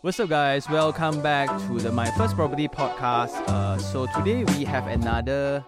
[0.00, 0.68] What's up, guys?
[0.68, 3.34] Welcome back to the My First Property podcast.
[3.48, 5.64] Uh, so today we have another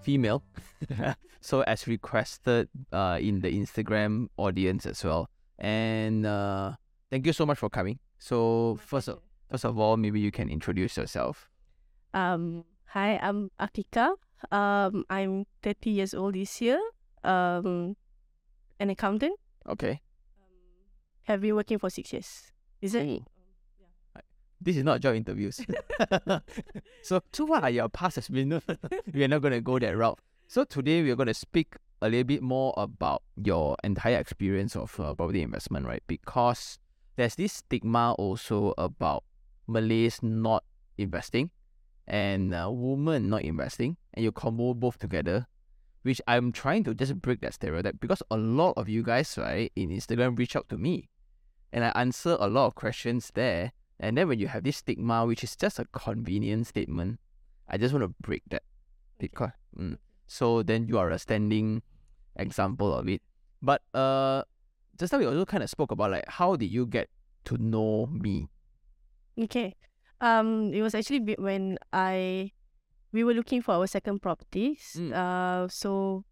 [0.00, 0.42] female.
[1.42, 5.28] so as requested uh, in the Instagram audience as well.
[5.58, 6.72] And uh,
[7.10, 7.98] thank you so much for coming.
[8.18, 9.20] So first of,
[9.50, 11.50] first of all, maybe you can introduce yourself.
[12.14, 14.14] Um, hi, I'm Akika.
[14.52, 16.80] Um, I'm 30 years old this year.
[17.22, 17.94] Um,
[18.80, 19.38] an accountant.
[19.68, 20.00] Okay.
[21.24, 22.52] Have been working for six years.
[22.80, 23.22] Is it?
[24.64, 25.60] This is not job interviews.
[27.02, 28.62] so, so what are your past experiences?
[29.12, 30.18] we are not going to go that route.
[30.48, 34.74] So today we are going to speak a little bit more about your entire experience
[34.74, 36.02] of uh, property investment, right?
[36.06, 36.78] Because
[37.16, 39.24] there's this stigma also about
[39.66, 40.64] Malays not
[40.96, 41.50] investing
[42.06, 45.46] and uh, women not investing, and you combo both together,
[46.02, 49.70] which I'm trying to just break that stereotype because a lot of you guys, right,
[49.76, 51.10] in Instagram reach out to me,
[51.72, 53.72] and I answer a lot of questions there.
[54.00, 57.20] And then when you have this stigma, which is just a convenient statement,
[57.68, 58.62] I just want to break that
[59.18, 61.82] because mm, so then you are a standing
[62.36, 63.22] example of it.
[63.62, 64.42] But uh,
[64.98, 67.08] just now we also kind of spoke about like how did you get
[67.46, 68.48] to know me?
[69.38, 69.74] Okay.
[70.20, 72.52] Um, it was actually when I
[73.12, 74.96] we were looking for our second properties.
[74.98, 75.12] Mm.
[75.14, 76.24] Uh, so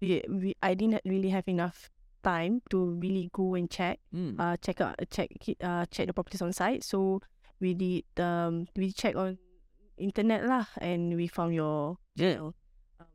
[0.00, 1.90] we, we I didn't really have enough
[2.22, 3.98] time to really go and check.
[4.14, 4.38] Mm.
[4.38, 5.28] Uh, check out check
[5.62, 6.82] uh check the properties on site.
[6.84, 7.20] So
[7.60, 9.38] we did um we check on
[9.98, 12.32] internet lah, and we found your Yeah.
[12.34, 12.54] channel.
[13.00, 13.06] Um,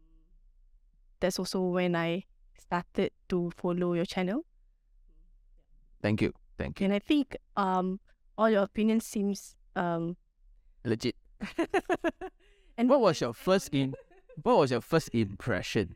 [1.19, 2.23] that's also when I
[2.59, 4.45] started to follow your channel.
[6.01, 6.85] Thank you, thank you.
[6.85, 7.99] And I think um
[8.37, 10.15] all your opinions seems um
[10.85, 11.15] Legit.
[12.77, 13.93] and What was your first in?
[14.43, 15.95] What was your first impression?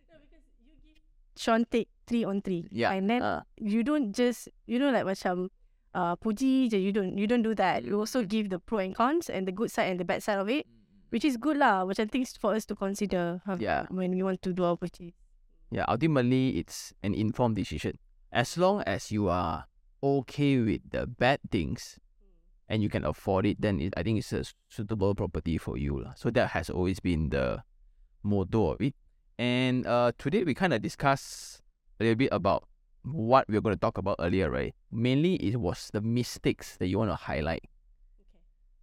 [1.35, 2.67] Sean take three on three.
[2.71, 2.91] Yeah.
[2.91, 5.49] And then Uh, you don't just you know like macam
[5.95, 7.83] uh puji je you don't you don't do that.
[7.83, 10.39] You also give the pro and cons and the good side and the bad side
[10.39, 10.67] of it.
[11.11, 11.83] Which is good lah.
[11.83, 13.83] Macam things for us to consider uh, Yeah.
[13.91, 15.11] when we want to do our purchase.
[15.71, 15.83] yeah.
[15.87, 17.99] Ultimately, it's an informed decision.
[18.31, 19.67] As long as you are
[19.99, 21.99] okay with the bad things,
[22.71, 25.99] and you can afford it, then it, I think it's a suitable property for you.
[25.99, 26.15] lah.
[26.15, 27.59] So that has always been the
[28.23, 28.95] motto of it.
[29.45, 31.61] And uh, today we kind of discuss
[31.99, 32.69] a little bit about
[33.01, 34.75] what we were going to talk about earlier, right?
[34.93, 37.65] Mainly it was the mistakes that you want to highlight.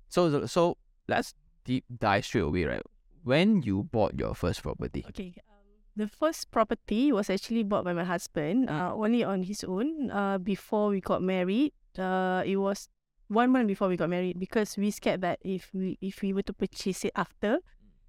[0.09, 0.77] So, so- so
[1.07, 2.83] let's deep dive straight away, right?
[3.23, 5.05] When you bought your first property.
[5.15, 5.35] Okay.
[5.47, 5.63] Um,
[5.95, 10.11] the first property was actually bought by my husband, uh, only on his own.
[10.11, 12.89] Uh, before we got married, uh, it was
[13.29, 16.43] one month before we got married because we scared that if we if we were
[16.43, 17.59] to purchase it after,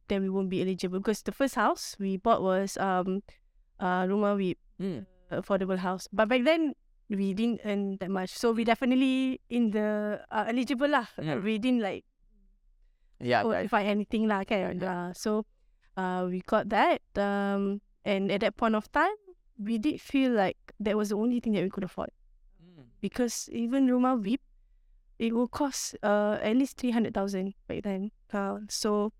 [0.10, 1.00] then we won't be eligible.
[1.00, 3.22] Because the first house we bought was um,
[3.80, 5.04] uh, rumah with Mm.
[5.30, 6.72] affordable house, but back then
[7.12, 11.04] we didn't earn that much, so we definitely in the uh, eligible lah.
[11.20, 11.44] Mm.
[11.44, 12.08] We didn't like
[13.20, 13.68] Yeah, oh, right.
[13.70, 14.80] find anything lah kan.
[14.80, 15.44] Uh, so
[16.00, 17.04] uh, we got that.
[17.20, 19.12] Um, and at that point of time,
[19.60, 22.16] we did feel like that was the only thing that we could afford
[22.64, 22.88] Mm.
[23.04, 24.40] because even rumah VIP,
[25.20, 28.16] it will cost uh at least three hundred thousand back then.
[28.32, 29.12] Uh, so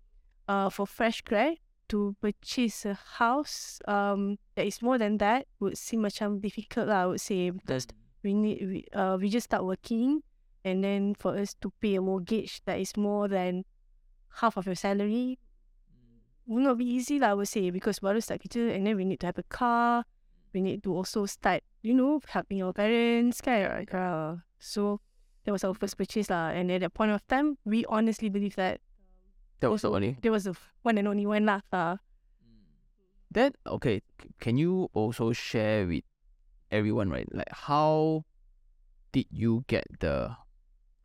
[0.50, 5.78] uh for fresh grad to purchase a house um that is more than that would
[5.78, 7.06] seem much macam difficult lah.
[7.06, 7.54] I would say.
[7.54, 7.86] Because
[8.26, 10.26] we need we uh we just start working
[10.66, 13.64] and then for us to pay a mortgage that is more than
[14.42, 15.38] half of your salary
[16.44, 19.06] will not be easy lah I would say because baru start kerja and then we
[19.06, 20.04] need to have a car
[20.52, 23.86] we need to also start you know helping our parents kan?
[23.88, 25.00] Uh, so
[25.46, 26.52] that was our first purchase lah.
[26.52, 28.84] And at that point of time we honestly believe that
[29.60, 30.16] That was the only.
[30.20, 31.96] there was the one and only one lah uh,
[33.30, 36.02] Then okay, c- can you also share with
[36.72, 37.28] everyone, right?
[37.30, 38.24] Like how
[39.12, 40.34] did you get the?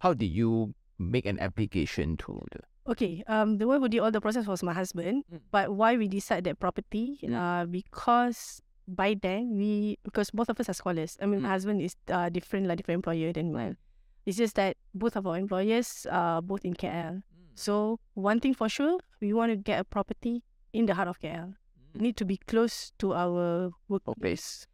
[0.02, 2.62] How did you make an application to the?
[2.90, 5.26] Okay, um, the one who did all the process was my husband.
[5.30, 5.42] Mm.
[5.52, 7.18] But why we decide that property?
[7.22, 7.34] Mm.
[7.34, 11.18] Uh, because by then we because both of us are scholars.
[11.22, 11.50] I mean, Mm.
[11.50, 13.78] my husband is uh different like different employer than mine.
[14.26, 17.22] It's just that both of our employers are both in KL.
[17.56, 20.44] So one thing for sure, we want to get a property
[20.74, 21.56] in the heart of KL.
[21.96, 22.02] Mm.
[22.02, 24.68] Need to be close to our Workplace.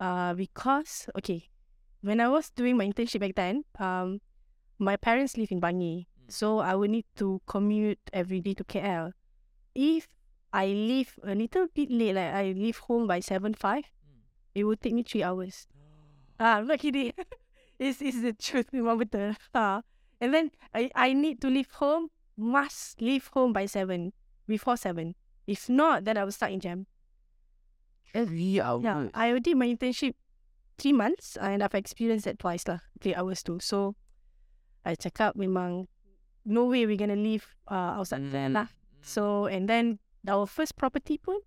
[0.00, 1.48] uh, because okay,
[2.02, 4.20] when I was doing my internship back then, um,
[4.78, 9.12] my parents live in Bangi, so I would need to commute every day to KL.
[9.74, 10.08] If
[10.52, 13.84] I leave a little bit late, like I leave home by seven five,
[14.54, 15.66] it would take me three hours.
[16.40, 17.12] Ah, I'm not kidding.
[17.78, 19.38] it's it's the truth, memang betul.
[19.54, 19.86] Ah,
[20.20, 24.12] and then I I need to leave home, must leave home by seven,
[24.48, 25.14] before seven.
[25.46, 26.86] If not, then I will stuck in jam.
[28.14, 28.80] Every hour.
[28.82, 30.14] Yeah, I did my internship
[30.78, 33.58] three months and I've experienced that twice lah, three hours too.
[33.60, 33.96] So
[34.84, 35.88] I cakap memang
[36.44, 38.54] no way we're gonna leave uh, outside there Mm.
[38.60, 38.68] lah.
[39.00, 41.40] So and then our first property pun,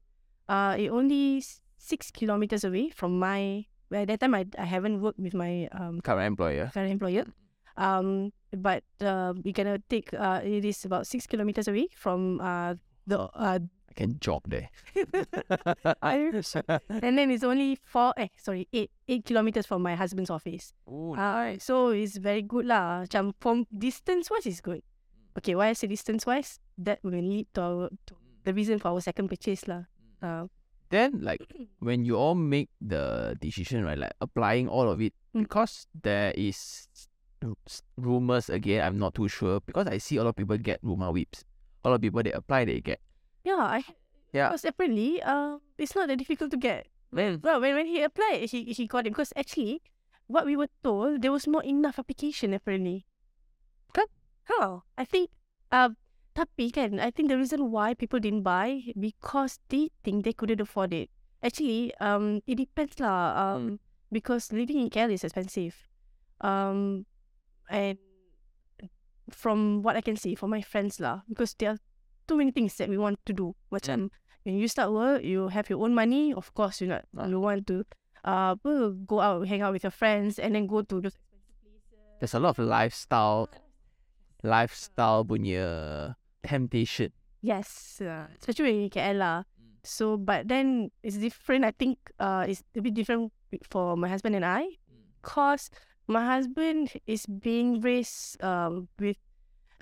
[0.50, 1.44] uh, it only
[1.78, 3.66] six kilometers away from my.
[3.94, 6.74] At that time I I haven't worked with my um current employer.
[6.74, 7.30] current employer.
[7.78, 12.76] Um, but uh, we're gonna take uh, it is about six kilometers away from uh
[13.08, 14.68] the uh, I can jog there.
[16.02, 20.74] and then it's only four eh sorry eight eight kilometers from my husband's office.
[20.90, 23.04] Ooh, Uh, so it's very good lah.
[23.08, 24.82] Macam from distance wise is good.
[25.38, 26.60] Okay, why I say distance wise?
[26.78, 28.14] That will lead to our to
[28.44, 29.88] the reason for our second purchase lah.
[30.22, 30.48] Uh,
[30.92, 31.42] then like
[31.80, 33.98] when you all make the decision, right?
[34.00, 35.52] Like applying all of it Mm.
[35.52, 36.88] because there is
[37.98, 38.82] rumors again.
[38.86, 41.44] I'm not too sure because I see a lot of people get RUMAWIPs.
[41.84, 43.00] A lot of people they apply, they get.
[43.46, 43.84] yeah, I
[44.34, 44.50] Yeah.
[44.50, 46.88] because apparently uh, it's not that difficult to get.
[47.14, 49.80] Well, Well, when, when he applied, he, he got it because actually,
[50.28, 53.06] what we were told, there was not enough application apparently.
[53.94, 54.10] Kan?
[54.52, 54.84] How?
[54.98, 55.30] I think,
[55.72, 55.96] uh,
[56.36, 60.60] tapi kan, I think the reason why people didn't buy because they think they couldn't
[60.60, 61.08] afford it.
[61.46, 63.38] Actually, um, it depends lah.
[63.38, 63.80] Um,
[64.12, 65.78] because living in KL is expensive.
[66.42, 67.06] Um,
[67.70, 67.98] and
[69.30, 71.82] from what I can see, from my friends lah, because there are
[72.28, 73.56] too many things that we want to do.
[73.74, 74.10] Macam
[74.46, 76.34] when you start work, you have your own money.
[76.34, 77.26] Of course, you not Ah.
[77.26, 77.86] you want to
[78.26, 78.54] uh
[79.06, 82.18] go out, hang out with your friends, and then go to those expensive places.
[82.22, 83.50] there's a lot of lifestyle,
[84.44, 86.14] lifestyle punya
[86.46, 87.10] temptation.
[87.42, 89.38] Yes, uh, especially in KL lah.
[89.86, 91.62] So, but then it's different.
[91.62, 93.30] I think uh, it's a bit different
[93.70, 94.82] for my husband and I,
[95.22, 95.70] cause
[96.08, 99.18] my husband is being raised um with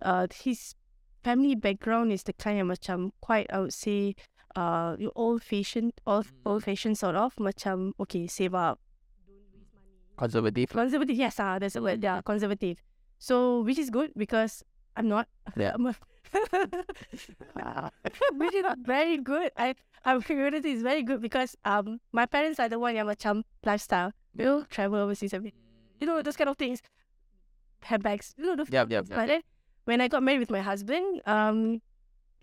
[0.02, 0.76] uh his
[1.24, 4.16] family background is the kind of macam quite I would say
[4.56, 6.46] uh old fashioned old Mm.
[6.46, 8.80] old fashioned sort of macam okay save up
[10.18, 10.70] Conservative.
[10.70, 12.78] conservative yes ah that's the word yeah conservative
[13.18, 14.62] so which is good because
[14.96, 15.26] I'm not
[15.58, 15.74] Yeah.
[15.76, 15.96] I'm a
[18.38, 19.52] which is very good.
[19.58, 19.76] I
[20.06, 24.14] our community is very good because um my parents are the one yang macam lifestyle.
[24.34, 25.54] we'll travel overseas every
[26.04, 26.84] you know, those kind of things.
[27.84, 29.42] Handbags, you know, those Yep, yep, But then
[29.86, 31.82] when I got married with my husband, um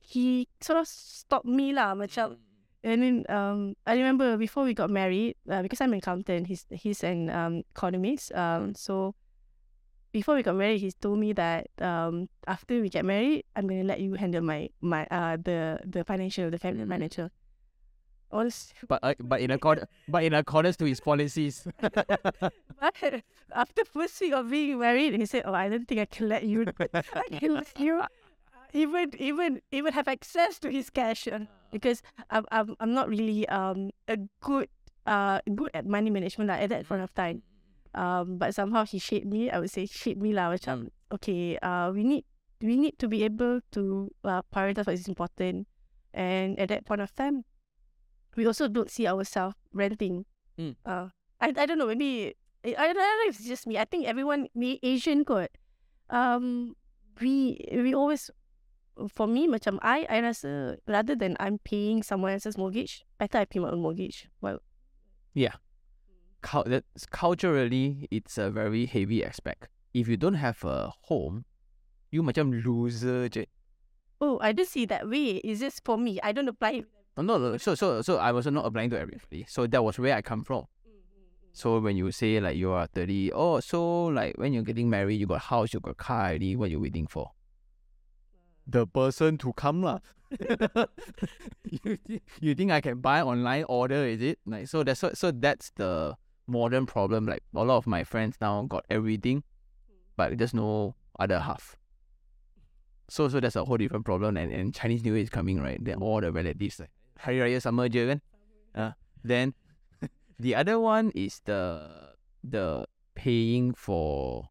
[0.01, 2.37] he sort of stopped me lah macam
[2.85, 6.65] and then um I remember before we got married, uh, because I'm an accountant, he's
[6.73, 8.33] he's an um economist.
[8.33, 9.12] Um so
[10.13, 13.85] before we got married, he told me that um after we get married, I'm gonna
[13.85, 16.93] let you handle my my uh the the financial the family Mm.
[16.93, 17.29] financial.
[18.88, 21.67] But uh, but in accord but in accordance to his policies.
[21.81, 23.23] but
[23.53, 26.44] after first week of being married, he said, "Oh, I don't think I can let
[26.44, 26.67] you.
[26.94, 28.03] I can let you
[28.73, 31.41] even even even have access to his cash uh,
[31.73, 34.69] because I'm I'm I'm not really um a good
[35.06, 37.43] uh good at money management lah at that point of time.
[37.94, 39.50] Um, but somehow he shaped me.
[39.50, 40.55] I would say shaped me lah.
[40.55, 42.25] Macam okay, uh, we need
[42.62, 45.67] we need to be able to uh, prioritize what is important,
[46.15, 47.43] and at that point of time,
[48.37, 50.25] we also don't see ourselves renting.
[50.59, 50.77] Mm.
[50.85, 51.09] Uh,
[51.41, 51.88] I I don't know.
[51.88, 52.35] Maybe
[52.65, 53.79] I I don't know if it's just me.
[53.79, 55.50] I think everyone, me Asian kot.
[56.11, 56.77] Um,
[57.21, 58.31] we we always
[59.09, 63.47] for me macam I I rasa rather than I'm paying someone else's mortgage, better I
[63.47, 64.29] pay my own mortgage.
[64.41, 64.61] Well,
[65.32, 65.56] yeah.
[66.43, 66.81] Cul-
[67.12, 69.69] culturally, it's a very heavy aspect.
[69.93, 71.44] If you don't have a home,
[72.11, 73.44] you macam loser je.
[74.20, 75.41] oh, I don't see that way.
[75.44, 76.20] It's just for me.
[76.22, 76.84] I don't apply.
[76.84, 76.87] it.
[77.20, 79.44] Oh, no, no, so so so I was not applying to everybody.
[79.46, 80.60] So that was where I come from.
[80.60, 81.50] Mm-hmm.
[81.53, 85.20] So when you say like you are thirty, oh, so like when you're getting married,
[85.20, 86.56] you got house, you got car already.
[86.56, 87.32] What you waiting for?
[88.67, 89.98] The person to come lah.
[91.84, 94.06] you, thi- you think I can buy online order?
[94.06, 94.82] Is it like so?
[94.82, 97.27] That's what, so that's the modern problem.
[97.27, 99.43] Like a lot of my friends now got everything,
[100.17, 101.77] but there's no other half.
[103.10, 104.39] So so that's a whole different problem.
[104.39, 105.84] And, and Chinese New Year is coming, right?
[105.84, 106.89] Then all the relatives like
[107.20, 108.20] Hari Raya sama je kan?
[108.72, 109.53] Uh, then
[110.43, 111.84] the other one is the
[112.41, 114.48] the paying for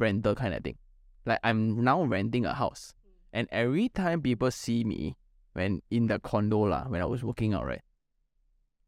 [0.00, 0.80] rental kind of thing.
[1.28, 2.96] Like I'm now renting a house,
[3.32, 5.20] and every time people see me
[5.52, 7.84] when in the condo lah, when I was working out, right?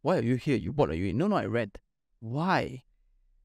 [0.01, 0.57] Why are you here?
[0.57, 1.17] You bought a unit?
[1.17, 1.77] No, no, I rent.
[2.21, 2.85] Why?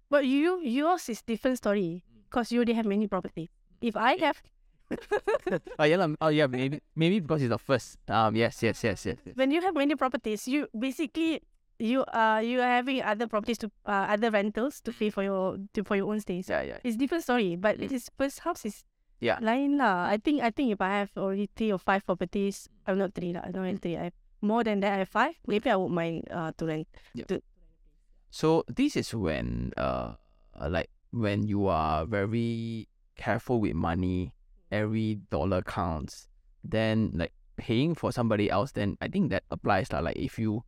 [0.10, 3.52] But you yours is different story because you already have many property.
[3.82, 4.40] If I have
[5.80, 7.98] oh yeah, oh yeah, maybe maybe because it's the first.
[8.10, 9.18] Um, yes, yes, yes, yes.
[9.26, 9.36] yes.
[9.36, 11.42] when you have many properties, you basically
[11.80, 15.58] you uh you are having other properties to uh, other rentals to pay for your
[15.74, 16.48] to for your own stays.
[16.48, 16.78] Yeah, yeah.
[16.84, 17.90] It's different story, but Mm.
[17.90, 18.86] this first house is
[19.24, 19.40] Yeah.
[19.42, 20.06] lain lah.
[20.12, 23.34] I think I think if I have already three or five properties, I'm not three
[23.34, 23.48] lah.
[23.48, 23.96] I don't have three.
[23.98, 24.92] I have more than that.
[24.92, 25.34] I have five.
[25.48, 26.88] Maybe I would mind uh to rent.
[28.30, 30.20] So this is when uh,
[30.60, 34.36] like when you are very careful with money.
[34.72, 36.28] Every dollar counts.
[36.64, 40.00] Then like paying for somebody else, then I think that applies lah.
[40.00, 40.64] Like if you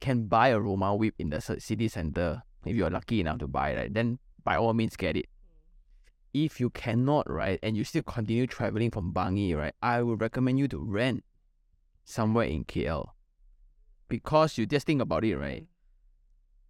[0.00, 3.92] can buy a RUMAWIP in the city center, if you're lucky enough to buy, right,
[3.92, 5.26] then by all means get it.
[6.32, 10.58] If you cannot, right, and you still continue traveling from Bangi, right, I would recommend
[10.58, 11.24] you to rent
[12.04, 13.10] somewhere in KL.
[14.08, 15.66] Because you just think about it, right?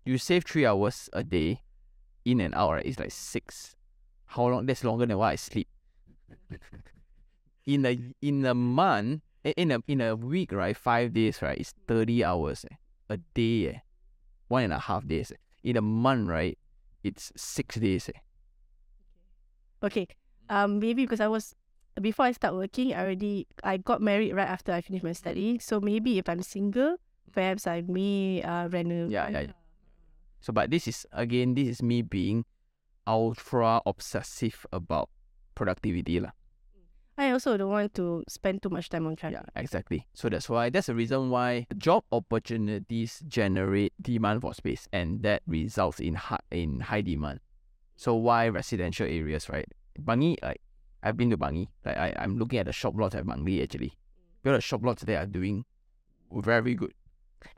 [0.04, 1.62] You save three hours a day
[2.24, 2.86] in and out, right?
[2.86, 3.76] It's like six.
[4.26, 4.66] How long?
[4.66, 5.68] That's longer than what I sleep.
[7.66, 10.76] In a in a month, eh, in a in a week, right?
[10.76, 11.58] Five days, right?
[11.58, 12.75] It's thirty hours eh,
[13.08, 13.78] a day, eh,
[14.49, 15.30] one and a half days.
[15.32, 15.37] eh.
[15.62, 16.56] In a month, right?
[17.04, 18.08] It's six days.
[18.08, 18.18] Eh.
[19.82, 20.06] Okay.
[20.49, 21.54] Um, maybe because I was
[22.00, 25.58] before I start working, I already I got married right after I finished my study.
[25.58, 26.96] So maybe if I'm single,
[27.32, 29.56] perhaps I may uh rent a Yeah, yeah, yeah.
[30.40, 32.44] So, but this is again, this is me being
[33.06, 35.08] ultra obsessive about
[35.60, 36.32] productivity, lah.
[37.20, 39.44] I also don't want to spend too much time on travel.
[39.44, 40.08] Yeah, exactly.
[40.16, 45.44] So that's why that's the reason why job opportunities generate demand for space, and that
[45.44, 47.44] results in high in high demand.
[48.00, 49.68] So why residential areas, right?
[50.00, 50.64] Bangi, like
[51.04, 51.68] I've been to Bangi.
[51.84, 53.92] Like I, I'm looking at the shop lots at Bangi actually.
[54.40, 55.68] Because the shop lots there are doing
[56.32, 56.96] very good.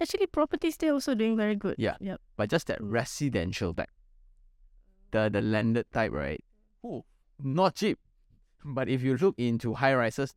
[0.02, 1.78] Actually, properties they're also doing very good.
[1.78, 1.94] Yeah.
[2.02, 2.18] Yep.
[2.35, 3.94] But just that residential type.
[5.14, 6.42] The the landed type, right?
[6.82, 7.06] Oh,
[7.45, 7.99] not cheap.
[8.65, 10.35] But if you look into high rises,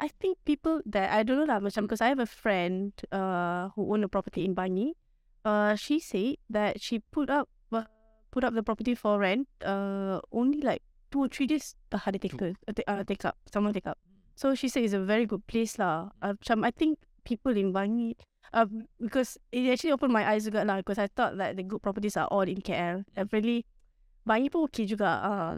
[0.00, 3.70] I think people that I don't know lah macam because I have a friend uh
[3.76, 4.96] who own a property in Bangi.
[5.44, 7.84] Uh, she said that she put up uh,
[8.32, 9.46] put up the property for rent.
[9.60, 10.80] Uh, only like
[11.12, 12.56] two or three days dah ada take uh,
[12.88, 14.00] uh, take up someone take up.
[14.34, 16.10] So she said it's a very good place lah.
[16.24, 18.16] Uh, macam I think people in Bangi.
[18.54, 18.70] Uh,
[19.02, 22.14] because it actually opened my eyes juga lah because I thought that the good properties
[22.14, 23.02] are all in KL.
[23.18, 23.66] Apparently,
[24.24, 25.20] Bangi pun okay juga.
[25.20, 25.54] Uh,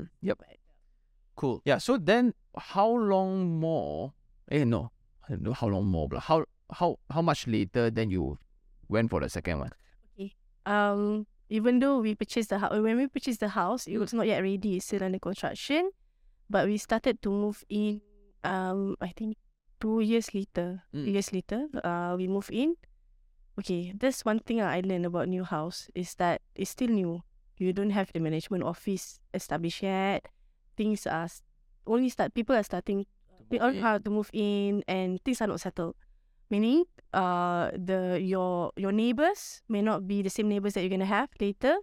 [1.37, 1.63] cool.
[1.65, 1.79] Yeah.
[1.79, 4.13] So then, how long more?
[4.51, 4.91] Eh, no,
[5.27, 6.09] I don't know how long more.
[6.09, 8.39] But how how how much later then you
[8.89, 9.73] went for the second one?
[10.15, 10.35] Okay.
[10.67, 14.27] um even though we purchased the house when we purchased the house it was not
[14.27, 15.95] yet ready it's still under construction
[16.51, 18.03] but we started to move in
[18.43, 19.39] um i think
[19.79, 21.05] two years later Mm.
[21.07, 22.75] two years later uh we moved in
[23.55, 27.23] okay that's one thing i learned about new house is that it's still new
[27.59, 30.29] you don't have the management office established yet.
[30.77, 31.29] Things are
[31.87, 33.07] only start people are starting
[33.51, 35.95] they all how to move in and things are not settled.
[36.51, 36.85] Meaning
[37.15, 41.31] uh the your your neighbors may not be the same neighbors that you're gonna have
[41.41, 41.79] later.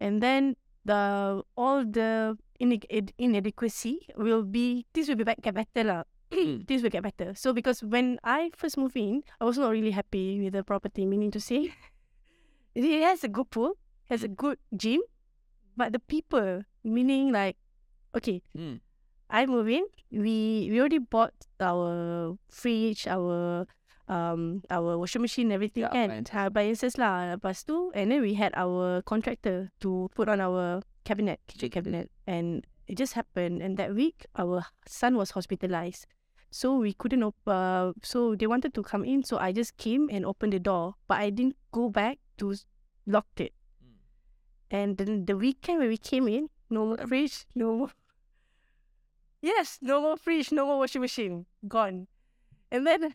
[0.00, 0.54] And then
[0.84, 6.02] the all the ine- inadequacy will be things will be back, get better lah.
[6.30, 6.64] Mm.
[6.68, 7.34] things will get better.
[7.34, 11.06] So because when i first moved in i was not really happy with the property
[11.06, 11.72] meaning to say
[12.74, 13.74] it has a good pool
[14.08, 15.00] has a good gym
[15.78, 17.54] but the people meaning like
[18.18, 18.82] okay Mm.
[19.30, 23.68] I move in, we we already bought our fridge, our
[24.08, 26.32] um our washing machine, everything Yeah, and appliances.
[26.32, 27.36] our appliances lah.
[27.36, 31.76] Lepas tu, and then we had our contractor to put on our cabinet, kitchen Mm.
[31.76, 33.60] cabinet, and it just happened.
[33.60, 36.08] And that week, our son was hospitalized,
[36.48, 40.08] so we couldn't op- uh, So they wanted to come in, so I just came
[40.08, 42.64] and opened the door, but I didn't go back to s-
[43.04, 43.52] lock it.
[44.70, 47.90] And then the weekend when we came in, no more fridge, no more.
[49.40, 52.08] Yes, no more fridge, no more washing machine, gone.
[52.70, 53.14] And then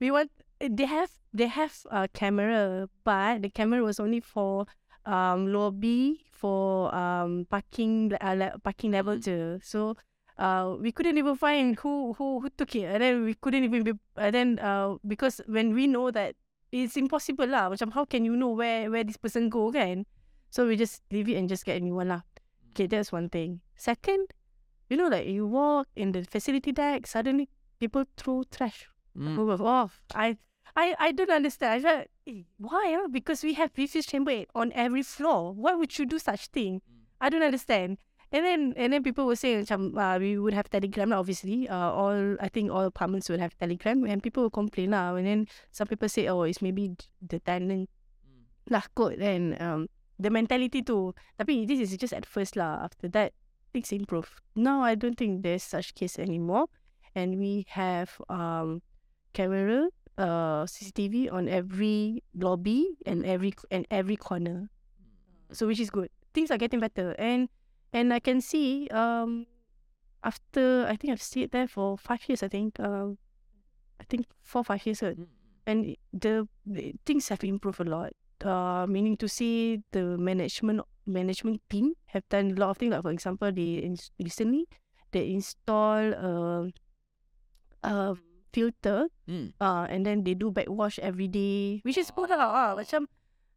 [0.00, 4.66] we want eh, they have they have a camera, but the camera was only for
[5.06, 9.22] um lobby for um parking uh, le- parking level Mm.
[9.24, 9.38] je.
[9.64, 9.96] So
[10.38, 13.82] uh we couldn't even find who who who took it, and then we couldn't even
[13.84, 16.36] be and then uh because when we know that
[16.72, 17.68] it's impossible lah.
[17.68, 20.06] Macam how can you know where where this person go kan?
[20.50, 22.22] So we just leave it and just get a new one lah.
[22.72, 23.60] Okay, that's one thing.
[23.76, 24.32] Second,
[24.88, 27.48] you know, like you walk in the facility deck, suddenly
[27.80, 28.88] people throw trash
[29.18, 29.34] Mm.
[29.34, 29.98] move off.
[30.14, 30.38] I
[30.78, 31.74] I I don't understand.
[31.74, 32.94] I felt, eh, why?
[32.94, 33.10] ah?
[33.10, 35.50] Because we have refuse chamber on every floor.
[35.58, 36.86] Why would you do such thing?
[37.18, 37.98] I don't understand.
[38.30, 41.66] And then and then people were saying macam uh, we would have telegram lah, obviously.
[41.66, 45.18] Uh, all I think all apartments would have telegram and people will complain lah.
[45.18, 45.40] And then
[45.74, 47.90] some people say oh it's maybe the tenant
[48.70, 51.14] lah kot and um the mentality too.
[51.38, 52.82] Tapi this is just at first lah.
[52.82, 53.32] After that
[53.72, 54.40] things improve.
[54.54, 56.66] Now I don't think there's such case anymore.
[57.14, 58.82] And we have um
[59.32, 64.70] camera, uh CCTV on every lobby and every and every corner.
[65.52, 66.10] So which is good.
[66.34, 67.14] Things are getting better.
[67.18, 67.48] And
[67.92, 69.46] and I can see um
[70.24, 72.78] after I think I've stayed there for five years, I think.
[72.80, 73.18] Um
[74.00, 75.18] I think four, five years old.
[75.18, 75.26] Mm.
[75.66, 78.12] And the, the things have improved a lot.
[78.44, 82.92] Uh meaning to say the management management team have done a lot of things.
[82.92, 84.66] Like for example, they ins- recently
[85.10, 86.68] they install a,
[87.82, 88.14] a
[88.52, 89.52] filter Mm.
[89.60, 92.48] uh, and then they do backwash every day, which is good lah.
[92.48, 93.04] Ah, macam,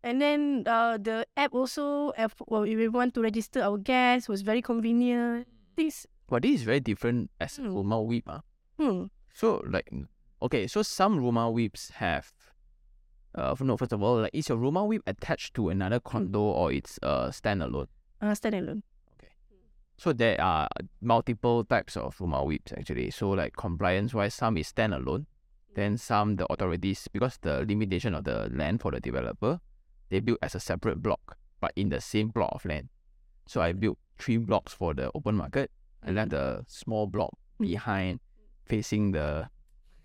[0.04, 4.28] and then uh, the app also, if, well, if we want to register our guests,
[4.28, 5.48] was very convenient.
[5.80, 7.72] This, But this is very different as Hmm.
[7.72, 8.24] RUMAWIP.
[8.28, 8.44] Ah.
[8.80, 9.88] hmm, So like
[10.44, 12.32] okay, so some RUMAWIPs have
[13.36, 17.00] uh no first of all, like is your RUMAWIP attached to another condo or it's
[17.04, 17.88] uh standalone?
[18.22, 18.82] uh, standalone.
[19.16, 19.32] Okay.
[19.98, 20.68] So there are
[21.02, 23.12] multiple types of RUMAWIPs actually.
[23.12, 25.26] So like compliance wise, some is standalone,
[25.76, 29.60] then some the authorities because the limitation of the land for the developer,
[30.10, 32.90] they build as a separate block, but in the same block of land.
[33.48, 35.72] So I built three blocks for the open market.
[36.06, 38.20] I left the small block behind
[38.66, 39.50] facing the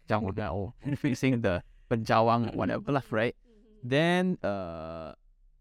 [0.97, 3.35] facing the Penjawang, whatever, lah, right?
[3.83, 5.14] Then uh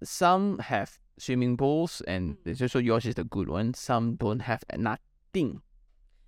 [0.03, 3.73] some have swimming pools and just so yours is the good one.
[3.73, 5.61] Some don't have nothing.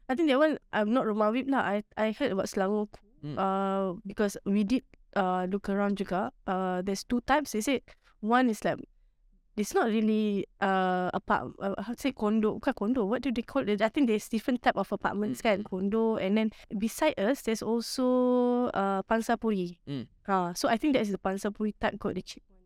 [0.08, 1.60] I think that one, I'm not RUMAWIP lah.
[1.60, 2.88] I, I heard about Selangor
[3.26, 3.34] Mm.
[3.34, 4.86] uh, because we did
[5.18, 6.30] uh, look around juga.
[6.46, 7.58] Uh, there's two types.
[7.58, 7.82] They said
[8.22, 8.78] one is like,
[9.58, 13.42] it's not really uh, apart, uh, how to say condo, bukan condo, what do they
[13.42, 13.82] call it?
[13.82, 16.16] I think there's different type of apartments kan, condo.
[16.16, 19.82] And then beside us, there's also uh, Pansapuri.
[19.90, 20.08] Mm.
[20.28, 22.62] Uh, so I think that is the Pansapuri type got the cheap one.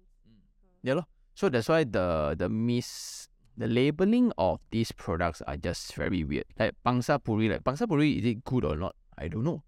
[0.84, 1.08] Yeah, lor.
[1.34, 6.44] So that's why the the mis the labeling of these products are just very weird.
[6.60, 9.00] Like pansapuri like Bangsa Puri, is it good or not?
[9.18, 9.64] I don't know.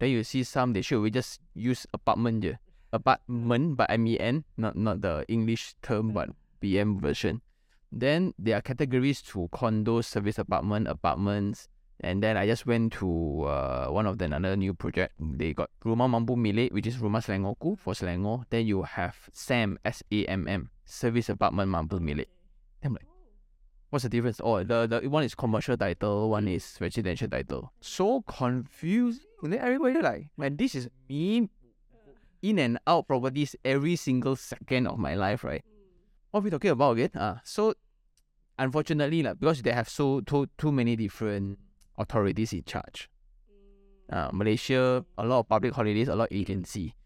[0.00, 2.56] Then you see some they should we just use apartment je.
[2.94, 6.30] Apartment but M E N, not not the English term but
[6.62, 7.40] BM version.
[7.92, 11.68] Then there are categories to condos, service apartment, apartments.
[12.00, 15.14] And then I just went to uh, one of the another new project.
[15.20, 18.44] They got Rumah Mampu Milik, which is Rumah Selangorku for Selangor.
[18.50, 22.26] Then you have SAM, S A M M, Service Apartment Mampu Milik.
[22.82, 23.06] I'm like,
[23.90, 24.40] what's the difference?
[24.42, 27.72] Oh, the, the one is commercial title, one is residential title.
[27.80, 29.22] So confused.
[29.42, 31.48] Then everybody like, man, this is me
[32.42, 35.64] in and out properties every single second of my life, right?
[36.34, 37.10] What are we talking about again?
[37.14, 37.74] Uh, so
[38.58, 41.60] unfortunately, like, because they have so too, too many different
[41.96, 43.08] authorities in charge.
[44.10, 46.96] Uh, Malaysia, a lot of public holidays, a lot of agency.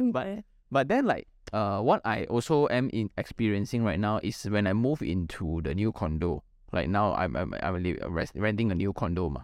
[0.00, 4.66] but but then like uh what I also am in experiencing right now is when
[4.66, 6.42] I move into the new condo.
[6.72, 9.42] Like now I'm I'm I'm li- rest, renting a new condo ma.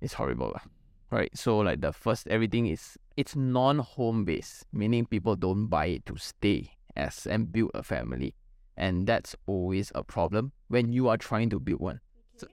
[0.00, 0.64] It's horrible lah.
[1.10, 1.36] Right.
[1.36, 6.06] So like the first everything is it's non home based, meaning people don't buy it
[6.06, 8.34] to stay as and build a family.
[8.76, 12.00] And that's always a problem when you are trying to build one.
[12.36, 12.46] So,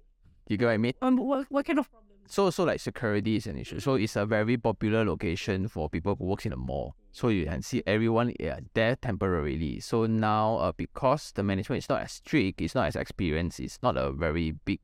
[0.48, 0.94] you get what I mean?
[1.02, 2.04] Um, what, what kind of problem?
[2.28, 3.80] So so like security is an issue.
[3.80, 6.96] So it's a very popular location for people who works in a mall.
[7.12, 9.80] So you can see everyone yeah, there temporarily.
[9.82, 13.78] So now uh, because the management is not as strict, it's not as experienced, it's
[13.84, 14.80] not a very big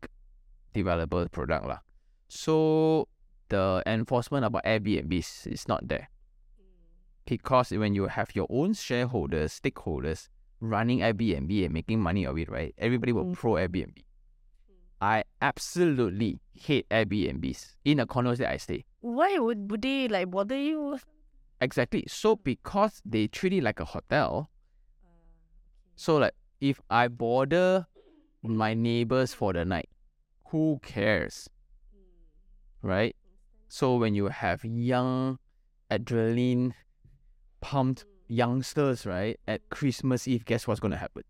[0.73, 1.79] developer product lah.
[2.27, 3.07] So
[3.49, 6.09] the enforcement about Airbnbs is not there.
[7.29, 12.49] Because when you have your own shareholders, stakeholders running Airbnb and making money of it,
[12.49, 12.73] right?
[12.77, 13.35] Everybody will Mm.
[13.35, 13.97] pro Airbnb.
[13.97, 14.03] Mm.
[14.99, 18.83] I absolutely hate Airbnbs in the condos that I stay.
[19.01, 20.97] Why would, would they like bother you?
[21.61, 22.03] Exactly.
[22.07, 24.49] So because they treat it like a hotel,
[25.03, 25.07] ah,
[25.95, 27.85] so like if I bother
[28.41, 29.89] my neighbors for the night,
[30.47, 31.47] who cares?
[31.95, 32.89] Mm.
[32.89, 33.15] Right?
[33.67, 35.37] So when you have young
[35.91, 36.73] adrenaline
[37.61, 41.23] pumped youngsters, right, at Christmas Eve, guess what's gonna happen?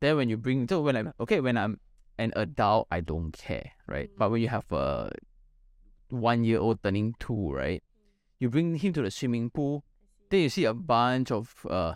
[0.00, 1.80] Then when you bring so when I'm okay, when I'm
[2.18, 4.10] an adult, I don't care, right?
[4.16, 5.10] But when you have a
[6.08, 7.82] one year old turning two, right?
[8.38, 9.84] You bring him to the swimming pool,
[10.30, 11.94] then you see a bunch of uh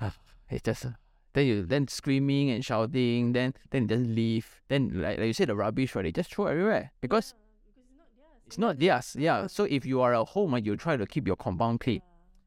[0.50, 0.90] it's just uh,
[1.34, 4.60] then you then screaming and shouting, then then just leave.
[4.68, 6.02] Then like, like you say the rubbish, right?
[6.02, 7.34] They just throw everywhere because
[8.48, 9.14] it's not theirs.
[9.18, 9.46] Yeah.
[9.46, 12.00] So if you are at home and you try to keep your compound clean,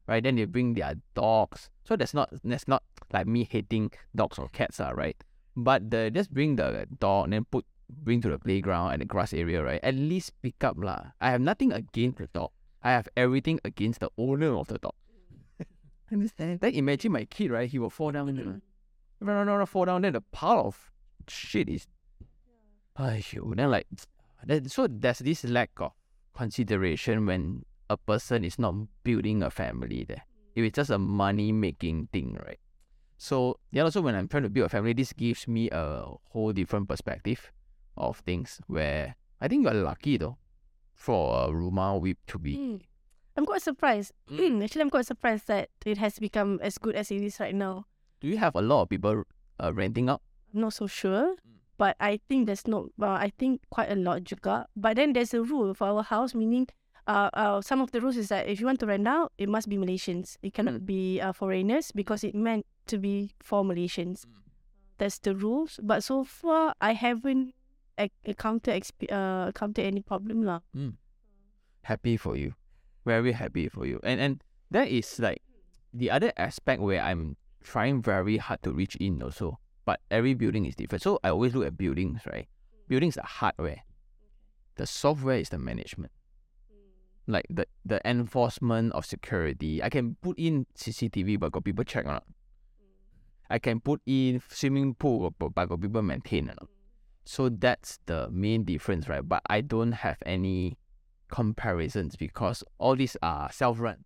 [0.08, 0.22] right?
[0.22, 1.70] Then they bring their dogs.
[1.84, 5.16] So that's not that's not like me hating dogs or cats, uh, right?
[5.56, 9.06] But the just bring the dog and then put bring to the playground and the
[9.06, 9.78] grass area, right?
[9.82, 11.12] At least pick up lah.
[11.20, 12.50] I have nothing against the dog.
[12.82, 14.94] I have everything against the owner of the dog.
[16.12, 16.60] Understand.
[16.60, 17.70] Then imagine my kid, right?
[17.70, 18.26] He will fall down.
[18.26, 18.60] Mm.
[19.20, 20.02] Run, run, run, fall down.
[20.02, 20.90] Then the pile of
[21.28, 21.86] shit is.
[22.98, 23.54] Aiyo.
[23.54, 23.86] Then like,
[24.66, 25.92] so there's this lack of
[26.34, 28.74] consideration when a person is not
[29.04, 30.22] building a family there.
[30.54, 32.58] If it's just a money making thing, right?
[33.18, 36.52] So yeah, also when I'm trying to build a family, this gives me a whole
[36.52, 37.52] different perspective
[37.96, 40.38] of things where I think you're lucky though
[40.94, 42.76] for a RUMAWIP to be Hmm.
[43.34, 44.12] I'm quite surprised.
[44.30, 44.62] Mm.
[44.64, 47.86] Actually, I'm quite surprised that it has become as good as it is right now.
[48.20, 49.24] Do you have a lot of people
[49.58, 50.20] uh, renting out?
[50.52, 51.56] I'm not so sure, Mm.
[51.78, 52.90] But I think there's no.
[53.00, 54.66] Uh, I think quite a lot juga.
[54.76, 56.68] But then there's a rule for our house, meaning,
[57.06, 59.48] uh, uh, some of the rules is that if you want to rent out, it
[59.48, 60.36] must be Malaysians.
[60.42, 60.86] It cannot Mm.
[60.86, 64.26] be uh, foreigners because it meant to be for Malaysians.
[64.26, 64.42] Mm.
[64.98, 65.80] That's the rules.
[65.82, 67.54] But so far, I haven't
[68.24, 70.60] encountered exp- uh, encountered any problem lah.
[71.82, 72.54] Happy for you,
[73.04, 73.98] very happy for you.
[74.06, 74.34] And and
[74.70, 75.42] that is like
[75.90, 79.58] the other aspect where I'm trying very hard to reach in also.
[79.84, 81.02] But every building is different.
[81.02, 82.46] So I always look at buildings, right?
[82.46, 82.88] Mm.
[82.88, 83.82] Buildings are hardware.
[84.76, 86.12] The software is the management.
[86.72, 87.32] Mm.
[87.32, 89.82] Like the, the enforcement of security.
[89.82, 92.24] I can put in CCTV but got people check or not.
[92.24, 93.50] Mm.
[93.50, 96.68] I can put in swimming pool but got people maintain or not.
[97.24, 99.26] So that's the main difference, right?
[99.26, 100.76] But I don't have any
[101.28, 104.04] comparisons because all these are self run.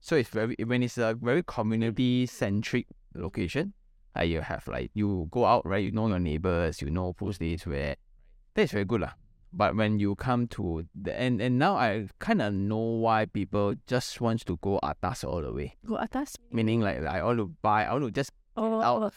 [0.00, 3.74] So it's very when it's a very community centric location,
[4.18, 5.82] uh, you have like you go out, right?
[5.84, 7.96] You know your neighbors, you know who stays where.
[8.54, 9.12] That's very good lah.
[9.52, 13.74] But when you come to the and and now I kind of know why people
[13.86, 15.74] just wants to go atas all the way.
[15.86, 16.36] Go atas.
[16.52, 19.02] Meaning like I want to buy, I want to just Oh, out.
[19.02, 19.10] oh,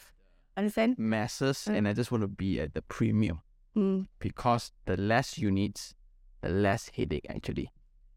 [0.58, 0.98] understand?
[0.98, 1.76] masses Mm.
[1.78, 3.42] and I just want to be at the premium
[3.76, 4.08] Mm.
[4.20, 5.96] because the less units,
[6.42, 7.70] the less headache actually.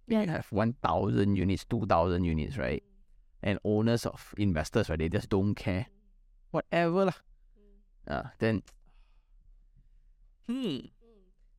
[0.07, 0.23] Yeah.
[0.23, 2.83] You have 1,000 units, 2,000 units, right?
[3.43, 4.99] And owners of investors, right?
[4.99, 5.87] They just don't care.
[6.51, 7.19] Whatever lah.
[8.07, 8.63] Uh, then,
[10.47, 10.91] hmm.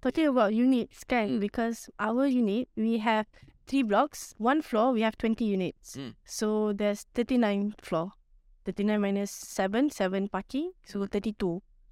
[0.02, 1.40] Talking about units, kan?
[1.42, 3.26] Because our unit, we have
[3.66, 4.34] three blocks.
[4.38, 5.98] One floor, we have 20 units.
[5.98, 6.14] Mm.
[6.24, 8.14] So there's 39 floor.
[8.66, 10.72] 39 minus 7, 7 parking.
[10.86, 11.34] So 32.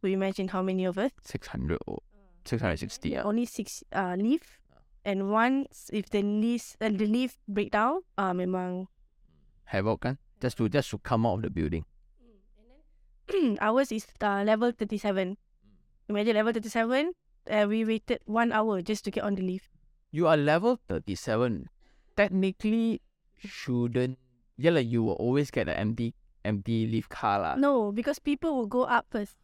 [0.02, 1.12] So imagine how many of us.
[1.24, 2.00] 600 or
[2.46, 3.10] 660.
[3.10, 3.24] Yeah, Yeah.
[3.24, 4.62] only six uh, lift.
[5.04, 8.88] And once, if the lift, uh, the lift break down, uh, memang
[9.66, 10.18] Havoc kan?
[10.40, 11.86] Just to, just to come out of the building.
[13.62, 15.38] ours is uh, level 37.
[16.10, 17.14] Imagine level 37,
[17.50, 19.70] uh, we waited one hour just to get on the lift.
[20.12, 21.70] You are level 37.
[22.16, 23.02] Technically,
[23.44, 24.18] shouldn't.
[24.58, 26.14] Yeah, like you will always get an empty,
[26.46, 27.56] empty lift car lah.
[27.56, 29.36] No, because people will go up first.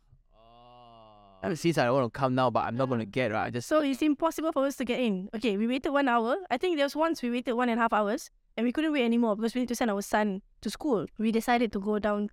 [1.44, 3.48] And since I want to come now, but I'm not going to get right.
[3.48, 5.28] I just So it's impossible for us to get in.
[5.34, 6.38] Okay, we waited one hour.
[6.52, 8.94] I think there was once we waited one and a half hours and we couldn't
[8.94, 11.08] wait anymore because we need to send our son to school.
[11.18, 12.30] We decided to go down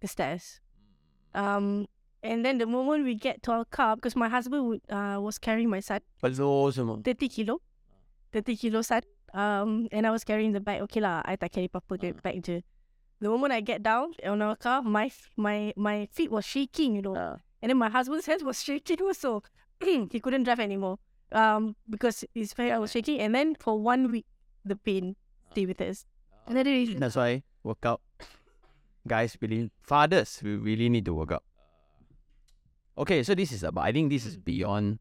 [0.00, 0.61] the stairs.
[1.34, 1.86] Um,
[2.22, 5.38] and then the moment we get to our car, because my husband would, uh, was
[5.38, 6.00] carrying my son,
[6.70, 7.02] semua.
[7.02, 7.60] 30 kilo.
[8.32, 9.02] 30 kilo son.
[9.34, 10.82] Um, and I was carrying the bag.
[10.88, 12.06] Okay lah, I tak carry apa-apa Ah.
[12.12, 12.20] uh.
[12.22, 12.60] bag je.
[13.22, 17.02] The moment I get down on our car, my my my feet was shaking, you
[17.02, 17.16] know.
[17.16, 17.40] Ah.
[17.62, 19.40] And then my husband's hands was shaking also.
[20.12, 20.98] he couldn't drive anymore.
[21.32, 23.18] Um, because his face was shaking.
[23.24, 24.26] And then for one week,
[24.68, 25.16] the pain
[25.50, 26.04] stay with us.
[26.46, 28.02] And then it, That's why work out.
[29.06, 31.42] Guys, really, fathers, we really need to work out.
[32.96, 34.44] Okay, so this is about, I think this is mm.
[34.44, 34.98] beyond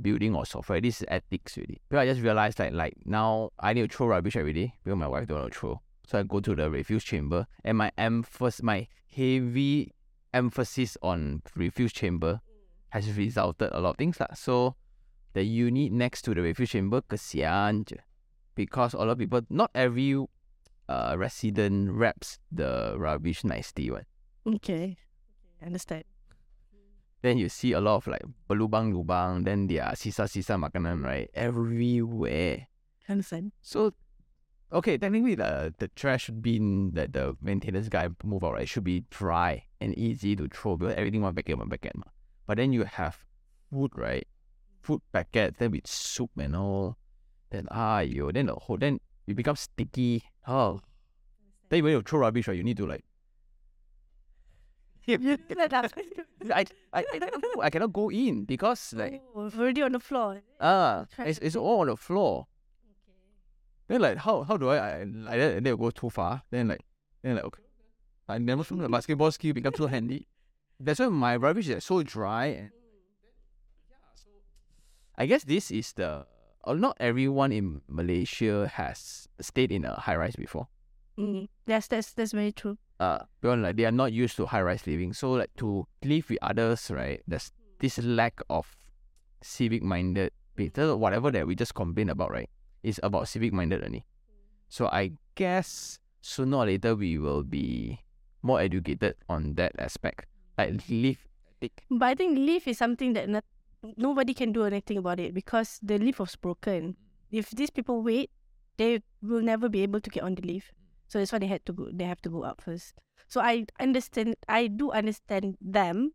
[0.00, 0.80] building or software.
[0.80, 1.80] This is ethics really.
[1.88, 4.98] Because I just realized that like now I need to throw rubbish every day because
[4.98, 5.80] my wife don't want to throw.
[6.06, 9.92] So I go to the refuse chamber and my emphasis, my heavy
[10.32, 12.40] emphasis on refuse chamber
[12.90, 14.28] has resulted a lot of things lah.
[14.34, 14.76] So
[15.34, 17.96] the unit next to the refuse chamber kesian je.
[18.54, 20.14] Because a lot of people, not every
[20.92, 24.04] uh, resident wraps the rubbish nicely one.
[24.46, 24.98] okay.
[25.64, 26.04] Understand.
[27.22, 31.30] Then you see a lot of like berlubang-lubang, then there are sisa-sisa makanan, right?
[31.34, 32.66] Everywhere.
[33.08, 33.52] Understand.
[33.62, 33.94] So,
[34.72, 39.04] okay, technically the, the trash bin that the maintenance guy move out, right, should be
[39.10, 41.94] dry and easy to throw because everything one packet, one packet.
[41.94, 42.10] Ma.
[42.46, 43.16] But then you have
[43.70, 44.26] food, right?
[44.82, 46.98] Food packet, then with soup and all.
[47.50, 50.24] Then, ah, yo, then the whole, then it becomes sticky.
[50.46, 50.80] Oh.
[51.68, 53.04] Then when you throw rubbish, right, you need to like,
[55.08, 60.00] I, I, I, don't know, I cannot go in because like, oh, already on the
[60.00, 60.42] floor.
[60.60, 62.46] ah, it's, it's all on the floor.
[63.88, 66.42] Then like how how do I I like that and then go too far?
[66.50, 66.80] Then like
[67.22, 67.62] then like okay.
[68.28, 70.28] I never thought the basketball skill become so handy.
[70.78, 72.70] That's why my rubbish is so dry and
[75.16, 76.26] I guess this is the
[76.64, 80.68] uh, not everyone in Malaysia has stayed in a high rise before.
[81.18, 81.48] Mm.
[81.66, 82.78] Yes, that's that's very true.
[83.00, 85.12] Uh because like they are not used to high rise living.
[85.12, 87.20] So like to live with others, right?
[87.26, 88.66] There's this lack of
[89.42, 92.48] civic minded people whatever that we just complain about, right?
[92.82, 94.06] It's about civic minded only.
[94.68, 98.00] So I guess sooner or later we will be
[98.42, 100.26] more educated on that aspect.
[100.58, 101.18] Like live.
[101.90, 103.44] But I think live is something that not,
[103.96, 106.96] nobody can do anything about it because the leaf was broken.
[107.30, 108.30] If these people wait,
[108.76, 110.72] they will never be able to get on the leaf.
[111.08, 111.88] So that's why they had to go.
[111.92, 112.94] They have to go up first.
[113.28, 114.36] So I understand.
[114.48, 116.12] I do understand them,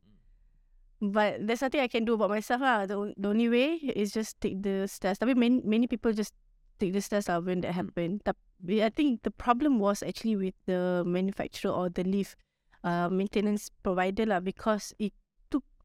[1.01, 2.85] but there's nothing I can do about myself lah.
[2.85, 5.19] The, the only way is just take the stairs.
[5.19, 6.33] Tapi many many people just
[6.79, 8.21] take the stairs lah when that happen.
[8.25, 12.33] Tapi I think the problem was actually with the manufacturer or the leaf
[12.81, 15.13] uh, maintenance provider lah because it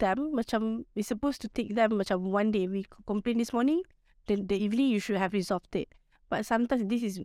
[0.03, 2.67] them macam it's supposed to take them macam one day.
[2.67, 3.87] We complain this morning,
[4.27, 5.95] then the evening you should have resolved it.
[6.27, 7.23] But sometimes this is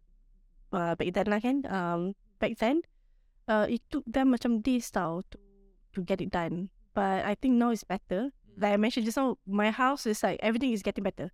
[0.70, 1.66] uh, back then lah kan.
[1.66, 2.86] Um, back then,
[3.50, 5.38] uh, it took them macam days tau to
[5.98, 6.70] to get it done.
[6.94, 8.30] But I think now it's better.
[8.58, 11.34] Like I mentioned just now, my house is like everything is getting better.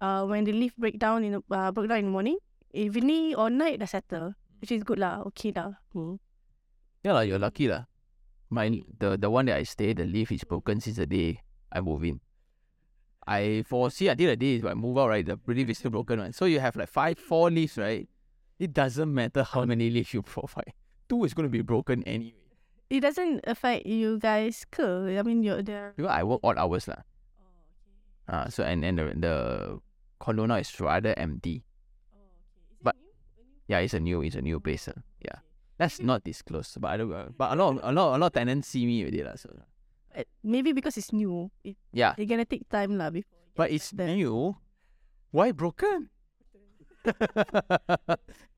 [0.00, 2.36] Uh, when the lift break down in uh, broke down in the morning,
[2.76, 5.24] evening or night dah settle, which is good lah.
[5.32, 5.80] Okay lah.
[5.96, 6.20] Hmm.
[7.04, 7.84] Yeah, lah, you're lucky lah.
[8.54, 8.70] My
[9.02, 11.42] the the one that I stay, the lift is broken since the day
[11.74, 12.22] I move in.
[13.26, 15.24] I foresee until the day I move out, right?
[15.26, 16.32] The lift is still broken one.
[16.32, 18.06] So you have like five, four lifts, right?
[18.60, 20.70] It doesn't matter how many lifts you provide.
[21.08, 22.38] Two is going to be broken anyway.
[22.92, 24.84] It doesn't affect you guys ke?
[25.18, 25.94] I mean, you're there.
[25.96, 27.02] Because I work odd hours lah.
[28.28, 29.34] Uh, so and and the, the
[30.20, 31.64] condo now is rather empty.
[32.12, 32.24] Oh,
[32.80, 32.96] But-
[33.68, 34.88] Yeah, it's a new it's a new place.
[34.88, 35.00] lah.
[35.20, 35.43] Yeah.
[35.78, 36.76] Let's not disclose.
[36.78, 38.86] But I don't uh, but a lot of, a lot a lot of tenants see
[38.86, 39.34] me with it lah.
[39.36, 39.50] So
[40.14, 41.50] Uh, maybe because it's new.
[41.66, 42.14] It, yeah.
[42.14, 43.34] they're gonna take time lah before.
[43.34, 44.14] it But it's better.
[44.14, 44.54] new.
[45.34, 46.06] Why broken?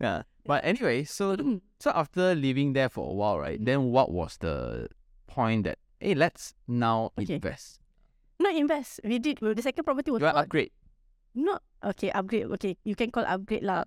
[0.00, 0.22] yeah.
[0.44, 1.35] But anyway, so
[1.81, 3.57] so after living there for a while, right?
[3.57, 4.88] Then what was the
[5.26, 7.40] point that hey, let's now Okay.
[7.40, 7.81] invest?
[8.38, 9.00] Not invest.
[9.05, 9.40] We did.
[9.40, 10.70] well, The second property was You not upgrade?
[11.37, 13.85] not okay upgrade okay you can call upgrade lah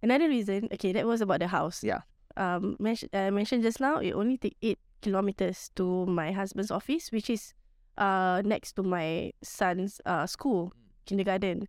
[0.00, 2.08] another reason okay that was about the house Yeah.
[2.36, 7.12] Um mention, uh, mentioned just now it only take eight kilometers to my husband's office
[7.12, 7.52] which is
[7.98, 10.72] uh next to my son's uh school
[11.06, 11.68] kindergarten.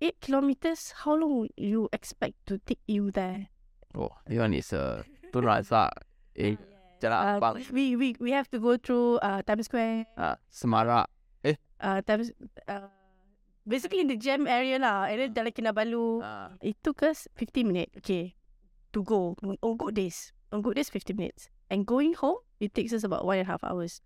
[0.00, 0.94] Eight kilometers?
[1.02, 3.50] How long you expect to take you there?
[3.98, 5.02] Oh, this one is uh,
[5.34, 5.90] Tun Razak,
[6.38, 6.54] eh,
[7.02, 10.06] Jalan uh, Abang, we, we we have to go through uh Times Square.
[10.14, 11.10] Uh, Semarak.
[11.82, 12.30] uh Times
[12.70, 12.86] uh
[13.66, 15.10] basically in the jam area lah.
[15.10, 16.22] And then Jalan Kinabalu.
[16.22, 18.37] Uh, It took us 50 minutes, okay,
[18.98, 19.36] to go.
[19.62, 20.32] On good days.
[20.52, 21.48] On good days, 50 minutes.
[21.70, 24.00] And going home, it takes us about one and a half hours.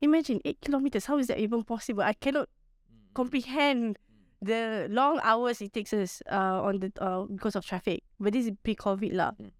[0.00, 1.06] Imagine 8 kilometers.
[1.06, 2.02] How is that even possible?
[2.02, 2.48] I cannot
[3.14, 3.98] comprehend
[4.40, 8.02] the long hours it takes us uh, on the uh, because of traffic.
[8.18, 9.32] But this is pre-COVID lah.
[9.38, 9.50] Mm.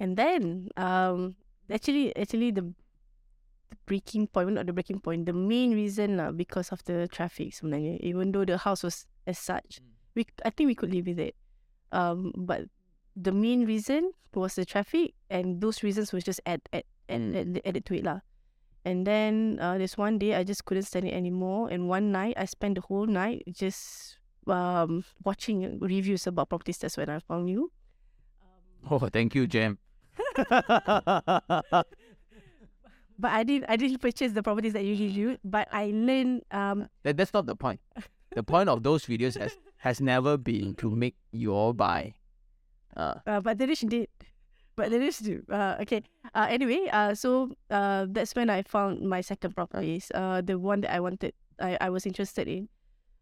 [0.00, 1.34] And then, um,
[1.72, 6.70] actually, actually the, the breaking point, not the breaking point, the main reason lah because
[6.70, 7.98] of the traffic sebenarnya.
[8.04, 9.88] Even though the house was as such, Mm.
[10.14, 11.34] we I think we could live with it.
[11.90, 12.68] Um, but
[13.18, 17.34] the main reason was the traffic, and those reasons was just add add add, Mm.
[17.34, 18.20] add, added to it lah.
[18.86, 22.38] And then uh, there's one day I just couldn't stand it anymore, and one night
[22.38, 26.78] I spent the whole night just um watching reviews about properties.
[26.78, 27.72] That's when I found you.
[28.88, 29.78] oh, thank you, Jam.
[33.18, 36.86] But I didn't I didn't purchase the properties that you reviewed, but I learned um
[37.02, 37.80] that, that's not the point.
[38.30, 42.14] The point of those videos has has never been to make you all buy.
[42.98, 44.10] Uh, Uh, but the rich did.
[44.74, 45.42] But the rich do.
[45.46, 46.02] Uh, okay.
[46.34, 50.10] Uh, anyway, uh, so uh, that's when I found my second properties.
[50.14, 51.32] Uh, the one that I wanted,
[51.62, 52.68] I, I was interested in.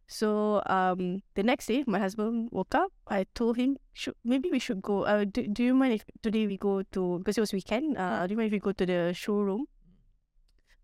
[0.08, 2.92] So um, the next day, my husband woke up.
[3.08, 5.04] I told him, should, maybe we should go.
[5.04, 7.98] Uh, do, do you mind if today we go to because it was weekend?
[7.98, 9.66] Uh, do you mind if we go to the showroom?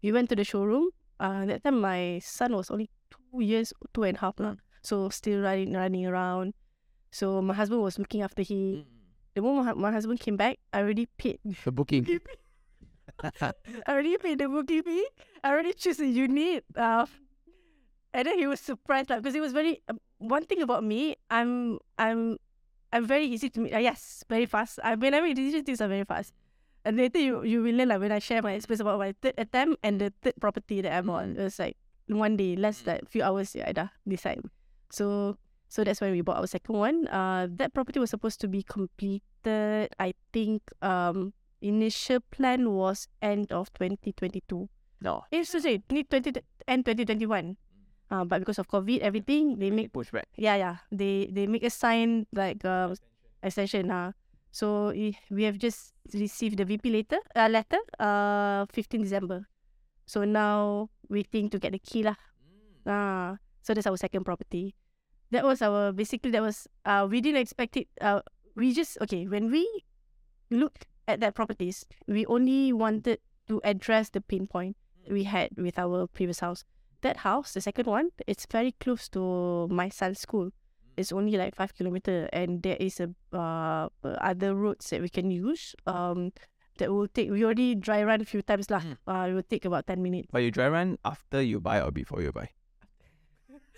[0.03, 0.91] We went to the showroom.
[1.21, 4.57] Uh, that time my son was only two years, two and a half lah.
[4.83, 6.55] So still running, running around.
[7.13, 8.89] So my husband was looking after he
[9.35, 11.39] the moment my, my husband came back, I already paid.
[11.65, 12.21] the booking.
[13.23, 13.53] I
[13.89, 15.07] already paid the booking fee.
[15.45, 16.65] I already choose a unit.
[16.77, 17.07] Uh,
[18.15, 19.81] and then he was surprised, like, because it was very.
[19.89, 22.37] Um, one thing about me, I'm, I'm,
[22.93, 23.75] I'm very easy to meet.
[23.75, 24.79] Uh, yes, very fast.
[24.85, 26.33] I when I make decisions, things are very fast.
[26.85, 29.35] And later you you will learn like when I share my experience about my third
[29.39, 31.37] attempt and the third property that I'm on.
[31.39, 34.43] It was like one day, less than few hours, yeah, I dah decide.
[34.91, 35.39] So
[35.73, 37.09] so that's why we bought our second one.
[37.09, 39.89] Uh, that property was supposed to be completed.
[39.97, 41.33] I think um
[41.65, 44.69] initial plan was end of 2022.
[45.01, 47.57] No, Eh, so sorry, need 20 end 2021.
[48.13, 50.29] Uh, but because of COVID, everything they make push back.
[50.37, 52.93] yeah yeah they they make a sign like uh,
[53.41, 53.89] extension.
[53.89, 54.13] Uh.
[54.53, 59.49] So we we have just received the VP letter uh, letter uh 15 December.
[60.05, 62.21] So now waiting to get the key lah.
[62.85, 64.77] Ah, so that's our second property.
[65.33, 67.89] That was our basically that was uh we didn't expect it.
[68.01, 68.21] Uh,
[68.55, 69.65] we just okay when we
[70.53, 73.19] looked at that properties, we only wanted
[73.49, 74.77] to address the pain point
[75.09, 76.65] we had with our previous house.
[77.01, 80.53] That house, the second one, it's very close to my son's school.
[80.97, 85.33] It's only like five kilometer, and there is a uh other roads that we can
[85.33, 85.75] use.
[85.89, 86.31] Um,
[86.79, 87.31] that will take.
[87.31, 88.81] We already dry run a few times lah.
[88.81, 88.97] Mm.
[89.09, 90.29] Uh, it will take about ten minutes.
[90.33, 92.49] But you dry run after you buy or before you buy?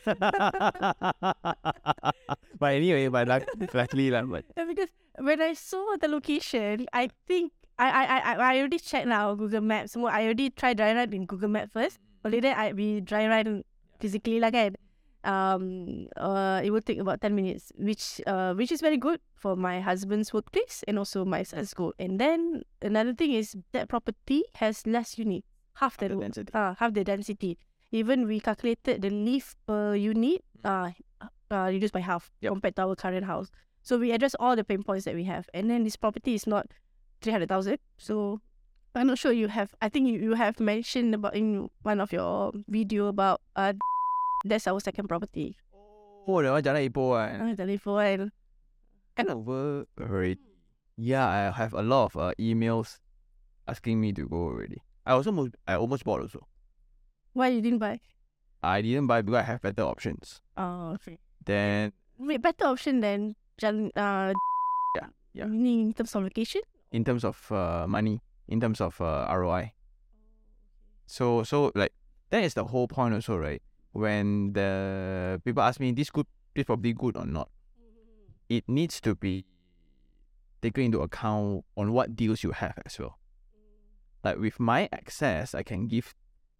[2.58, 3.42] but anyway, but luck,
[3.74, 4.22] luckily lah.
[4.24, 9.08] But because when I saw the location, I think I I I I- already checked
[9.08, 9.94] now Google Maps.
[9.94, 11.98] Semua I already try dry run in Google Maps first.
[12.24, 13.64] Only then I we dry run
[14.00, 14.76] physically lah kan.
[15.24, 19.56] Um, uh, it will take about ten minutes, which uh, which is very good for
[19.56, 21.96] my husband's workplace and also my son's school.
[21.96, 25.48] And then another thing is that property has less unit,
[25.80, 26.52] half the, Half the density.
[26.52, 27.56] Uh, half the density.
[27.92, 30.90] Even we calculated the lift per unit, uh,
[31.50, 32.50] uh, reduced by half Yep.
[32.52, 33.50] compared to our current house.
[33.82, 35.48] So we address all the pain points that we have.
[35.54, 36.66] And then this property is not
[37.22, 37.78] 300,000.
[37.98, 38.40] So
[38.94, 42.12] I'm not sure you have, I think you, you have mentioned about in one of
[42.12, 43.74] your video about, uh,
[44.44, 45.56] that's our second property.
[46.26, 47.40] oh, that one Jalan Ipoh one.
[47.40, 48.32] Ah, telephone.
[49.16, 49.46] Kind of
[50.00, 50.38] already.
[50.96, 52.98] Yeah, I have a lot of uh, emails
[53.68, 54.78] asking me to go already.
[55.06, 56.46] I also almost, I almost bought also.
[57.34, 58.00] Why you didn't buy?
[58.62, 60.40] I didn't buy because I have better options.
[60.56, 61.18] Oh, okay.
[61.44, 64.32] Then Wait, better option than Jalan, uh,
[64.96, 65.44] Yeah, yeah.
[65.46, 66.62] meaning in terms of location?
[66.94, 69.72] in terms of uh, money, in terms of uh, ROI.
[71.06, 71.92] So so like
[72.30, 73.60] that is the whole point also, right?
[73.92, 77.50] When the people ask me this good this probably good or not,
[78.48, 79.44] it needs to be
[80.62, 83.18] taken into account on what deals you have as well.
[84.22, 86.14] Like with my access, I can give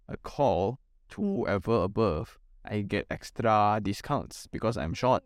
[0.08, 0.78] a call
[1.10, 1.36] to Mm.
[1.36, 2.38] whoever above.
[2.64, 5.22] I get extra discounts because I'm short,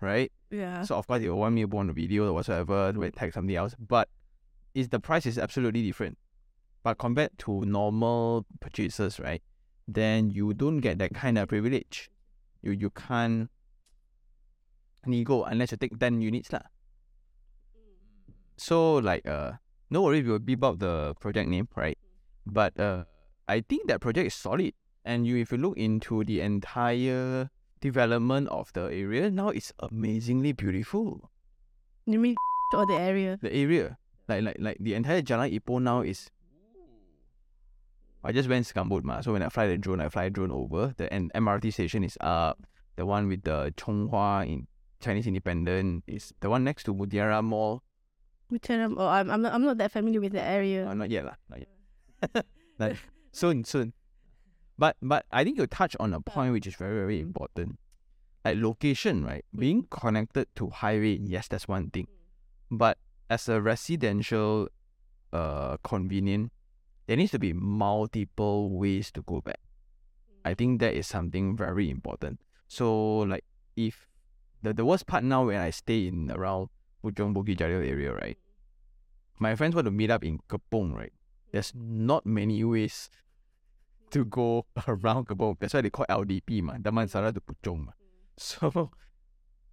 [0.00, 0.30] right?
[0.50, 0.82] Yeah.
[0.82, 3.32] So of course, you want me to put on a video or whatsoever, to tag
[3.32, 3.74] something else.
[3.78, 4.08] But
[4.74, 6.16] is the price is absolutely different.
[6.82, 9.42] But compared to normal purchases, right?
[9.86, 12.08] Then you don't get that kind of privilege.
[12.62, 13.50] You you can't
[15.06, 16.62] nego unless you take ten units lah.
[18.56, 19.58] So like uh
[19.90, 21.98] no worries, we will beep up the project name, right?
[22.46, 23.04] But uh
[23.50, 24.74] I think that project is solid.
[25.04, 30.52] And you if you look into the entire development of the area, now it's amazingly
[30.52, 31.30] beautiful.
[32.06, 32.36] You mean
[32.74, 33.38] or the area?
[33.42, 33.98] The area.
[34.28, 36.30] Like like like the entire Jalan Ipoh now is
[38.22, 39.20] I just went Segambut ma.
[39.20, 40.94] So when I fly the drone, I fly drone over.
[40.96, 42.62] The and MRT station is up.
[42.94, 44.68] The one with the Chong Hwa in
[45.00, 47.82] Chinese Independent is the one next to Mutiara Mall.
[48.48, 48.94] Which Mall.
[48.98, 50.86] Oh, I'm, I'm, not, I'm not that familiar with the area.
[50.86, 52.44] Uh, not yet lah, not yet.
[52.78, 52.96] like
[53.32, 53.92] soon, soon.
[54.78, 57.78] But but I think you touch on a point which is very very important.
[58.44, 59.44] Like location, right?
[59.54, 59.60] Mm.
[59.60, 62.06] Being connected to highway, yes, that's one thing.
[62.06, 62.78] Mm.
[62.78, 64.68] But as a residential,
[65.32, 66.50] uh, convenient,
[67.06, 69.60] there needs to be multiple ways to go back.
[69.60, 70.50] Mm.
[70.50, 72.40] I think that is something very important.
[72.66, 73.44] So like
[73.76, 74.08] if
[74.62, 76.68] the the worst part now when I stay in around
[77.04, 78.38] Puchong Bukit Jalil area, right?
[79.38, 81.12] My friends want to meet up in Kepong, right?
[81.52, 83.10] There's not many ways
[84.10, 85.56] to go around Kepong.
[85.58, 87.86] That's why they call LDP, ma, Damansara to Puchong.
[87.86, 87.92] Ma.
[88.36, 88.90] So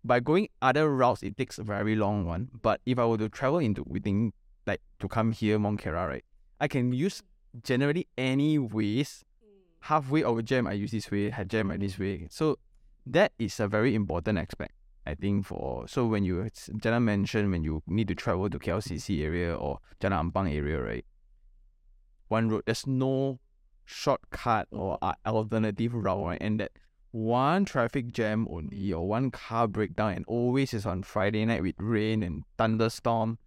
[0.03, 2.49] by going other routes, it takes a very long one.
[2.61, 4.33] But if I were to travel into within
[4.65, 6.25] like to come here, Mont Kiara, right?
[6.59, 7.23] I can use
[7.63, 9.23] generally any ways.
[9.81, 12.27] Halfway over jam, I use this way, had jam I this way.
[12.29, 12.57] So
[13.05, 14.73] that is a very important aspect.
[15.05, 16.49] I think for so when you
[16.83, 21.05] Jalan mentioned when you need to travel to KLCC area or Jalan Ampang area, right?
[22.27, 23.39] One road, there's no
[23.85, 26.41] shortcut or uh, alternative route, right?
[26.41, 26.71] And that
[27.11, 31.75] one traffic jam only or one car breakdown, and always is on Friday night with
[31.79, 33.39] rain and thunderstorm.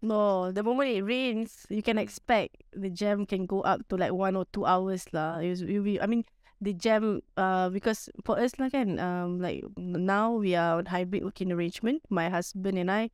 [0.00, 4.12] No, the moment it rains, you can expect the jam can go up to like
[4.12, 5.38] one or two hours lah.
[5.40, 6.24] It it will be, I mean,
[6.60, 11.24] the jam, uh, because for us lah kan, um, like now we are on hybrid
[11.24, 12.04] working arrangement.
[12.12, 13.10] My husband and I,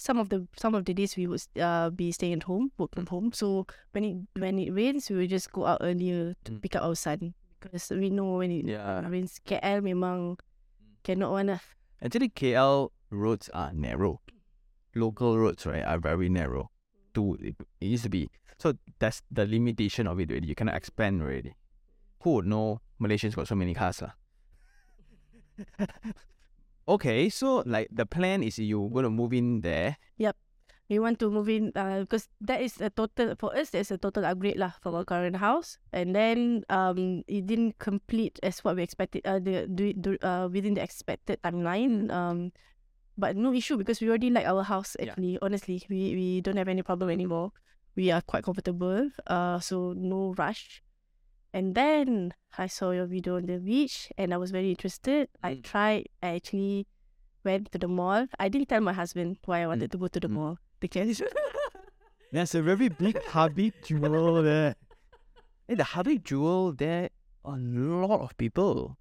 [0.00, 2.96] some of the some of the days we would uh be staying at home, work
[2.96, 3.36] from home.
[3.36, 6.62] So when it when it rains, we will just go out earlier to Mm.
[6.64, 9.04] pick up our son because we know when it Yeah.
[9.04, 10.40] rains, KL memang
[11.04, 11.60] cannot one lah.
[12.00, 14.24] Actually, KL roads are narrow.
[14.96, 16.72] Local roads, right, are very narrow.
[17.12, 18.32] To it it used to be.
[18.56, 20.48] So that's the limitation of it already.
[20.48, 21.52] You cannot expand already.
[22.24, 24.00] Who would know Malaysians got so many cars?
[24.00, 24.16] lah?
[26.90, 29.96] okay, so like the plan is you gonna move in there.
[30.18, 30.36] Yep.
[30.90, 33.98] We want to move in uh, because that is a total for us that's a
[33.98, 38.74] total upgrade lah from our current house and then um it didn't complete as what
[38.74, 42.50] we expected uh the, the, the uh within the expected timeline um
[43.14, 45.14] but no issue because we already like our house Yeah.
[45.14, 47.54] actually honestly we we don't have any problem anymore
[47.94, 50.82] we are quite comfortable uh so no rush
[51.52, 55.28] And then I saw your video on the beach and I was very interested.
[55.42, 55.64] I Mm.
[55.64, 56.86] tried, I actually
[57.44, 58.26] went to the mall.
[58.38, 60.32] I didn't tell my husband why I wanted to go to the Mm.
[60.38, 61.22] mall because
[62.32, 64.76] There's a very big Habib Jewel there.
[65.68, 67.10] And the Habib Jewel there,
[67.44, 68.96] a lot of people.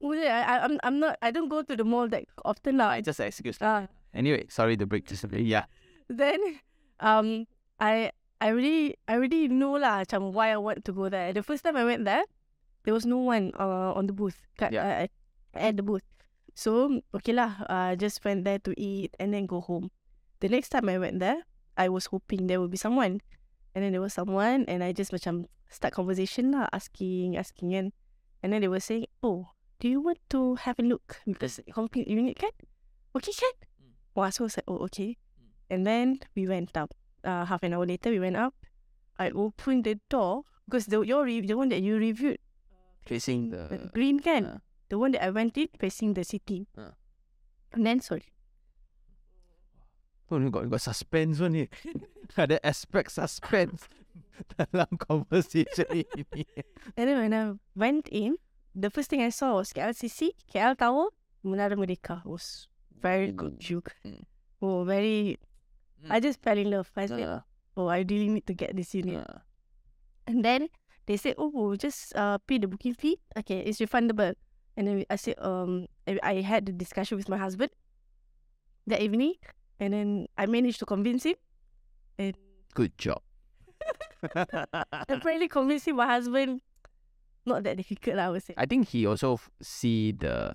[0.00, 2.76] Well, yeah, I, I- I'm I'm not I don't go to the mall that often
[2.78, 2.88] now.
[2.88, 3.58] I just excuse.
[3.60, 5.24] Ah, Anyway, sorry to break this.
[5.30, 5.64] Yeah.
[6.08, 6.40] then
[7.00, 7.46] um
[7.78, 8.10] I
[8.44, 11.32] I really I really know lah macam why I want to go there.
[11.32, 12.28] The first time I went there,
[12.84, 14.36] there was no one uh, on the booth.
[14.60, 14.84] Kat, Yeah.
[14.84, 16.04] uh, at the booth.
[16.52, 19.88] So okay lah, uh, just went there to eat and then go home.
[20.44, 21.48] The next time I went there,
[21.80, 23.24] I was hoping there would be someone.
[23.72, 27.86] And then there was someone and I just macam start conversation lah, asking, asking kan.
[28.44, 31.16] And then they were saying, oh, do you want to have a look?
[31.24, 32.52] Because complete unit kan?
[33.16, 33.56] Okay kan?
[33.80, 33.92] Mm.
[34.14, 35.16] Wow, so I was like, oh, okay.
[35.72, 36.92] And then we went up.
[37.24, 38.52] Uh, half an hour later, we went up.
[39.18, 42.36] I opened the door because the your re- the one that you reviewed,
[43.08, 43.88] Facing the the.
[43.96, 44.58] green can, uh,
[44.92, 46.68] the one that I went in facing the city.
[46.76, 46.92] Uh.
[47.72, 48.28] And then sorry,
[50.30, 51.72] Oh, you got, you got suspense on it.
[52.36, 53.88] Ada aspect suspense
[54.58, 56.44] dalam conversation ini.
[56.96, 57.44] and then when I
[57.76, 58.36] went in,
[58.74, 61.12] the first thing I saw was KLCC, KL Tower,
[61.44, 62.66] Menara Merdeka was
[63.00, 63.84] very good view.
[64.04, 64.24] Mm.
[64.64, 65.36] Oh, very.
[66.04, 66.10] Mm.
[66.10, 66.90] I just fell in love.
[66.96, 67.42] I said,
[67.76, 69.26] oh, I really need to get this unit.
[70.26, 70.68] And then
[71.06, 73.20] they said, oh, just uh, pay the booking fee.
[73.36, 74.34] Okay, it's refundable.
[74.76, 77.70] And then I said, um, I I had the discussion with my husband
[78.86, 79.34] that evening.
[79.80, 81.36] And then I managed to convince him.
[82.18, 82.36] And
[82.74, 83.20] good job.
[85.08, 86.60] apparently convincing my husband,
[87.44, 88.54] not that difficult, I would say.
[88.56, 90.54] I think he also f- see the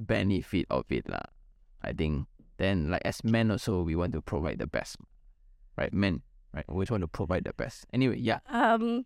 [0.00, 1.30] benefit of it lah.
[1.82, 2.26] I think
[2.58, 4.96] then like as men also we want to provide the best,
[5.76, 5.92] right?
[5.92, 6.64] Men, right?
[6.68, 7.86] Always want to provide the best.
[7.92, 8.38] Anyway, yeah.
[8.48, 9.04] Um,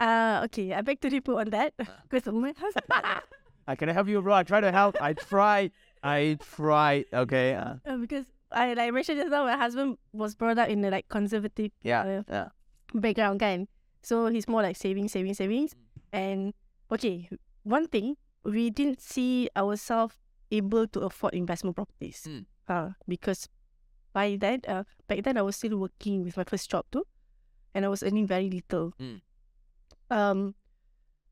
[0.00, 1.74] uh, okay, I beg to differ on that.
[1.80, 1.86] Ah.
[2.10, 2.86] Because my husband,
[3.66, 4.34] I can help you, bro.
[4.34, 5.00] I try to help.
[5.00, 5.72] I tried.
[6.02, 7.06] I tried.
[7.12, 7.54] Okay.
[7.54, 10.90] Uh, uh, because I like mentioned just now, my husband was brought up in a
[10.90, 12.02] like conservative yeah.
[12.02, 12.48] Uh, Yeah.
[12.94, 13.66] background kan.
[14.02, 15.74] So he's more like saving, saving, savings.
[16.12, 16.54] And
[16.92, 17.28] okay,
[17.64, 20.14] one thing we didn't see ourselves
[20.50, 22.26] able to afford investment properties.
[22.28, 22.44] Mm.
[22.68, 23.48] Uh, because
[24.12, 27.04] by that, uh, back then I was still working with my first job too,
[27.74, 28.92] and I was earning very little.
[28.98, 29.20] Mm.
[30.10, 30.54] Um,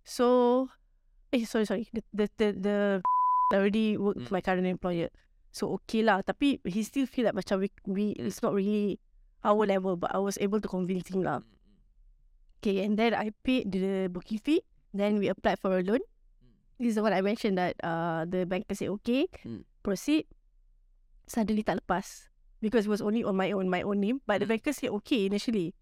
[0.04, 0.68] so,
[1.32, 2.76] eh sorry sorry, the the the, the
[3.52, 4.34] I already work with Mm.
[4.34, 5.10] my current employer.
[5.54, 8.26] So okay lah, tapi he still feel like macam we, we Mm.
[8.26, 8.98] it's not really
[9.46, 11.44] our level, but I was able to convince him lah.
[12.58, 14.64] Okay, and then I paid the booking fee.
[14.96, 16.00] Then we applied for a loan.
[16.78, 19.62] This is what I mentioned that uh the banker said okay, Mm.
[19.86, 20.26] proceed.
[21.30, 22.28] Suddenly tak lepas
[22.60, 24.18] because it was only on my own my own name.
[24.26, 24.58] But the Mm.
[24.58, 25.72] banker said okay initially,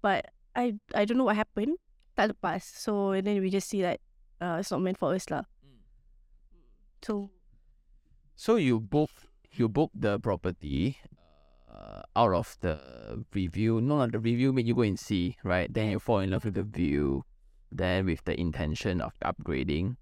[0.00, 1.76] but I I don't know what happened.
[2.14, 2.62] Tak lepas.
[2.62, 3.98] So and then we just see that
[4.38, 5.46] uh it's not meant for us lah.
[7.02, 7.30] So
[8.38, 9.10] So you book
[9.50, 10.94] you book the property
[11.66, 12.78] uh, out of the
[13.34, 13.82] review.
[13.82, 15.66] No, not the review made you go and see, right?
[15.66, 17.26] Then you fall in love with the view,
[17.74, 19.98] then with the intention of upgrading.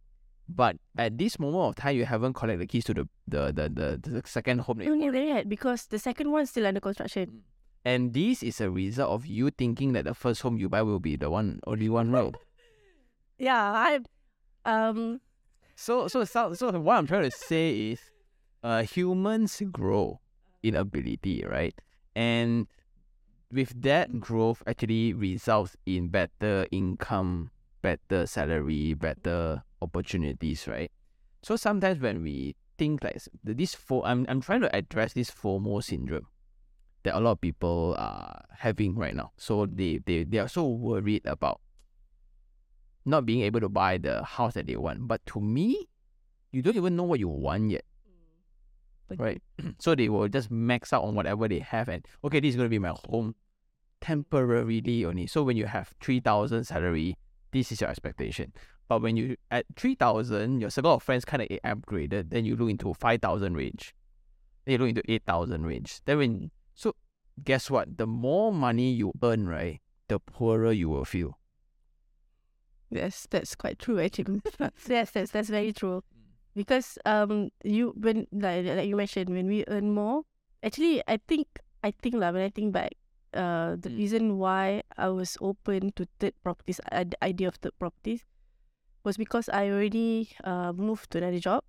[0.48, 3.68] But at this moment of time, you haven't collected the keys to the the the,
[3.68, 4.80] the, the second home.
[4.80, 5.12] you bought.
[5.12, 7.42] that because the second one's still under construction.
[7.84, 10.98] And this is a result of you thinking that the first home you buy will
[10.98, 12.36] be the one only one road.
[13.38, 14.00] Yeah, I
[14.64, 15.20] um
[15.74, 18.00] So so so so what I'm trying to say is,
[18.64, 20.20] uh, humans grow
[20.62, 21.74] in ability, right?
[22.16, 22.66] And
[23.52, 27.50] with that growth, actually results in better income,
[27.82, 30.90] better salary, better opportunities, right?
[31.42, 35.82] So sometimes when we think like this fo, I'm I'm trying to address this FOMO
[35.82, 36.26] syndrome
[37.04, 39.32] that a lot of people are having right now.
[39.36, 41.60] So they they, they are so worried about
[43.04, 45.06] not being able to buy the house that they want.
[45.06, 45.88] But to me,
[46.50, 47.84] you don't even know what you want yet,
[49.10, 49.20] mm.
[49.20, 49.42] right?
[49.78, 52.68] so they will just max out on whatever they have and okay, this is gonna
[52.68, 53.34] be my home
[54.00, 55.26] temporarily only.
[55.26, 57.16] So when you have three thousand salary,
[57.52, 58.52] this is your expectation.
[58.88, 62.56] But when you at three thousand, your circle of friends kind of upgraded, then you
[62.56, 63.94] look into five thousand range.
[64.64, 66.00] Then you look into eight thousand range.
[66.04, 66.94] Then when so
[67.42, 67.98] guess what?
[67.98, 71.38] The more money you earn, right, the poorer you will feel.
[72.90, 74.40] Yes, that's quite true actually.
[74.88, 76.02] yes, that's that's very true.
[76.54, 80.22] Because um you when like like you mentioned when we earn more,
[80.62, 81.48] actually I think
[81.82, 82.94] I think lah when I think back,
[83.34, 83.98] uh the Mm.
[83.98, 88.24] reason why I was open to third properties, uh, the idea of third properties,
[89.06, 91.62] was because I already uh moved to another job,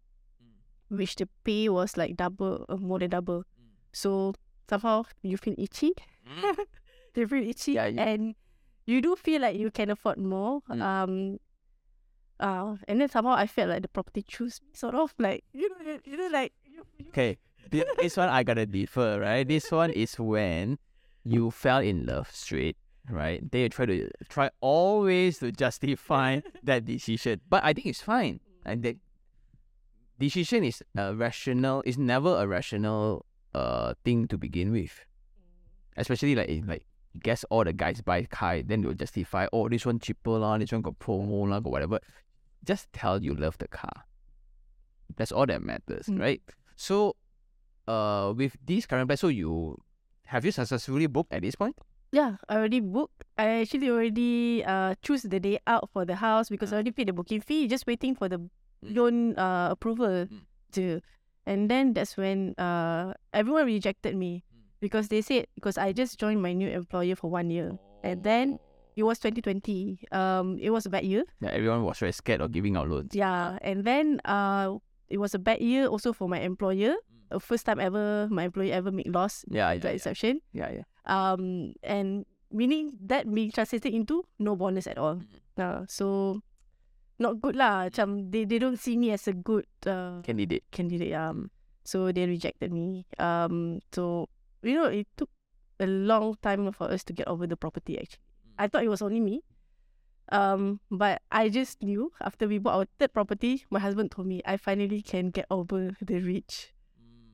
[0.90, 3.46] which the pay was like double, uh, more than double.
[3.94, 4.34] So
[4.66, 5.94] somehow you feel itchy.
[7.16, 8.34] you feel itchy, Yeah, and
[8.90, 10.66] you do feel like you can afford more.
[10.66, 10.82] Mm.
[10.82, 11.14] Um,
[12.40, 15.70] uh, and then somehow I felt like the property choose me, sort of like you
[15.70, 17.38] know, you, you know, like you, you, Okay,
[17.70, 19.48] this one I gotta differ, right?
[19.48, 20.80] This one is when
[21.24, 22.78] you fell in love straight,
[23.10, 23.39] right?
[23.51, 28.39] They try to try always to justify that decision, but I think it's fine.
[28.66, 28.97] And that
[30.20, 31.84] decision is a rational.
[31.86, 34.93] Is never a rational uh thing to begin with,
[35.95, 36.86] especially like in like.
[37.24, 40.72] Guess all the guys buy car, then they'll justify, oh, this one cheaper lah, this
[40.72, 41.99] one got promo lah, got whatever.
[42.64, 44.05] Just tell you love the car.
[45.16, 46.20] That's all that matters, Mm.
[46.20, 46.41] right?
[46.76, 47.16] So,
[47.88, 49.82] uh, with this current plan, so you
[50.28, 51.76] have you successfully booked at this point?
[52.18, 53.30] Yeah, I already booked.
[53.38, 57.07] I actually already uh choose the day out for the house because I already paid
[57.09, 57.70] the booking fee.
[57.70, 58.41] Just waiting for the
[58.82, 58.89] Mm.
[58.97, 60.41] loan uh approval Mm.
[60.74, 61.01] to,
[61.45, 64.41] and then that's when uh everyone rejected me
[64.82, 67.78] because they said because I just joined my new employer for one year.
[68.01, 68.57] And then-
[68.97, 70.09] It was 2020.
[70.09, 71.22] Um, it was a bad year.
[71.38, 73.13] yeah, everyone was very scared of giving out loans.
[73.13, 76.97] Yeah, and then uh, it was a bad year also for my employer.
[77.30, 79.45] Uh, first time ever my employer ever made loss.
[79.53, 80.41] Yeah, yeah, yeah, exception.
[80.49, 80.86] yeah, yeah.
[81.08, 85.24] Um, and meaning that being translated into no bonus at all.
[85.58, 85.58] Mm.
[85.58, 86.39] Uh, so
[87.18, 87.89] not good lah.
[87.89, 90.64] Macam they, they don't see me as a good uh, Candidate.
[90.72, 91.14] candidate.
[91.14, 91.49] Um,
[91.84, 93.08] so they rejected me.
[93.18, 94.30] Um, so
[94.62, 95.30] you know it took
[95.80, 97.97] a long time for us to get over the property.
[97.97, 98.22] Actually,
[98.60, 99.43] I thought it was only me.
[100.30, 104.41] Um, but I just knew after we bought our third property, my husband told me
[104.43, 106.74] I finally can get over the reach.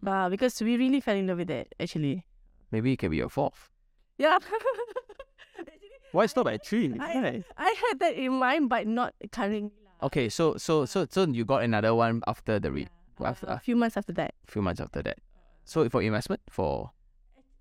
[0.06, 1.74] Uh, because we really fell in love with it.
[1.80, 2.28] Actually,
[2.74, 3.70] Maybe it can be your fourth.
[4.18, 4.42] yeah.
[6.12, 6.94] Why stop at three?
[7.00, 9.72] I- I had that in mind, but not currently.
[10.02, 12.90] Okay, so so so so you got another one after the re-
[13.22, 14.34] Uh, after a few months after that.
[14.48, 15.18] A few months after that.
[15.66, 16.92] So for investment for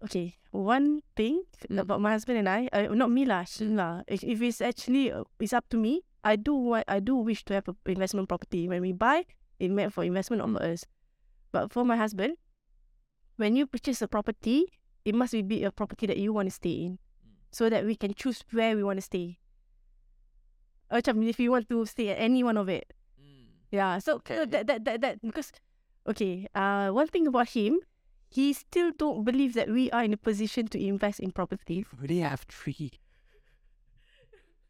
[0.03, 1.79] Okay, one thing Mm.
[1.79, 4.03] about my husband and I, uh, not me lah, him lah.
[4.11, 7.45] If, if it's actually uh, it's up to me, I do want, I do wish
[7.47, 8.67] to have an investment property.
[8.67, 9.23] When we buy,
[9.63, 10.83] it meant for investment on us.
[11.55, 12.35] But for my husband,
[13.39, 14.67] when you purchase a property,
[15.05, 16.99] it must be a property that you want to stay in,
[17.51, 19.39] so that we can choose where we want to stay.
[20.93, 22.93] Macam if you want to stay at any one of it,
[23.73, 23.99] yeah.
[23.99, 24.45] So, so Okay.
[24.45, 25.51] that, that that that because
[26.07, 27.81] okay, uh, one thing about him,
[28.29, 31.87] he still don't believe that we are in a position to invest in property.
[31.97, 32.93] already have three.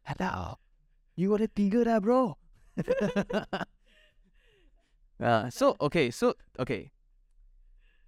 [0.07, 0.57] Hello.
[1.15, 2.37] You got a tiga dah, bro.
[5.19, 6.92] uh, so okay, so okay.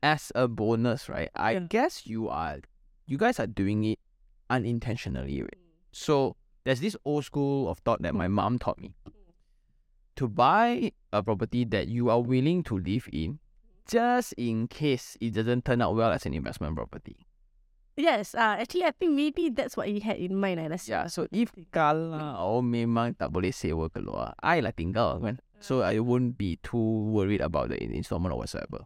[0.05, 1.33] As a bonus, right?
[1.33, 1.65] I Yeah.
[1.65, 2.61] guess you are
[3.09, 3.97] you guys are doing it
[4.53, 5.41] unintentionally.
[5.41, 5.57] right?
[5.89, 8.93] So there's this old school of thought that my mom taught me.
[10.21, 13.41] To buy a property that you are willing to live in,
[13.89, 17.25] just in case it doesn't turn out well as an investment property.
[17.97, 20.59] Yes, uh, actually I think maybe that's what he had in mind.
[20.69, 25.39] That's Yeah, so if kalau memang tak boleh sewa keluar, I lah tinggal kan.
[25.63, 26.77] So I won't be too
[27.09, 28.85] worried about the in- installment or whatsoever.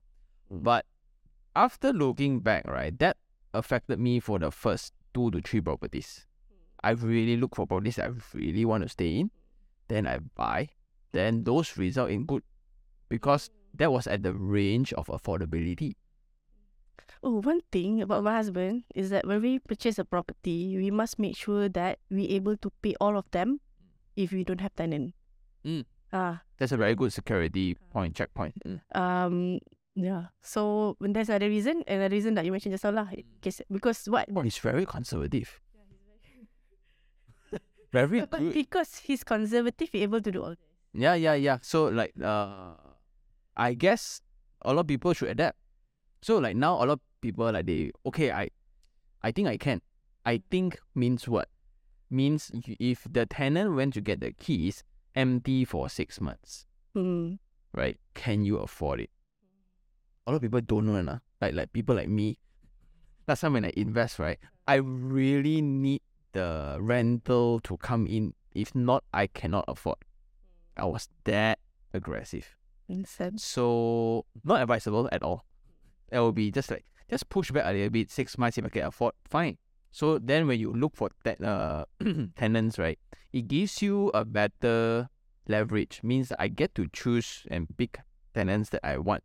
[0.49, 0.85] But
[1.55, 3.17] after looking back, right, that
[3.53, 6.25] affected me for the first two to three properties.
[6.83, 9.31] I really look for properties that I really want to stay in.
[9.87, 10.69] Then I buy.
[11.11, 12.43] Then those result in good
[13.09, 15.95] because that was at the range of affordability.
[17.21, 21.19] Oh, one thing about my husband is that when we purchase a property, we must
[21.19, 23.59] make sure that we able to pay all of them
[24.15, 25.13] if we don't have tenant.
[25.65, 25.83] Mm.
[26.13, 28.55] Ah, That's a very good security point, checkpoint.
[28.65, 28.79] Mm.
[28.95, 29.59] um,
[29.99, 30.31] yeah.
[30.41, 33.07] So when there's another reason, another reason that you mentioned just now lah,
[33.43, 34.31] case- because what?
[34.31, 35.59] Well, he's very conservative.
[37.91, 38.53] very But good.
[38.53, 40.49] because he's conservative, he able to do all.
[40.55, 40.59] this.
[40.93, 41.57] Yeah, yeah, yeah.
[41.61, 42.73] So like uh
[43.57, 44.21] I guess
[44.63, 45.57] a lot of people should adapt.
[46.21, 48.49] So like now a lot of people like they okay, I
[49.21, 49.81] I think I can.
[50.25, 51.49] I think means what?
[52.09, 54.83] Means if the tenant went to get the keys
[55.15, 57.35] empty for six months, Hmm.
[57.73, 57.97] right?
[58.15, 59.09] Can you afford it?
[60.29, 61.17] A lot of people don't know, nah.
[61.41, 62.37] Like like people like me.
[63.27, 66.03] Last time when I invest, right, I really need
[66.33, 68.35] the rental to come in.
[68.53, 69.97] If not, I cannot afford.
[70.77, 71.57] I was that
[71.95, 72.45] aggressive.
[72.87, 73.41] Understand.
[73.41, 75.45] So not advisable at all.
[76.11, 78.69] It will be just like just push back a little bit, six months if I
[78.69, 79.57] can afford, fine.
[79.89, 81.85] So then when you look for that uh
[82.37, 82.99] tenants, right,
[83.33, 85.09] it gives you a better
[85.47, 86.01] leverage.
[86.03, 87.97] Means I get to choose and pick
[88.35, 89.23] tenants that I want.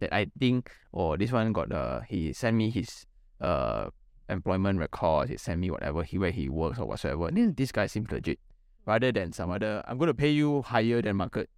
[0.00, 3.06] That I think, oh, this one got uh he sent me his
[3.40, 3.90] uh
[4.28, 7.30] employment records, he sent me whatever he where he works or whatsoever.
[7.30, 8.38] Then this guy seems legit.
[8.86, 11.50] Rather than some other I'm gonna pay you higher than market.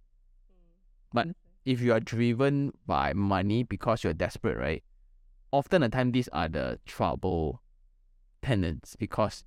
[1.13, 1.27] But
[1.65, 4.83] if you are driven by money because you're desperate, right?
[5.51, 7.61] Often the time these are the trouble
[8.41, 9.43] tenants because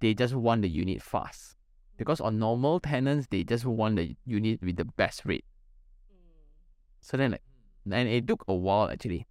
[0.00, 1.56] they just want the unit fast.
[1.96, 5.44] Because on normal tenants, they just want the unit with the best rate.
[7.00, 7.42] So then, like,
[7.84, 9.26] and it took a while actually.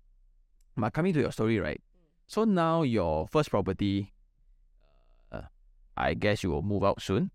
[0.77, 1.81] But coming to your story, right?
[2.27, 4.13] So now your first property,
[5.31, 5.49] uh,
[5.97, 7.31] I guess you will move out soon,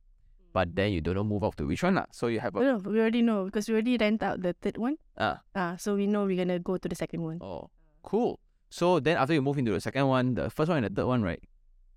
[0.53, 2.07] but then you don't know move out to which one lah.
[2.13, 4.79] So you have a No, we already know because we already rent out the third
[4.79, 4.97] one.
[5.19, 7.39] ah Ah, so we know we're gonna go to the second one.
[7.43, 7.69] oh
[8.03, 8.39] cool.
[8.71, 11.07] So then after you move into the second one, the first one and the third
[11.07, 11.41] one, right?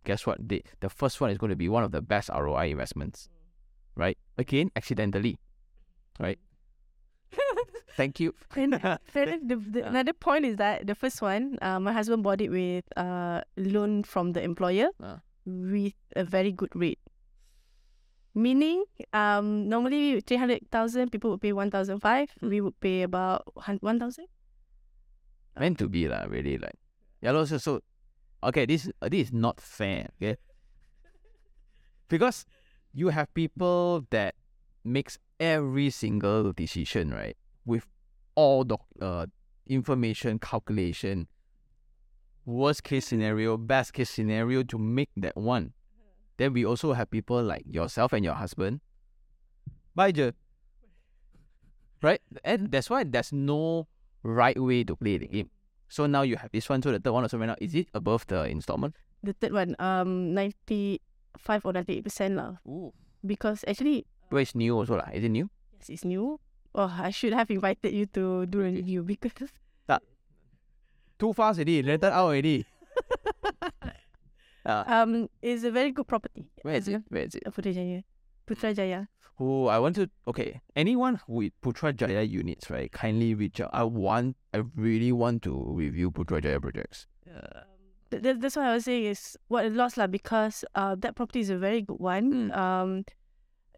[0.05, 0.38] Guess what?
[0.41, 3.28] The the first one is going to be one of the best ROI investments,
[3.95, 4.15] right?
[4.38, 5.36] Again, accidentally,
[6.20, 6.39] right?
[7.98, 8.38] Thank you.
[8.56, 8.74] And
[9.14, 12.50] then the, the, another point is that the first one, uh, my husband bought it
[12.54, 15.20] with uh loan from the employer Ah.
[15.45, 17.02] with a very good rate.
[18.38, 18.86] Meaning,
[19.18, 22.30] um, normally three hundred thousand people would pay one thousand five.
[22.39, 22.50] Hmm.
[22.54, 23.50] We would pay about
[23.82, 24.30] one thousand.
[25.58, 26.78] meant to be lah, really like.
[27.18, 27.82] Yeah, so, so
[28.45, 30.38] okay, this uh, this is not fair, okay?
[32.14, 32.45] Because
[32.93, 34.38] you have people that
[34.86, 37.34] makes every single decision, right?
[37.68, 37.84] With
[38.39, 39.28] all the uh,
[39.68, 41.28] information, calculation,
[42.47, 45.74] worst case scenario, best case scenario to make that one.
[46.39, 48.80] Then we also have people like yourself and your husband.
[49.93, 50.32] Bye je.
[52.01, 52.22] Right?
[52.45, 53.88] And that's why there's no
[54.22, 55.49] right way to play the game.
[55.89, 57.57] So now you have this one, so the third one also went out.
[57.59, 58.93] Is it above the installment?
[59.24, 61.01] The third one, um, ninety
[61.39, 62.61] five or ninety eight percent lah.
[62.70, 62.93] Ooh.
[63.26, 65.09] Because actually, But it's new also lah.
[65.11, 65.49] Is it new?
[65.74, 66.39] yes, it's new.
[66.78, 69.34] Oh, I should have invited you to do a review because
[71.20, 71.82] Too fast already.
[71.82, 72.64] Rented out already.
[74.64, 76.46] uh, um, it's a very good property.
[76.62, 77.02] where is it?
[77.10, 77.42] Where is it?
[77.46, 78.04] Uh, Putrajaya.
[78.46, 79.08] Putrajaya.
[79.40, 80.10] Oh, I want to.
[80.28, 82.92] Okay, anyone with Putrajaya units, right?
[82.92, 83.72] Kindly reach out.
[83.74, 84.38] I want.
[84.54, 87.08] I really want to review Putrajaya projects.
[88.12, 91.16] Th- th- that's what I was saying is what I lost lah because uh that
[91.16, 92.52] property is a very good one.
[92.52, 92.58] Mm.
[92.58, 93.06] Um,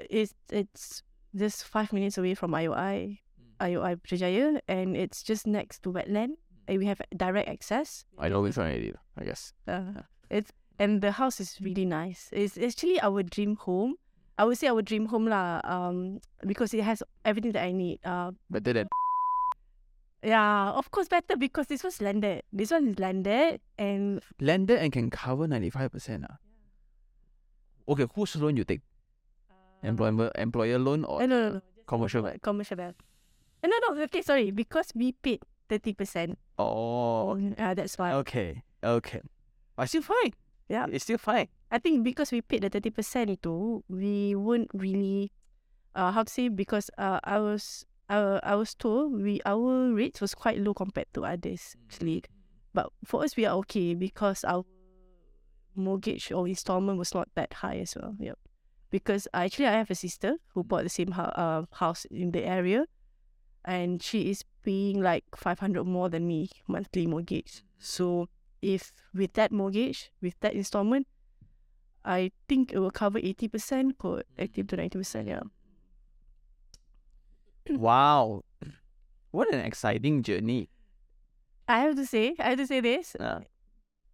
[0.10, 1.04] it's it's
[1.36, 3.20] just five minutes away from IOI,
[3.60, 6.36] IOI Putrajaya, and it's just next to wetland.
[6.68, 8.06] And we have direct access.
[8.18, 8.94] I know which one is.
[9.18, 9.54] I guess.
[9.68, 12.30] Uh, it's and the house is really nice.
[12.32, 13.96] It's actually our dream home.
[14.38, 15.60] I would say our dream home lah.
[15.66, 18.00] Um, because it has everything that I need.
[18.06, 18.88] Uh, Better than.
[20.24, 22.44] yeah, of course better because this was landed.
[22.54, 26.26] This one is landed and landed and can cover ninety five percent.
[26.30, 26.38] Ah.
[27.90, 28.82] Okay, whose loan you take?
[29.84, 31.62] Employer employer loan or Uh, no, no, no.
[31.88, 32.26] commercial?
[32.26, 32.96] Uh, commercial bank.
[33.64, 34.02] Uh, no, no.
[34.04, 34.52] Okay, sorry.
[34.52, 36.38] Because we paid thirty percent.
[36.58, 38.14] Oh, Uh, that's why.
[38.24, 39.22] okay, okay.
[39.76, 40.34] But still fine.
[40.68, 40.86] Yeah.
[40.92, 41.48] it's still fine.
[41.72, 45.32] I think because we paid the thirty percent itu, we won't really,
[45.96, 46.50] uh, how to say?
[46.50, 51.08] Because uh, I was, uh, I was told we our rates was quite low compared
[51.16, 52.22] to others actually,
[52.74, 54.66] but for us we are okay because our
[55.76, 58.16] mortgage or installment was not that high as well.
[58.20, 58.38] Yep.
[58.90, 62.44] Because uh, actually I have a sister who bought the same uh, house in the
[62.46, 62.86] area,
[63.64, 67.64] and she is paying like five hundred more than me monthly mortgage.
[67.78, 68.30] So
[68.62, 71.08] if with that mortgage, with that installment,
[72.04, 75.28] I think it will cover eighty percent, or eighty to ninety percent.
[75.28, 75.46] Yeah.
[77.70, 78.44] wow,
[79.32, 80.70] what an exciting journey.
[81.68, 83.14] I have to say, I have to say this.
[83.14, 83.42] Uh,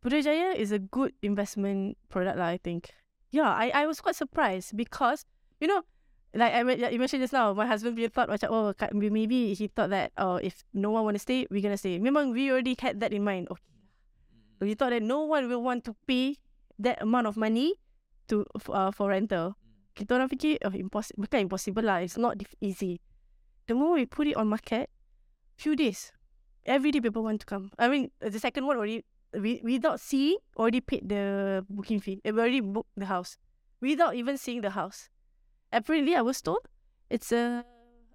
[0.03, 2.51] Putrajaya is a good investment product, lah.
[2.51, 2.91] I think.
[3.36, 5.28] Yeah, I, I was quite surprised because
[5.60, 5.84] you know,
[6.32, 10.16] like I you mentioned just now, my husband thought macam oh maybe he thought that
[10.16, 12.00] oh if no one want to stay, we're gonna stay.
[12.00, 13.52] Memang we already had that in mind.
[13.52, 13.60] Okay.
[14.64, 16.40] We thought that no one will want to pay
[16.80, 17.76] that amount of money
[18.32, 19.60] to uh, for rental.
[20.00, 22.00] Kita orang fikir oh impossible, bukan impossible lah.
[22.00, 23.04] It's not easy.
[23.68, 24.88] The moment we put it on market,
[25.60, 26.16] few days,
[26.64, 27.76] every day people want to come.
[27.76, 32.21] I mean, the second one already we without seeing already paid the booking fee.
[32.23, 33.38] We already booked the house
[33.82, 35.09] without even seeing the house.
[35.71, 36.59] Apparently, I was told
[37.09, 37.63] it's a,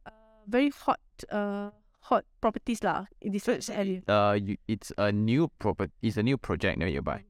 [0.07, 0.11] uh
[0.49, 1.01] very hot,
[1.31, 4.01] uh, hot properties lah in this area.
[4.09, 5.93] uh, you, it's a new property.
[6.03, 7.25] It's a new project that you buy.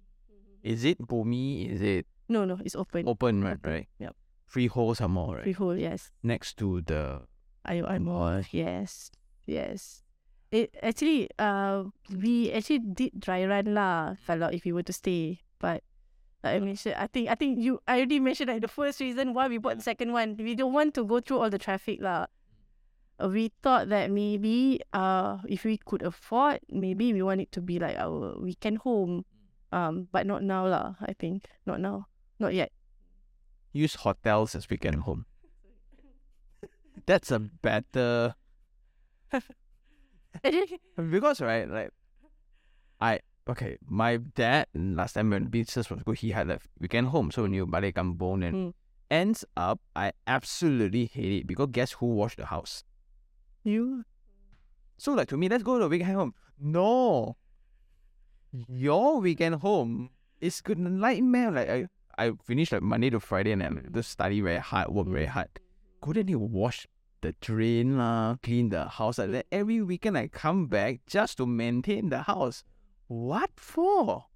[0.63, 1.69] Is it Bumi?
[1.73, 3.09] Is it No, no, it's open.
[3.09, 3.43] open?
[3.43, 3.89] Right, Open, right.
[3.99, 4.15] yep.
[4.47, 5.43] Freehold some more, right?
[5.43, 6.11] Freehold, yes.
[6.23, 7.23] Next to the
[7.65, 8.43] I I'm mall.
[8.53, 9.11] Yes,
[9.47, 10.03] yes.
[10.51, 14.19] It actually, uh, we actually did dry run lah.
[14.27, 15.87] Kalau if we were to stay, but
[16.43, 19.31] like I mentioned, I think I think you I already mentioned like the first reason
[19.31, 20.35] why we bought the second one.
[20.35, 22.27] We don't want to go through all the traffic lah.
[23.23, 27.63] Uh, We thought that maybe uh if we could afford, maybe we want it to
[27.63, 29.23] be like our weekend home.
[29.71, 30.99] Um, but not now lah.
[30.99, 32.11] I think not now,
[32.43, 32.75] not yet.
[33.73, 35.27] use hotels as weekend home.
[37.07, 38.35] That's a better
[41.11, 41.91] because right, like
[43.01, 47.31] I okay, my dad last time when business was good, he had like weekend home,
[47.31, 48.73] so when you balik kampung and Mm.
[49.11, 52.85] ends up I absolutely hate it because guess who washed the house?
[53.65, 54.05] You
[54.99, 56.35] So like to me, let's go to the weekend home.
[56.61, 57.37] No,
[58.53, 60.11] your weekend home
[60.41, 61.51] is good nightmare.
[61.51, 61.87] Like I,
[62.19, 65.49] I finished like Monday to Friday and I just study very hard, work very hard.
[66.01, 66.87] Couldn't you wash
[67.21, 69.47] the drain lah, clean the house like that?
[69.53, 72.65] Every weekend I come back just to maintain the house.
[73.09, 74.27] What for?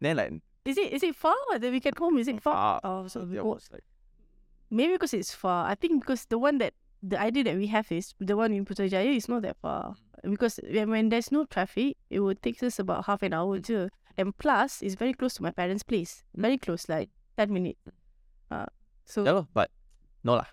[0.00, 0.32] Then like
[0.64, 1.34] is it is it far?
[1.58, 2.80] The weekend home is it far?
[2.80, 3.02] far.
[3.04, 3.84] Oh, so oh, like
[4.70, 5.66] maybe because it's far.
[5.66, 8.64] I think because the one that the idea that we have is the one in
[8.64, 9.94] Putrajaya is not that far.
[10.22, 13.88] Because when, when there's no traffic, it would take us about half an hour too.
[14.18, 16.24] And plus, it's very close to my parents' place.
[16.36, 17.08] Very close, like
[17.38, 17.80] ten minutes.
[18.50, 18.66] Uh,
[19.06, 19.70] so yeah, but
[20.24, 20.46] no lah.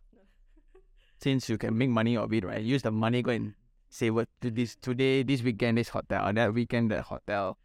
[1.19, 2.61] Since you can make money of it, right?
[2.61, 3.53] Use the money go and
[3.89, 7.57] say what to this today, this weekend, this hotel, that weekend, that hotel.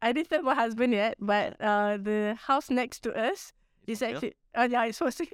[0.00, 3.52] I didn't tell my husband yet, but uh, the house next to us
[3.86, 5.26] is actually uh, yeah, it's supposed to.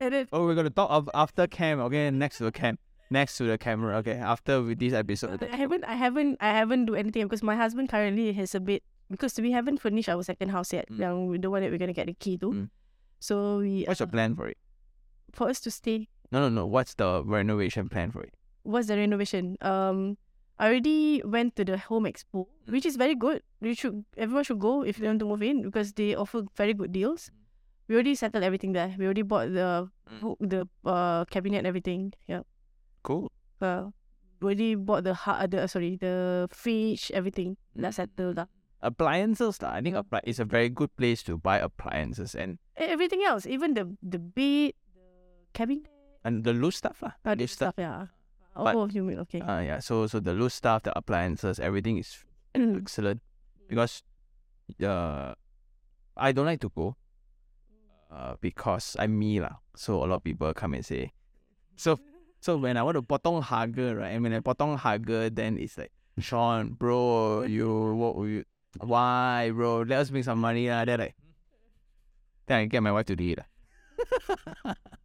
[0.00, 2.10] And then Oh, we're gonna talk of after cam, okay?
[2.10, 2.78] Next to the cam,
[3.10, 4.12] next to the camera, okay?
[4.12, 7.88] After with this episode, I haven't, I haven't, I haven't do anything because my husband
[7.88, 10.88] currently has a bit because we haven't finished our second house yet.
[10.88, 10.98] Mm.
[11.00, 12.52] Yang the one that we're gonna get the key to.
[12.52, 12.70] Mm.
[13.18, 14.58] So we what's your uh, plan for it?
[15.32, 16.08] for us to stay.
[16.30, 16.66] No, no, no.
[16.66, 18.34] What's the renovation plan for it?
[18.62, 19.56] What's the renovation?
[19.60, 20.18] Um,
[20.58, 22.72] I already went to the home expo, Mm.
[22.74, 23.42] which is very good.
[23.62, 26.74] You should everyone should go if they want to move in because they offer very
[26.74, 27.30] good deals.
[27.88, 28.92] We already settled everything there.
[28.98, 30.36] We already bought the Mm.
[30.42, 32.12] the uh cabinet and everything.
[32.26, 32.42] Yeah.
[33.06, 33.30] Cool.
[33.62, 33.94] Uh,
[34.42, 37.56] we already bought the ha- the sorry the fridge everything.
[37.72, 37.82] Mm.
[37.88, 38.46] That's settled lah.
[38.82, 39.58] Appliances.
[39.62, 43.74] I think appli- it's a very good place to buy appliances and Everything else, even
[43.74, 45.02] the the bed, the
[45.54, 45.86] cabinet,
[46.28, 47.16] and the loose stuff, lah.
[47.24, 47.72] uh, Loose stuff.
[47.72, 47.80] stuff.
[47.80, 48.12] Yeah.
[48.52, 49.40] But- oh, you mean okay?
[49.40, 49.78] Uh, yeah.
[49.80, 52.12] So, so the loose stuff, the appliances, everything is
[52.54, 53.22] excellent
[53.70, 54.02] because
[54.82, 55.32] uh,
[56.18, 56.96] I don't like to go
[58.10, 59.62] uh, because I'm me lah.
[59.78, 61.14] So a lot of people come and say,
[61.78, 62.00] so
[62.42, 65.78] so when I want to potong harga right, and when I potong harga, then it's
[65.78, 68.42] like Sean, bro, you what you
[68.82, 69.86] why bro?
[69.86, 70.82] Let us make some money lah.
[70.84, 71.14] Then like,
[72.50, 73.38] then I get my wife to do it.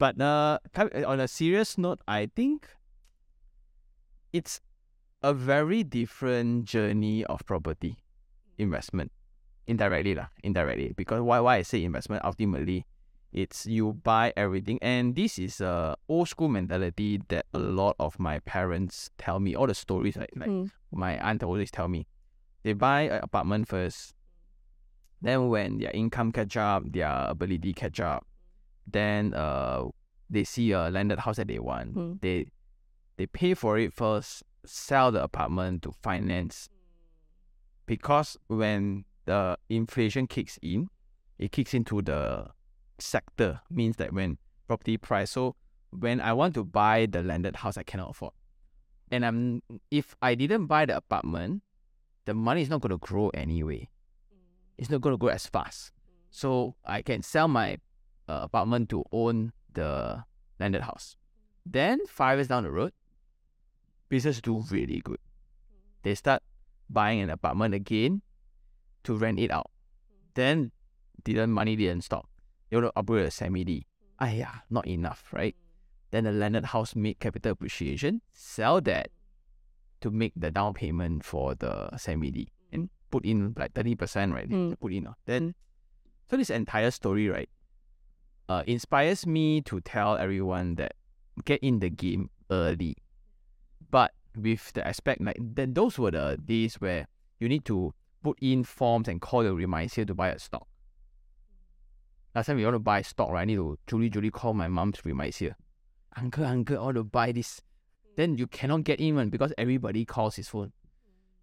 [0.00, 0.58] but uh,
[1.06, 2.66] on a serious note, I think
[4.32, 4.60] it's
[5.22, 8.00] a very different journey of property
[8.56, 9.12] investment.
[9.68, 10.94] Indirectly lah indirectly.
[10.96, 12.88] Because why why I say investment ultimately
[13.30, 14.78] it's you buy everything.
[14.82, 19.54] And this is a old school mentality that a lot of my parents tell me.
[19.54, 20.72] All the stories like, like Mm.
[20.90, 22.08] my aunt always tell me.
[22.64, 24.16] They buy an apartment first.
[25.22, 28.26] Then when their income catch up their ability catch up
[28.92, 29.84] then uh
[30.28, 31.94] they see a landed house that they want.
[31.94, 32.20] Mm.
[32.20, 32.46] they
[33.16, 36.68] they pay for it first sell the apartment to finance.
[37.86, 40.88] Because when the inflation kicks in
[41.38, 42.46] it kicks into the
[42.98, 44.38] sector means that when
[44.68, 45.56] property price so
[45.90, 48.32] when i want to buy the landed house i cannot afford.
[49.10, 51.62] And i'm if i didn't buy the apartment
[52.26, 53.88] the money is not going to grow anyway.
[54.78, 55.92] It's not going to grow as fast.
[56.30, 57.78] So i can sell my
[58.30, 59.90] uh, apartment to own the
[60.60, 61.16] landed house
[61.66, 62.92] then five years down the road
[64.08, 65.18] business do really good
[66.02, 66.42] they start
[66.88, 68.22] buying an apartment again
[69.04, 69.70] to rent it out
[70.34, 70.70] then
[71.24, 72.30] didn't money didn't stop
[72.70, 73.86] they want to upgrade a semi D.
[74.20, 75.56] Ah yeah, not enough, right?
[76.10, 79.10] Then the landed house make capital appreciation, sell that
[80.00, 84.32] to make the down payment for the semi D and put in like thirty percent,
[84.32, 84.48] right?
[84.48, 84.78] Mm.
[84.78, 85.08] Put in.
[85.08, 85.14] uh.
[85.26, 85.54] Then
[86.30, 87.50] so this entire story, right,
[88.50, 90.94] uh, inspires me to tell everyone that
[91.44, 92.96] get in the game early,
[93.92, 97.06] but with the aspect like then those were the days where
[97.38, 97.94] you need to
[98.24, 100.66] put in forms and call your remisier to buy a stock.
[102.34, 103.42] Last time we want to buy stock, right?
[103.42, 105.54] I need to Julie Julie call my mom's remisier.
[106.16, 107.62] Uncle, uncle, I want to buy this.
[108.16, 110.72] Then you cannot get in one because everybody calls his phone.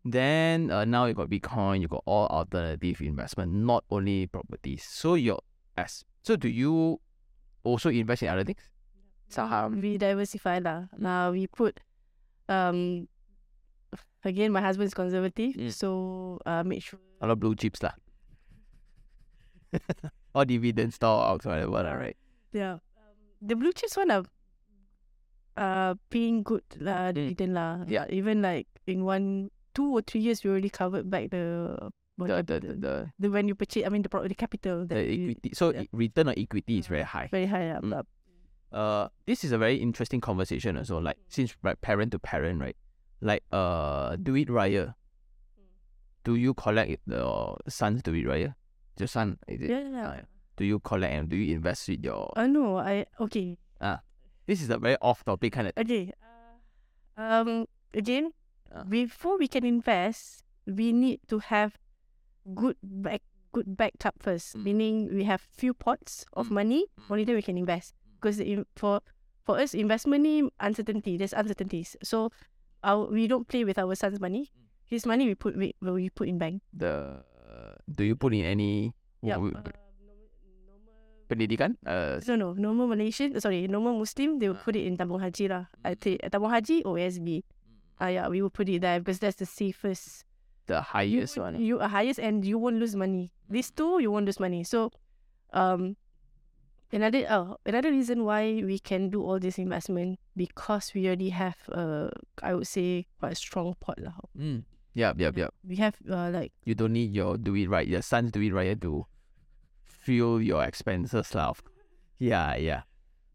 [0.04, 4.84] Then uh, now you got Bitcoin, you got all alternative investment, not only properties.
[4.84, 5.40] So your
[5.78, 7.00] as so do you
[7.64, 8.60] also invest in other things?
[9.32, 9.80] Saham.
[9.80, 10.92] We diversify lah.
[11.00, 11.80] Now we put
[12.52, 13.08] um
[14.28, 15.72] again my husband is conservative, Mm.
[15.72, 15.90] so
[16.44, 17.96] uh make sure A lot of blue chips lah.
[20.36, 22.18] or dividend stocks, whatever, lah, right?
[22.54, 22.80] yeah.
[23.42, 24.26] The blue chips one are
[25.58, 27.84] uh paying good lah, dividend lah.
[27.88, 28.06] Yeah.
[28.10, 32.42] Even like in one two or three years we already covered back the what The
[32.42, 35.30] the the, the, the when you purchase I mean the the capital the that you-
[35.38, 35.52] equity.
[35.54, 35.84] So yeah.
[35.94, 37.30] return on equity is very high.
[37.32, 37.84] very high up.
[37.84, 38.04] Mm.
[38.74, 42.76] uh this is a very interesting conversation also like since like parent to parent right
[43.22, 44.96] like uh duit raya
[46.26, 47.24] do you collect the
[47.70, 48.54] sons to be raya?
[49.00, 49.70] Your son is it?
[49.70, 49.90] Yeah, yeah.
[49.90, 50.22] yeah.
[50.26, 52.34] Ah, Do you collect and do you invest with your?
[52.36, 53.56] Uh, no, I okay.
[54.46, 55.74] this is a very off topic kind of.
[55.78, 56.12] Okay.
[57.16, 57.66] Uh, um.
[57.94, 58.34] Again,
[58.68, 58.84] Ah.
[58.84, 61.80] before we can invest, we need to have
[62.56, 63.22] good back
[63.52, 64.56] good backup first.
[64.56, 64.64] Mm.
[64.64, 66.56] Meaning we have few pots of Mm.
[66.64, 66.82] money.
[67.00, 67.12] Mm.
[67.12, 67.96] Only then we can invest.
[68.20, 68.42] Because
[68.76, 69.02] for
[69.48, 71.16] for us, investment ni uncertainty.
[71.18, 71.96] There's uncertainties.
[72.04, 72.30] So,
[72.84, 74.52] our we don't play with our son's money.
[74.52, 74.64] Mm.
[74.88, 76.62] His money we put we, we put in bank.
[76.76, 77.24] The
[77.88, 78.92] do you put in any
[79.24, 79.40] Yeah.
[79.40, 79.56] w-
[81.28, 81.76] pendidikan?
[81.84, 84.64] Uh, No, no, normal Malaysian, uh, sorry, normal Muslim, they will Ah.
[84.64, 85.68] put it in tabung haji lah.
[85.84, 86.20] I Mm.
[86.32, 87.44] tabung haji or ASB.
[88.00, 90.24] Ah, yeah, we will put it there because that's the safest.
[90.68, 91.60] The You, highest one.
[91.60, 93.32] you are highest and you won't lose money.
[93.50, 94.64] These two, you won't lose money.
[94.64, 94.92] So,
[95.54, 95.96] um,
[96.92, 101.56] another oh, another reason why we can do all this investment because we already have
[101.72, 102.10] uh,
[102.44, 104.16] I would say quite a strong pot lah.
[104.38, 104.64] Mm.
[104.98, 105.54] Yep, yep, yep.
[105.68, 108.52] We have uh, like You don't need your do it right, your sons do it
[108.54, 109.06] right to
[109.86, 111.54] fuel your expenses lah.
[112.18, 112.82] Yeah, yeah.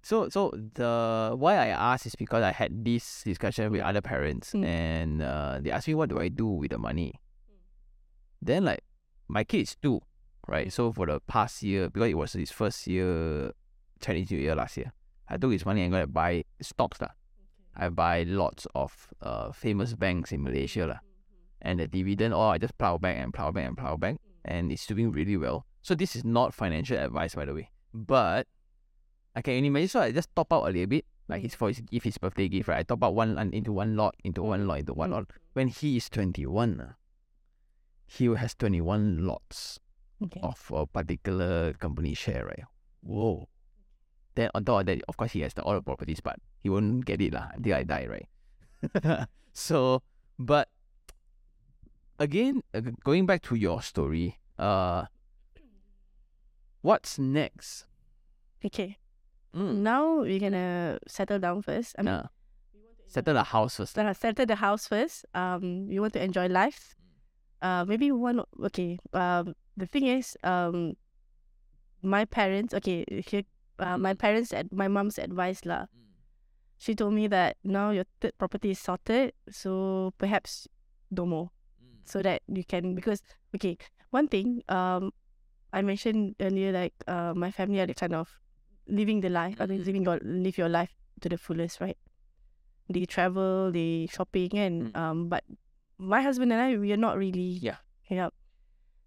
[0.02, 4.50] So so the why I asked is because I had this discussion with other parents
[4.50, 4.64] Mm.
[4.66, 7.21] and uh, they asked me what do I do with the money.
[8.42, 8.82] Then like
[9.28, 10.00] my kids too,
[10.48, 10.72] right?
[10.72, 13.52] So for the past year, because it was his first year
[14.00, 14.92] Chinese New Year last year,
[15.28, 17.14] I took his money and gonna buy stocks lah.
[17.76, 21.00] I buy lots of uh famous banks in Malaysia lah.
[21.62, 24.72] And the dividend, oh I just plow back and plow back and plow back and
[24.72, 25.64] it's doing really well.
[25.82, 27.70] So this is not financial advice by the way.
[27.94, 28.48] But
[29.36, 31.06] I can imagine so I just top out a little bit.
[31.28, 32.80] Like his for his gift, his birthday gift, right?
[32.80, 35.12] I top out one into one lot, into one lot, into one Mm.
[35.14, 35.30] lot.
[35.54, 36.98] When he is twenty one,
[38.06, 39.78] he has twenty one lots
[40.22, 40.40] okay.
[40.42, 42.64] of a particular company share, right?
[43.02, 43.48] Whoa.
[44.34, 46.70] Then on top of that, of course, he has the all the properties, but he
[46.70, 48.28] won't get it lah until I die, right?
[49.52, 50.02] so,
[50.38, 50.68] but
[52.18, 55.04] again, uh, going back to your story, uh,
[56.80, 57.86] what's next?
[58.64, 58.96] okay.
[59.54, 59.84] Mm.
[59.84, 61.94] Now we're gonna settle down first.
[61.98, 62.28] I mean, Uh,
[63.06, 63.98] settle the house first.
[63.98, 65.26] uh, settle the house first.
[65.34, 66.96] Um, we want to enjoy life.
[67.62, 68.42] Uh, maybe one.
[68.58, 68.98] Okay.
[69.14, 70.98] Um, the thing is, um,
[72.02, 72.74] my parents.
[72.74, 73.46] Okay, here.
[73.78, 74.52] Uh, my parents.
[74.52, 75.86] At my mom's advice lah.
[76.82, 80.66] She told me that now your third property is sorted, so perhaps
[81.14, 81.54] no more,
[82.02, 83.22] so that you can because
[83.54, 83.78] okay.
[84.10, 84.66] One thing.
[84.68, 85.14] Um,
[85.72, 88.28] I mentioned earlier like uh my family are the kind of
[88.90, 89.56] living the life.
[89.56, 89.86] Mm.
[89.86, 90.90] living your live your life
[91.22, 91.96] to the fullest, right?
[92.90, 94.98] They travel, they shopping, and Mm.
[94.98, 95.46] um, but
[96.02, 97.62] my husband and I, we are not really.
[97.62, 97.78] Yeah.
[98.10, 98.34] Yeah.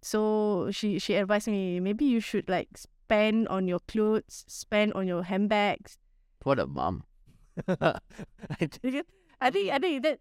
[0.01, 5.05] So she she advised me maybe you should like spend on your clothes, spend on
[5.05, 5.99] your handbags.
[6.43, 7.03] What a mom.
[7.67, 9.05] I d- Because
[9.41, 10.19] I think I think that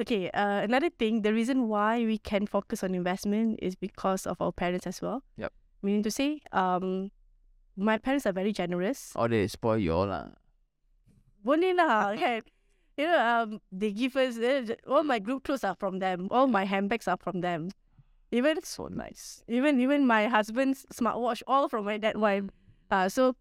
[0.00, 0.30] okay.
[0.32, 4.52] Uh, another thing, the reason why we can focus on investment is because of our
[4.52, 5.22] parents as well.
[5.36, 5.52] Yep.
[5.82, 7.10] Meaning to say, um,
[7.76, 9.12] my parents are very generous.
[9.16, 10.32] Or they spoil you all lah.
[11.44, 12.44] Boleh lah, kan?
[12.96, 16.28] You know, um, they give us uh, all my group clothes are from them.
[16.30, 17.70] All my handbags are from them.
[18.32, 19.42] Even So nice.
[19.48, 22.44] even even my husband's smartwatch, all from my dad wife.
[22.90, 23.34] Uh, so,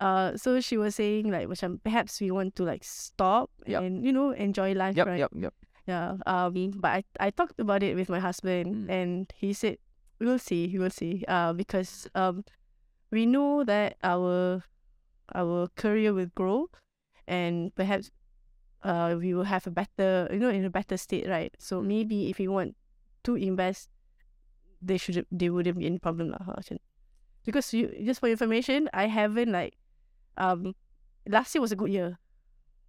[0.00, 1.48] uh, so she was saying like,
[1.82, 3.82] perhaps we want to like stop Yup.
[3.82, 5.18] and you know enjoy life, Yep, right?
[5.18, 5.54] yep, yep.
[5.86, 6.16] Yeah.
[6.26, 6.72] Um.
[6.78, 8.90] But I I talked about it with my husband, Mm.
[8.90, 9.78] and he said,
[10.20, 10.76] "We'll see.
[10.78, 12.44] We'll see." Uh, because um,
[13.10, 14.62] we know that our
[15.34, 16.68] our career will grow,
[17.26, 18.10] and perhaps
[18.84, 21.54] uh we will have a better you know in a better state, right?
[21.58, 21.86] So Mm.
[21.86, 22.76] maybe if we want
[23.24, 23.88] to invest,
[24.82, 26.42] they should they wouldn't be any problem lah.
[26.44, 26.60] huh,
[27.44, 29.74] Because you just for information, I haven't like
[30.36, 30.74] um
[31.26, 32.18] last year was a good year.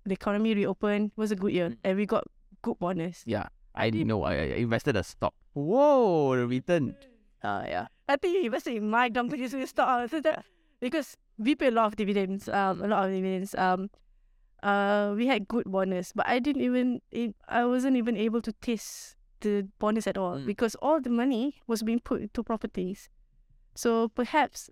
[0.06, 1.84] The economy reopened was a good year, Mm.
[1.84, 2.26] and we got
[2.62, 3.24] good bonus.
[3.26, 3.48] Yeah.
[3.78, 4.26] I didn't know.
[4.26, 5.38] I, I invested a stock.
[5.54, 6.98] Whoa, the return.
[7.46, 7.86] Uh, yeah.
[8.10, 10.10] I think you invested in my company's stock
[10.82, 13.54] because we pay a lot of dividends, um, a lot of dividends.
[13.54, 13.94] Um,
[14.64, 18.52] uh, we had good bonus, but I didn't even, it, I wasn't even able to
[18.62, 20.46] taste the bonus at all Mm.
[20.46, 23.10] because all the money was being put into properties.
[23.76, 24.70] So perhaps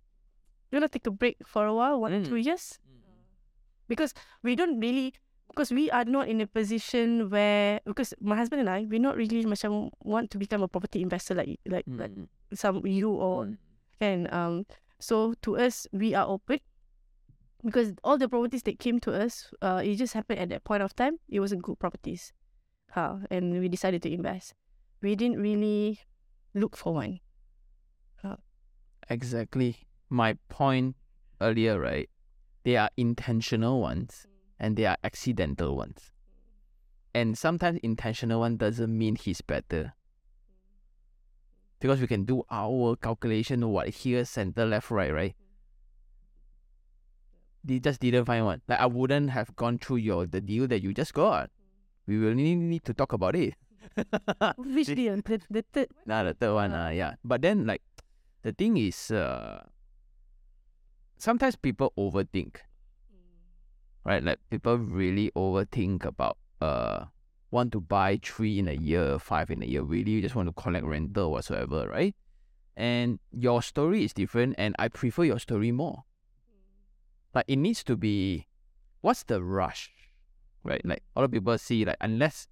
[0.72, 2.26] you to take a break for a while, one Mm.
[2.26, 2.80] two years,
[3.88, 4.14] because
[4.44, 5.14] we don't really
[5.50, 9.16] because we are not in a position where because my husband and I we're not
[9.16, 12.28] really macam want to become a property investor like like like Mm.
[12.58, 13.58] some you or Mm.
[14.02, 14.66] and um
[15.00, 16.60] so to us we are open
[17.66, 20.84] because all the properties that came to us uh it just happened at that point
[20.84, 22.32] of time it wasn't good properties
[22.96, 24.54] uh, and we decided to invest
[25.02, 26.00] we didn't really
[26.54, 27.20] look for one
[29.10, 29.78] Exactly.
[30.10, 30.96] My point
[31.42, 32.10] earlier, right?
[32.64, 34.26] They are intentional ones
[34.60, 36.12] and they are accidental ones.
[37.14, 39.94] And sometimes intentional one doesn't mean he's better.
[41.80, 45.36] because we can do our calculation what here, center, left, right, right?
[47.66, 48.62] They just didn't find one.
[48.68, 51.50] Like I wouldn't have gone through your the deal that you just got.
[52.06, 53.56] We will need, need to talk about it.
[54.58, 55.18] Which deal?
[55.18, 55.88] The, the third.
[56.06, 57.16] Nah, the third one, uh, yeah.
[57.24, 57.82] But then like
[58.44, 59.66] the thing is uh
[61.18, 62.58] sometimes people overthink.
[64.06, 64.24] Right?
[64.24, 67.06] Like people really overthink about uh
[67.50, 70.48] want to buy three in a year, five in a year, really you just want
[70.48, 72.14] to collect rental whatsoever, right?
[72.78, 76.04] And your story is different and I prefer your story more.
[77.36, 78.48] Like it needs to be
[79.02, 79.92] what's the rush?
[80.64, 80.82] Right?
[80.86, 82.48] Like a lot of people see like unless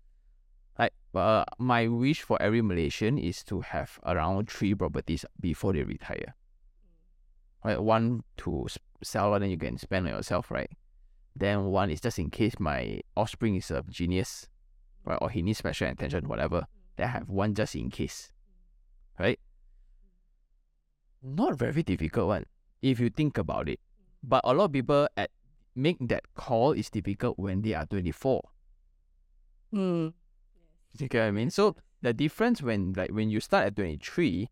[0.77, 5.83] like uh, my wish for every Malaysian is to have around three properties before they
[5.83, 6.35] retire.
[7.63, 8.67] Right, one to
[9.01, 10.69] sell and then you can spend on yourself, right?
[11.33, 14.49] Then one is just in case my offspring is a genius,
[15.05, 16.67] right, or he needs special attention, whatever.
[16.97, 18.33] Then I have one just in case,
[19.17, 19.39] right?
[21.23, 22.45] Not very difficult one
[22.81, 23.79] if you think about it.
[24.23, 25.31] But a lot of people at
[25.75, 28.41] make that call is difficult when they are twenty four.
[29.71, 30.09] Hmm.
[30.97, 31.49] You get what I mean?
[31.49, 34.49] So the difference when like when you start at 23,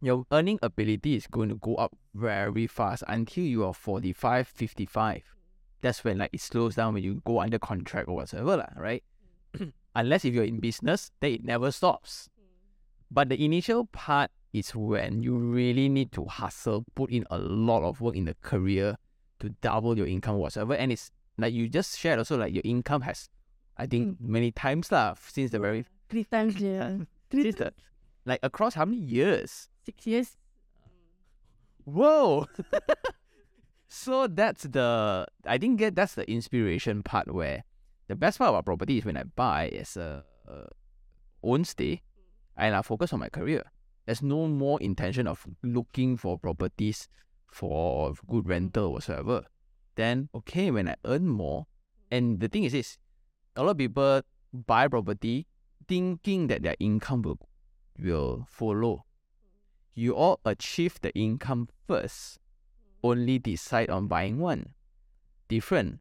[0.00, 5.34] your earning ability is going to go up very fast until you are 45, 55.
[5.80, 9.02] That's when like it slows down when you go under contract or whatsoever, lah, right?
[9.96, 12.28] Unless if you're in business, then it never stops.
[13.10, 17.82] But the initial part is when you really need to hustle, put in a lot
[17.82, 18.96] of work in the career
[19.40, 20.74] to double your income whatsoever.
[20.74, 23.28] And it's like you just shared also like your income has
[23.76, 24.32] I think hmm.
[24.32, 26.98] many times lah since the very Three times, yeah.
[27.30, 27.74] Three times.
[28.24, 29.68] like across how many years?
[29.84, 30.36] Six years.
[31.84, 32.46] Whoa!
[33.88, 37.64] so that's the I think get that's the inspiration part where
[38.08, 40.68] the best part about property is when I buy as a, a
[41.42, 42.02] own stay
[42.56, 43.64] and I focus on my career.
[44.06, 47.08] There's no more intention of looking for properties
[47.50, 49.44] for good rental whatsoever.
[49.94, 51.66] Then okay, when I earn more,
[52.10, 52.98] and the thing is this,
[53.56, 55.46] a lot of people buy property
[55.88, 57.38] thinking that their income will
[57.98, 59.04] will follow
[59.94, 62.38] you all achieve the income first,
[63.02, 64.74] only decide on buying one.
[65.48, 66.00] Different.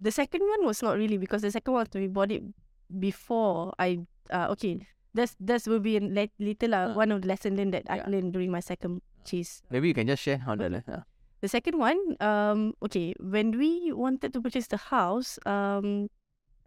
[0.00, 2.42] The second one was not really because the second one we bought it
[2.86, 4.86] before I uh okay.
[5.18, 6.94] That's that will be a le- little uh, Ah.
[6.94, 9.66] one of the lesson learned that I learned during my second chase.
[9.66, 10.86] Maybe you can just share how the Okay.
[10.86, 11.02] uh,
[11.42, 16.10] The second one, um, okay, when we wanted to purchase the house, um,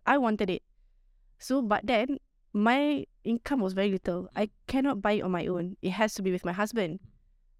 [0.07, 0.63] I wanted it.
[1.43, 2.19] So, but then
[2.55, 4.31] my income was very little.
[4.31, 5.75] I cannot buy it on my own.
[5.83, 7.03] It has to be with my husband.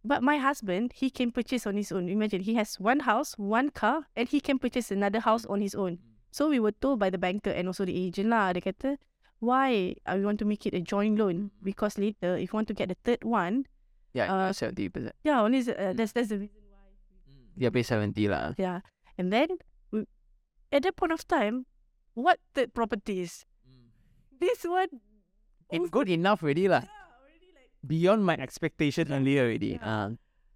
[0.07, 2.07] But my husband, he can purchase on his own.
[2.07, 5.75] Imagine he has one house, one car, and he can purchase another house on his
[5.75, 5.99] own.
[6.31, 8.55] So we were told by the banker and also the agent lah.
[8.55, 8.97] They kata,
[9.41, 11.49] why uh, we want to make it a joint loan?
[11.65, 13.65] Because later, if you want to get the third one,
[14.13, 15.17] yeah, Uh, seventy percent.
[15.25, 16.85] yeah, only uh, that's that's the reason why.
[17.57, 18.53] Yeah, pay seventy lah.
[18.55, 18.85] Yeah.
[19.17, 19.57] And then
[19.91, 20.05] we,
[20.71, 21.65] at that point of time,
[22.13, 23.43] what third properties?
[24.39, 24.89] This one
[25.71, 26.83] It's good enough already lah.
[27.81, 29.79] Beyond my expectation earlier already.
[29.81, 29.87] Yeah.
[29.87, 30.09] Uh,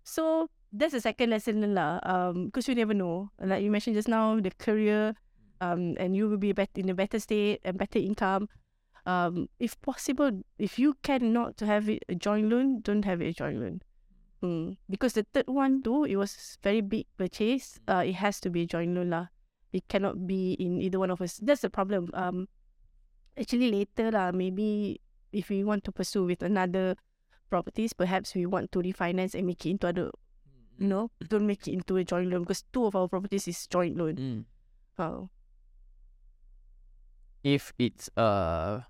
[0.06, 1.98] So that's the second lesson lah.
[2.06, 3.34] Um, because you never know.
[3.42, 5.18] Like you mentioned just now, the career,
[5.64, 8.46] um, and you will be bet- in a better state and better income.
[9.06, 13.30] Um, if possible, if you cannot to have it a joint loan, don't have it
[13.30, 13.82] a joint loan.
[14.42, 14.72] Hmm.
[14.90, 17.80] Because the third one too, it was very big purchase.
[17.88, 19.28] Uh, it has to be a joint loan lah.
[19.72, 21.38] It cannot be in either one of us.
[21.38, 22.10] That's the problem.
[22.14, 22.48] Um,
[23.38, 25.00] actually later lah, maybe
[25.32, 26.96] if we want to pursue with another
[27.50, 30.10] properties, perhaps we want to refinance and make it into other.
[30.78, 33.68] You know, don't make it into a joint loan because two of our properties is
[33.68, 34.16] joint loan.
[34.16, 34.44] mm.
[34.98, 35.30] Oh.
[37.44, 38.82] If it's uh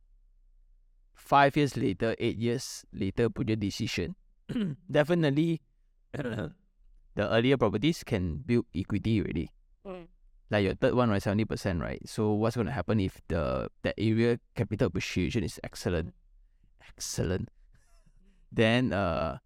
[1.15, 4.15] five years later, eight years later, put your decision.
[4.91, 5.61] definitely,
[6.13, 6.51] the
[7.17, 9.49] earlier properties can build equity already.
[10.51, 12.01] like your third one, right, seventy percent, right?
[12.07, 16.13] So what's going to happen if the that area capital appreciation is excellent,
[16.87, 17.49] excellent?
[18.55, 19.39] Then uh,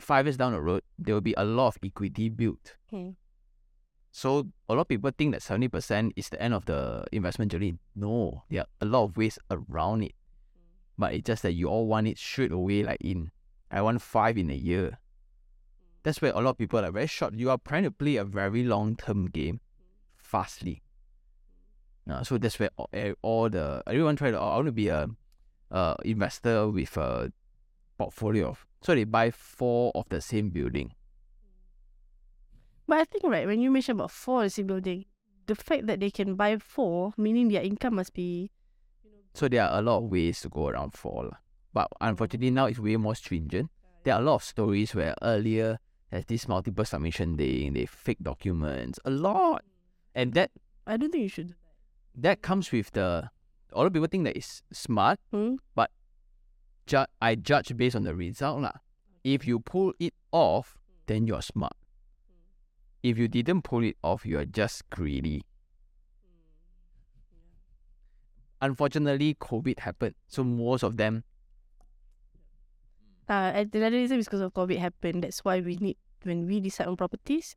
[0.00, 2.74] five years down the road, there will be a lot of equity built.
[4.10, 7.52] So a lot of people think that seventy percent is the end of the investment
[7.52, 7.78] journey.
[7.94, 10.14] No, there are a lot of ways around it,
[10.98, 13.30] but it's just that you all want it straight away, like in
[13.70, 14.98] I want five in a year.
[16.02, 17.34] That's where a lot of people are very short.
[17.34, 19.60] You are trying to play a very long term game
[20.16, 20.82] fastly.
[22.10, 22.88] Uh, so that's where all,
[23.22, 24.38] all the everyone try to.
[24.38, 25.08] I want to be a,
[25.70, 27.32] uh investor with a
[27.98, 28.66] portfolio of.
[28.82, 30.92] So they buy four of the same building.
[32.86, 35.06] But I think right when you mention about four the same building,
[35.46, 38.50] the fact that they can buy four, meaning their income must be
[39.34, 41.36] So there are a lot of ways to go around lah.
[41.72, 43.70] but unfortunately now it's way more stringent.
[44.04, 45.78] There are a lot of stories where earlier
[46.10, 49.62] there's this multiple submission thing, they fake documents, a lot.
[49.62, 49.68] Hmm.
[50.14, 50.50] And that
[50.86, 51.54] I don't think you should.
[52.14, 53.30] that comes with the
[53.72, 55.56] a lot of people think that it's smart, Hmm?
[56.86, 58.60] ju- I judge based on the result.
[58.60, 58.72] lah.
[59.24, 60.92] If you pull it off, hmm.
[61.06, 61.72] then you're smart.
[62.28, 63.08] Hmm.
[63.08, 65.42] If you didn't pull it off, you're just greedy.
[68.62, 70.14] Unfortunately, COVID happened.
[70.30, 71.24] So most of them
[73.28, 75.22] Uh, and another reason is because of COVID happened.
[75.24, 77.56] That's why we need when we decide on properties.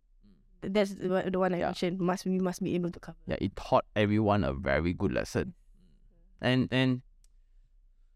[0.62, 2.00] That's the one, the one I mentioned.
[2.00, 3.18] Must we must be able to cover.
[3.28, 5.54] yeah, it taught everyone a very good lesson.
[6.40, 7.02] And and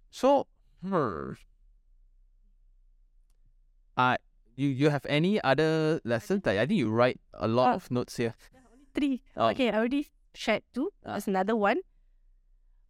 [0.10, 0.46] so
[0.82, 1.36] hmm,
[3.98, 4.18] I
[4.56, 6.46] you you have any other lessons?
[6.48, 7.76] I think you write a lot Ah.
[7.76, 8.36] of notes here.
[8.96, 9.22] Three.
[9.38, 9.50] Oh.
[9.54, 10.90] Okay, I already shared two.
[11.04, 11.82] There's another one.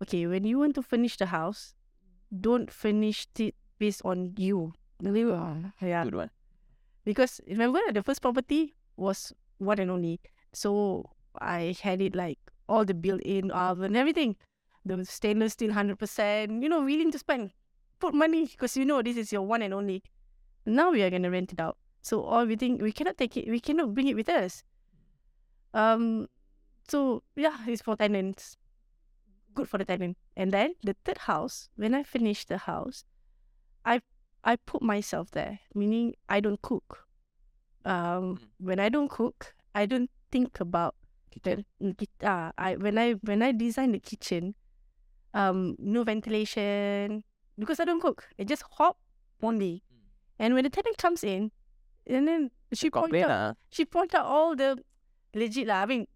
[0.02, 1.74] Okay, when you want to finish the house,
[2.32, 4.74] don't finish it based on you.
[5.82, 6.04] Yeah.
[6.04, 6.30] Good one.
[7.06, 10.20] Because remember that the first property was one and only.
[10.54, 14.36] So I had it like all the built-in oven, everything.
[14.86, 16.64] The stainless steel, hundred percent.
[16.64, 17.52] You know, willing to spend,
[18.00, 20.04] put money because you know this is your one and only.
[20.66, 21.78] Now we are gonna rent it out.
[22.02, 23.50] So all we think we cannot take it.
[23.50, 24.64] We cannot bring it with us.
[25.74, 26.28] Um,
[26.88, 28.58] so yeah, it's for tenants.
[29.60, 30.16] Good for the tenant.
[30.38, 33.04] And then the third house, when I finish the house,
[33.84, 34.00] I
[34.42, 37.04] I put myself there, meaning I don't cook.
[37.84, 40.96] Um, when I don't cook, I don't think about
[41.44, 44.56] the mm, kit- ah, I when I when I design the kitchen,
[45.34, 47.26] um, no ventilation
[47.60, 48.30] because I don't cook.
[48.40, 48.96] I just hop
[49.44, 49.84] only.
[50.40, 51.52] And when the tenant comes in,
[52.08, 54.80] and then she point out she point out all the
[55.36, 55.84] legit lah.
[55.84, 56.08] I mean,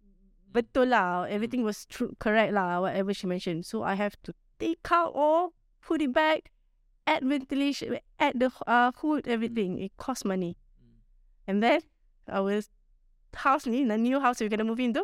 [0.53, 1.25] betul lah.
[1.25, 2.79] Everything was true, correct lah.
[2.79, 3.65] Whatever she mentioned.
[3.65, 6.53] So I have to take out all, put it back,
[7.09, 9.81] add ventilation, add the uh, hood, everything.
[9.81, 10.55] It costs money.
[11.47, 11.81] And then
[12.29, 12.61] our
[13.35, 15.03] house ni, the new house we're gonna move into.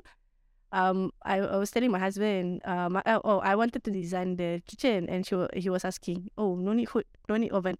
[0.71, 4.61] Um, I, I was telling my husband, um, I, oh, I wanted to design the
[4.69, 7.75] kitchen, and she he was asking, oh, no need hood, no need oven.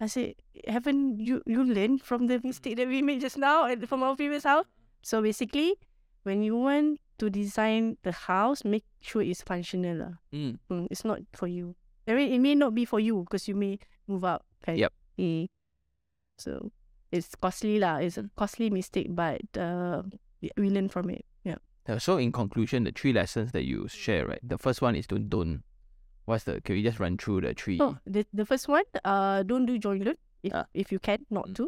[0.00, 3.82] I said, haven't you you learned from the mistake that we made just now and
[3.82, 4.64] from our previous house?
[5.02, 5.74] So basically,
[6.22, 10.14] when you want to design the house, make sure it's functional.
[10.32, 10.58] Mm.
[10.70, 11.76] Mm, it's not for you.
[12.08, 14.42] I mean, it may not be for you because you may move out.
[14.66, 14.92] Yep.
[15.18, 15.46] Mm.
[16.38, 16.72] So
[17.12, 17.98] it's costly lah.
[17.98, 20.02] It's a costly mistake, but uh,
[20.40, 21.24] we- learn from it.
[21.44, 21.56] Yeah.
[21.88, 24.40] Uh, So in conclusion, the three lessons that you share, right?
[24.42, 25.62] The first one is to don't.
[26.24, 26.60] What's the?
[26.60, 27.78] Can we just run through the three?
[27.80, 30.64] Oh, the the first one, uh, don't do joint loan if Ah.
[30.74, 31.54] if you can not Mm.
[31.56, 31.64] to.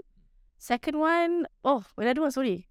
[0.58, 2.30] Second one, oh, another one.
[2.30, 2.68] Sorry.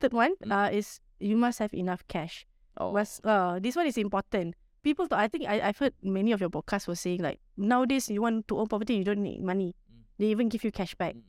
[0.00, 0.52] Third one, Mm.
[0.52, 2.46] uh, is you must have enough cash.
[2.76, 4.54] Oh, Was uh, this one is important.
[4.82, 8.08] People, th- I think I I've heard many of your podcasts were saying like nowadays
[8.08, 9.76] you want to own property, you don't need money.
[9.92, 10.02] Mm.
[10.18, 11.14] They even give you cash back.
[11.14, 11.28] Mm.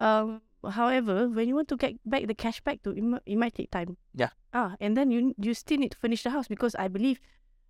[0.00, 3.54] Um, however, when you want to get back the cash back, to it, it might
[3.54, 3.96] take time.
[4.14, 4.30] Yeah.
[4.56, 7.20] Ah, and then you you still need to finish the house because I believe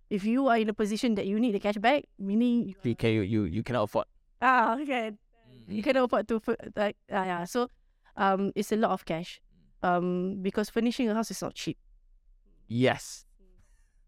[0.09, 2.95] if you are in a position that you need the cash back, meaning you you
[2.95, 4.07] can you, you you cannot afford.
[4.41, 5.11] ah okay,
[5.67, 6.39] you cannot afford to
[6.75, 7.43] like ah yeah.
[7.43, 7.67] So,
[8.15, 9.41] um, it's a lot of cash.
[9.83, 11.77] Um, because furnishing a house is not cheap.
[12.67, 13.25] Yes.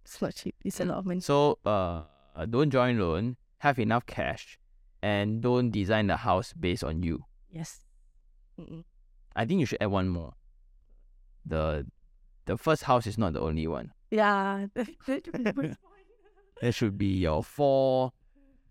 [0.03, 0.55] It's not cheap.
[0.63, 1.19] It's a lot of money.
[1.19, 2.03] So uh,
[2.49, 3.35] don't join loan.
[3.59, 4.57] Have enough cash,
[5.01, 7.25] and don't design the house based on you.
[7.51, 7.81] Yes.
[8.59, 8.83] Mm-mm.
[9.35, 10.33] I think you should add one more.
[11.45, 11.85] The
[12.45, 13.91] the first house is not the only one.
[14.11, 14.67] Yeah.
[16.61, 18.13] There should be your four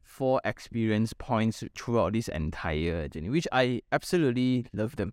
[0.03, 5.13] four experience points throughout this entire journey, which I absolutely love them.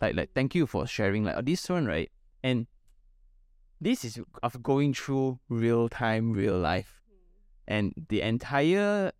[0.00, 2.10] Like like thank you for sharing like oh, this one right,
[2.42, 2.66] and
[3.80, 7.04] this is of going through real time, real life,
[7.68, 9.12] and the entire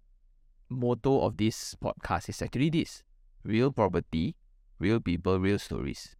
[0.70, 3.04] motto of this podcast is actually this:
[3.44, 4.36] real property,
[4.78, 6.16] real people, real stories.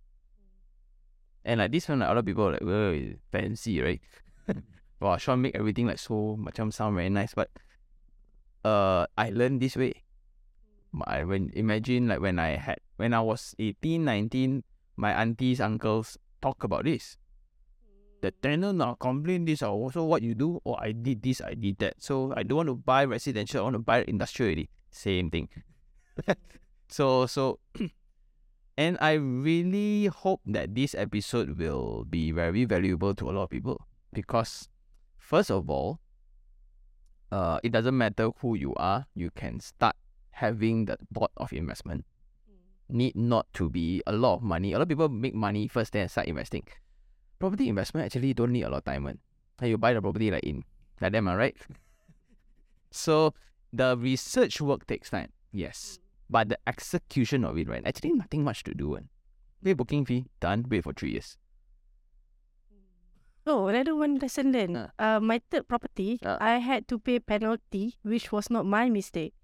[1.42, 4.00] And like this one, like, a lot of people are like, "Whoa, fancy, right?"
[5.00, 7.48] wow, Sean make everything like so macam sound very nice, but
[8.64, 10.04] uh, I learned this way.
[11.06, 14.64] I when imagine like when I had when I was 18, 19,
[14.96, 17.16] my aunties, uncles talk about this.
[18.20, 21.54] The tenant now complain this or also what you do, or I did this, I
[21.54, 21.94] did that.
[21.98, 24.68] So I don't want to buy residential, I want to buy industrial already.
[24.90, 25.48] Same thing.
[26.88, 27.60] so so
[28.76, 33.50] and I really hope that this episode will be very valuable to a lot of
[33.50, 34.68] people because
[35.16, 36.00] first of all,
[37.30, 39.94] uh, it doesn't matter who you are, you can start
[40.40, 42.04] having the thought of investment.
[42.88, 44.72] Need not to be a lot of money.
[44.72, 46.64] A lot of people make money first, then start investing.
[47.38, 49.04] Property investment actually don't need a lot of time.
[49.04, 49.18] One.
[49.60, 50.64] Like you buy the property like in
[51.00, 51.54] like them, right?
[52.90, 53.34] so
[53.72, 56.00] the research work takes time, yes.
[56.28, 57.82] But the execution of it, right?
[57.86, 58.88] Actually, nothing much to do.
[58.96, 59.08] One.
[59.62, 61.36] Pay booking fee, done, wait for three years.
[63.46, 64.76] Oh, another one lesson then.
[64.76, 64.90] Ah.
[64.98, 66.38] Uh, my third property, Ah.
[66.40, 69.34] I had to pay penalty, which was not my mistake.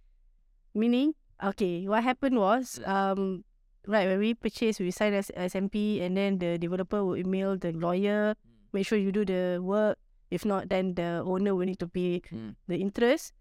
[0.76, 3.44] Meaning, okay, what happened was, um,
[3.88, 7.72] right when we purchased, we signed as SMP, and then the developer will email the
[7.72, 8.36] lawyer,
[8.76, 9.96] make sure you do the work.
[10.28, 12.60] If not, then the owner will need to pay Mm.
[12.68, 13.32] the interest.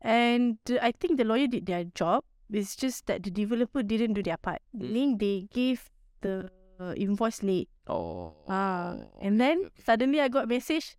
[0.00, 2.24] And uh, I think the lawyer did their job.
[2.50, 4.60] It's just that the developer didn't do their part.
[4.74, 4.80] Mm.
[4.80, 5.86] Meaning they gave
[6.20, 6.50] the
[6.80, 7.68] uh, invoice late.
[7.86, 8.32] Oh.
[8.48, 10.96] Ah, and then suddenly I got message.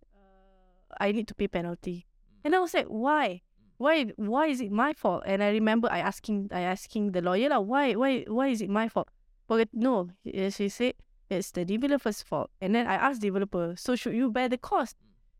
[0.98, 2.06] I need to pay penalty,
[2.46, 3.42] and I was like, why?
[3.78, 4.04] Why?
[4.16, 5.22] Why is it my fault?
[5.26, 8.70] And I remember I asking, I asking the lawyer lah, why, why, why is it
[8.70, 9.08] my fault?
[9.48, 10.94] But no, eh, she said
[11.28, 12.50] it's the developer's fault.
[12.60, 14.96] And then I asked developer, so should you bear the cost?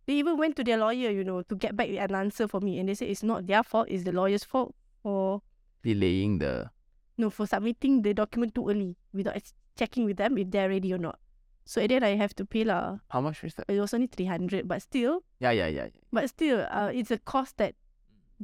[0.07, 2.79] They even went to their lawyer, you know, to get back an answer for me,
[2.79, 5.43] and they said it's not their fault, it's the lawyer's fault for
[5.83, 6.71] delaying the.
[7.19, 9.41] no for submitting the document too early without
[9.75, 11.19] checking with them if they're ready or not.
[11.65, 12.99] So then I have to pay lah.
[13.11, 13.67] How much is that?
[13.69, 15.89] It was only 300, but still, Yeah, yeah, yeah.
[15.91, 16.01] yeah.
[16.13, 17.75] but still, uh, it's a cost that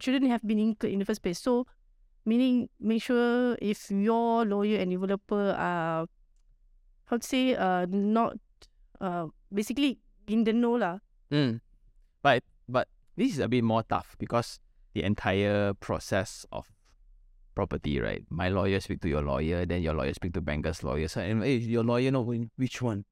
[0.01, 1.39] shouldn't have been incurred in the first place.
[1.39, 1.67] So,
[2.25, 6.07] meaning, make sure if your lawyer and developer are,
[7.07, 8.37] how to say, uh, not,
[9.01, 9.99] uh, basically
[10.29, 10.99] in the know lah.
[11.31, 11.61] Mm.
[12.23, 14.61] But but this is a bit more tough because
[14.95, 16.71] the entire process of
[17.55, 18.25] property, right?
[18.31, 21.09] My lawyer speak to your lawyer, then your lawyer speak to banker's lawyer.
[21.09, 23.05] So and hey, your lawyer know whi- which one.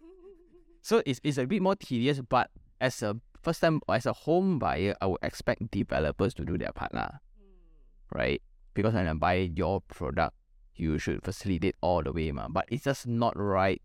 [0.82, 2.50] So it's it's a bit more tedious, but
[2.80, 6.72] as a first time as a home buyer, I would expect developers to do their
[6.72, 7.20] part lah.
[7.36, 8.18] Hmm.
[8.18, 8.42] Right?
[8.74, 10.34] Because when I buy your product,
[10.76, 12.48] you should facilitate all the way, ma.
[12.48, 13.82] But it's just not right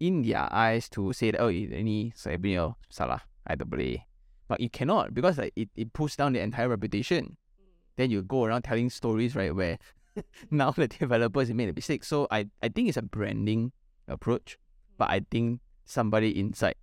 [0.00, 4.02] in their eyes to say that oh ini saya punya salah I tak boleh.
[4.48, 7.36] But you cannot because like, it, it pulls down the entire reputation.
[7.56, 7.68] Hmm.
[7.96, 9.78] Then you go around telling stories right where
[10.50, 12.04] now the developers have made a mistake.
[12.04, 13.72] So I, I think it's a branding
[14.08, 14.58] approach.
[14.96, 15.14] But hmm.
[15.14, 16.76] I think somebody inside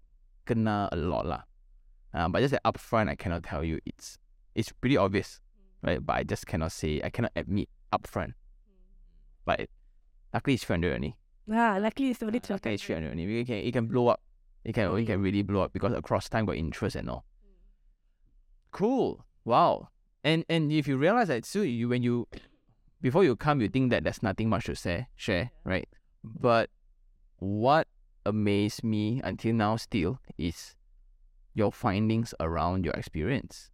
[0.46, 1.42] kena a lot lah.
[2.14, 4.18] Uh, but just that upfront I cannot tell you it's
[4.56, 5.40] it's pretty obvious.
[5.84, 6.06] Right?
[6.06, 8.34] But I just cannot say I cannot admit upfront.
[9.46, 9.70] But
[10.34, 11.18] luckily it's 300 only.
[11.52, 13.40] Ah, luckily it's only Uh, okay, it's 300 only.
[13.40, 14.22] It can, it can blow up.
[14.64, 17.26] It can, it can really blow up because across time got interest and all.
[18.72, 19.26] Cool.
[19.44, 19.90] Wow.
[20.24, 22.28] And and if you realize that so you when you
[23.02, 25.90] before you come you think that there's nothing much to say share, right?
[26.24, 26.70] But
[27.38, 27.88] what
[28.26, 30.76] amazed me until now still is
[31.54, 33.70] your findings around your experience.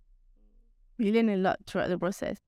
[0.97, 2.41] we learn a lot throughout the process.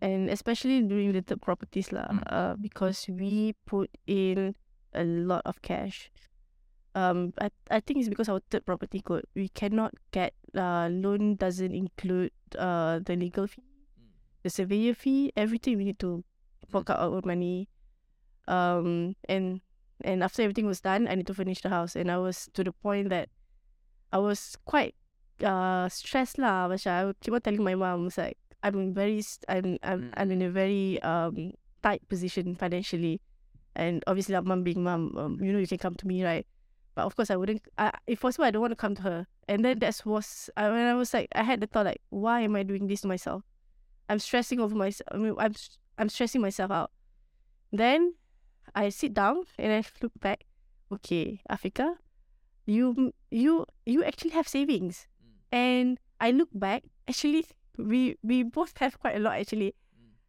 [0.00, 2.22] And especially during the third properties lah, Mm.
[2.32, 4.56] uh, because we put in
[4.96, 6.08] a lot of cash.
[6.96, 11.36] Um, I I think it's because our third property code we cannot get uh loan
[11.36, 13.62] doesn't include uh the legal fee,
[14.42, 16.24] the surveyor fee, everything we need to
[16.72, 17.68] fork out our own money.
[18.48, 19.60] Um, and
[20.00, 22.64] and after everything was done, I need to finish the house, and I was to
[22.64, 23.28] the point that
[24.12, 24.94] I was quite
[25.44, 26.68] uh stressed lah.
[26.68, 30.00] Macam I would keep on telling my mom, it's like I'm very, st- I'm, I'm,
[30.02, 30.14] Mm.
[30.16, 33.20] I'm in a very um tight position financially,
[33.74, 36.46] and obviously, like mom being mom, um, you know, you can come to me, right?
[36.94, 37.62] But of course, I wouldn't.
[37.78, 39.26] I, if possible, I don't want to come to her.
[39.48, 42.42] And then that was I, when I was like, I had the thought like, why
[42.42, 43.42] am I doing this to myself?
[44.10, 45.08] I'm stressing over myself.
[45.10, 45.54] I mean, I'm
[45.98, 46.90] I'm stressing myself out.
[47.72, 48.14] Then
[48.74, 50.44] I sit down and I look back.
[50.92, 51.94] Okay, Afika,
[52.66, 55.06] you you you actually have savings,
[55.52, 56.84] and I look back.
[57.08, 57.46] Actually,
[57.78, 59.38] we we both have quite a lot.
[59.38, 59.74] Actually,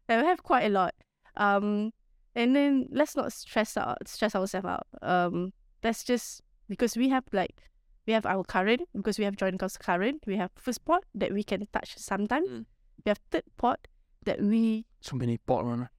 [0.10, 0.94] I have quite a lot.
[1.38, 1.94] Um,
[2.36, 4.88] and then let's not stress out stress ourselves out.
[5.02, 5.54] Um,
[5.84, 7.56] let's just because we have like
[8.08, 10.24] we have our current because we have joint accounts current.
[10.26, 12.48] We have first pot that we can touch sometimes.
[12.50, 12.66] Mm.
[13.06, 13.88] We have third pot
[14.26, 15.90] that we So many pot one.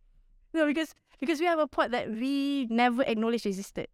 [0.54, 3.88] no because because we have a pot that we never acknowledged existed.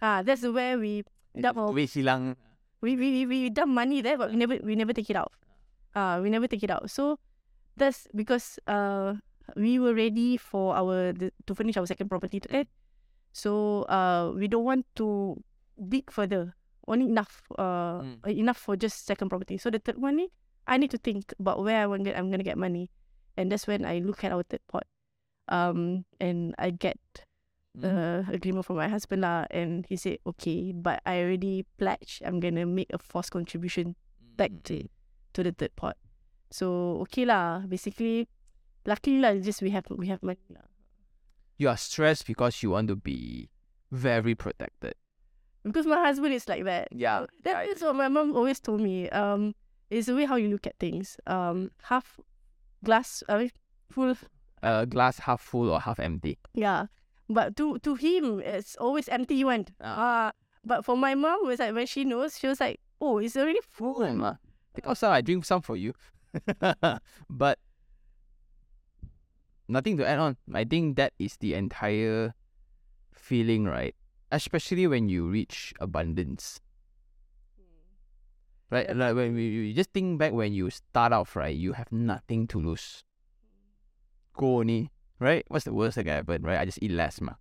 [0.00, 1.02] Ah, that's where we
[1.42, 2.34] dump our Wait silang.
[2.82, 5.32] we we we, we dump money there, but we never we never take it out.
[5.94, 6.90] Uh we never take it out.
[6.90, 7.18] So
[7.76, 9.18] that's because uh
[9.56, 12.68] we were ready for our the, to finish our second property to end.
[13.32, 15.38] So uh we don't want to
[15.78, 16.54] dig further.
[16.86, 18.22] Only enough uh Mm.
[18.30, 19.58] enough for just second property.
[19.58, 20.28] So the third one
[20.68, 22.90] I need to think about where I want get I'm gonna get money.
[23.36, 24.84] And that's when I look at our third pot.
[25.48, 26.98] Um and I get
[27.84, 32.40] uh, agreement from my husband lah, and he said okay, but I already pledged I'm
[32.40, 33.96] gonna make a forced contribution
[34.36, 34.88] back to
[35.34, 35.96] to the third pot.
[36.50, 38.28] So okay lah, basically,
[38.86, 40.66] luckily lah, just we have we have money lah.
[41.58, 43.50] You are stressed because you want to be
[43.90, 44.94] very protected.
[45.66, 46.88] Because my husband is like that.
[46.94, 47.26] Yeah.
[47.42, 49.10] That is what my mom always told me.
[49.10, 49.58] Um,
[49.90, 51.16] It's the way how you look at things.
[51.26, 52.20] Um, half
[52.84, 53.50] glass, I mean,
[53.90, 54.14] full.
[54.62, 56.38] Uh, glass half full or half empty.
[56.52, 56.86] Yeah,
[57.28, 59.66] but to to him, it's always empty one.
[59.80, 60.32] Ah,
[60.64, 63.60] but for my mom, was like when she knows, she was like, "Oh, it's already
[63.60, 64.36] full." Ma.
[64.74, 65.92] Take out some, I drink some for you.
[67.30, 67.58] but
[69.68, 70.36] nothing to add on.
[70.52, 72.34] I think that is the entire
[73.12, 73.94] feeling, right?
[74.30, 76.60] Especially when you reach abundance.
[78.70, 78.86] Right?
[78.88, 78.94] Yeah.
[78.94, 81.56] Like when you just think back when you start off, right?
[81.56, 83.04] You have nothing to lose.
[84.34, 85.44] Go only, right?
[85.48, 86.60] What's the worst that can happen, right?
[86.60, 87.32] I just eat less, ma.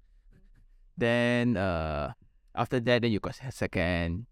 [0.98, 2.14] Then uh
[2.56, 4.26] after that, then you got second,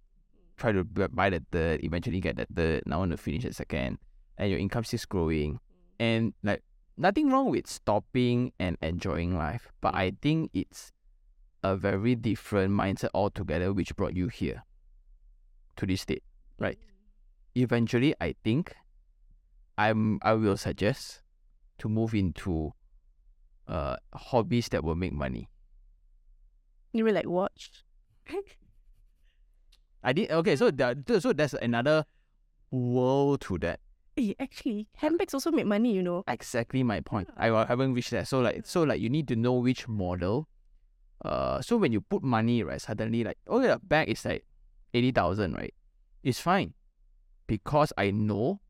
[0.58, 2.84] try to buy the third, eventually get the third.
[2.86, 4.00] Now want to finish the second,
[4.38, 5.60] and your income still growing.
[6.00, 6.64] And like
[6.98, 10.92] nothing wrong with stopping and enjoying life, but I think it's
[11.64, 14.64] a very different mindset altogether which brought you here
[15.78, 16.24] to this state.
[16.58, 16.80] Right.
[17.56, 18.74] Eventually, I think
[19.78, 21.22] I'm I will suggest
[21.80, 22.74] to move into
[23.68, 25.50] uh hobbies that will make money.
[26.94, 27.84] You mean like watch.
[30.04, 32.06] I did okay, so there, so there's another
[32.72, 33.80] world to that.
[34.18, 36.24] Eh, actually, handbags also make money, you know.
[36.28, 37.28] Exactly my point.
[37.36, 38.28] I wa- haven't reached that.
[38.28, 40.48] So like so like you need to know which model.
[41.24, 44.46] Uh, so when you put money right, suddenly like oh yeah, bag is like
[44.94, 45.74] eighty thousand right,
[46.24, 46.74] it's fine,
[47.48, 48.62] because I know.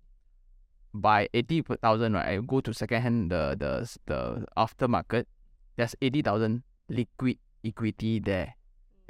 [0.96, 5.28] By eighty thousand right, I go to second hand the the the aftermarket.
[5.76, 7.36] There's eighty thousand liquid
[7.68, 8.56] equity there,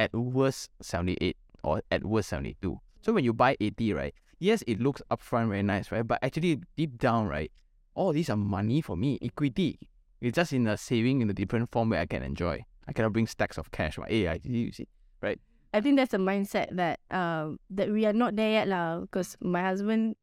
[0.02, 2.82] at worst seventy eight or at worst seventy two.
[3.06, 6.02] So when you buy eighty right, yes, it looks upfront very nice, right?
[6.02, 7.53] But actually deep down, right,
[7.94, 9.78] all these are money for me, equity.
[10.22, 12.66] It's just in a saving in a different form where I can enjoy.
[12.88, 13.99] I cannot bring stacks of cash.
[13.99, 14.10] Right?
[14.10, 14.88] Hey, I, you see,
[15.22, 15.38] right?
[15.70, 19.06] I think that's a mindset that um that we are not there yet lah.
[19.06, 20.16] Because my husband,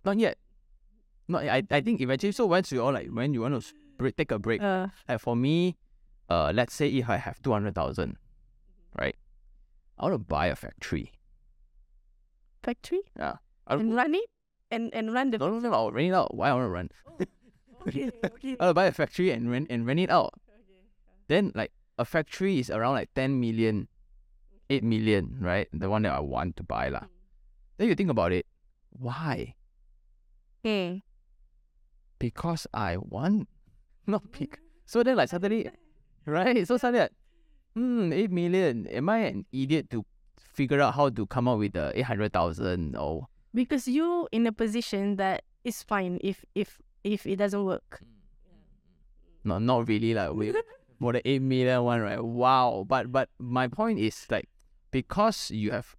[0.00, 0.40] not yet.
[1.28, 1.48] Yet.
[1.50, 2.32] I, I think eventually.
[2.32, 4.62] So once you all like when you want to break, take a break.
[4.62, 5.76] uh, Like for me,
[6.28, 8.16] uh, let's say if I have two hundred thousand,
[8.98, 9.16] right?
[9.98, 11.12] I want to buy a factory.
[12.62, 13.36] factory Yeah.
[13.66, 14.28] I and run it
[14.70, 15.38] and and run the.
[15.38, 16.34] no, no, no, I'll rent it out.
[16.34, 16.88] Why I want to run?
[17.88, 18.56] okay, okay.
[18.60, 20.34] I want to buy a factory and rent and rent it out.
[20.48, 20.84] Okay.
[21.28, 23.88] Then like a factory is around like 10 million,
[24.68, 25.68] 8 million, right?
[25.72, 27.06] The one that I want to buy lah.
[27.78, 28.46] Then you think about it,
[28.90, 29.54] why?
[30.64, 30.98] Hmm.
[32.18, 33.48] Because I want,
[34.06, 34.60] not because.
[34.86, 35.70] So then like suddenly,
[36.26, 36.66] right?
[36.66, 37.12] So suddenly, like,
[37.74, 38.86] hmm, 8 million.
[38.88, 40.04] Am I an idiot to
[40.38, 45.16] figure out how to come up with the 800,000 or Because you in a position
[45.16, 48.02] that is fine if if if it doesn't work.
[49.44, 50.54] no, not really like we
[50.98, 52.22] more than 8 million one, right?
[52.22, 52.86] Wow.
[52.88, 54.48] But but my point is like
[54.90, 55.96] because you have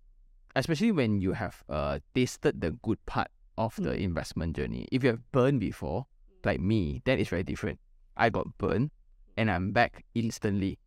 [0.56, 3.28] especially when you have uh tasted the good part
[3.58, 4.00] of the mm.
[4.00, 4.88] investment journey.
[4.92, 6.06] If you have burned before,
[6.44, 7.80] like me, that is very different.
[8.18, 8.92] I got burned
[9.38, 10.80] and I'm back instantly.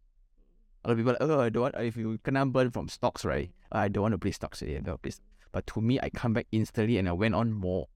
[0.84, 2.88] A lot of people are like, oh, I don't want, if you cannot burn from
[2.88, 3.50] stocks, right?
[3.72, 4.76] I don't want to play stocks today.
[4.76, 5.12] I don't play.
[5.52, 7.86] But to me, I come back instantly and I went on more.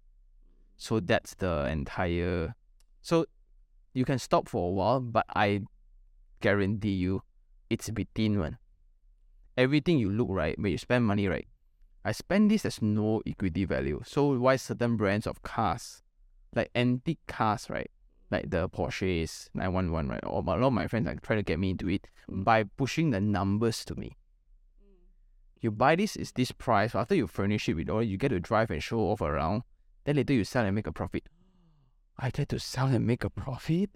[0.77, 2.55] So that's the entire.
[3.03, 3.27] So
[3.95, 5.63] you can stop for a while, but I
[6.41, 7.23] guarantee you,
[7.71, 8.59] it's within one.
[9.57, 11.47] Everything you look right when you spend money right.
[12.05, 14.03] I spend this as no equity value.
[14.05, 16.03] So why certain brands of cars,
[16.55, 17.91] like antique cars, right?
[18.31, 20.21] Like the Porsches 911, right?
[20.25, 23.11] Or a lot of my friends are trying to get me into it by pushing
[23.11, 24.17] the numbers to me.
[25.61, 26.95] You buy this is this price.
[26.95, 29.63] After you furnish it with all, you get to drive and show off around.
[30.05, 31.29] Then later you sell and make a profit.
[32.19, 33.91] I get to sell and make a profit.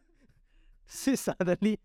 [0.86, 1.78] See, suddenly,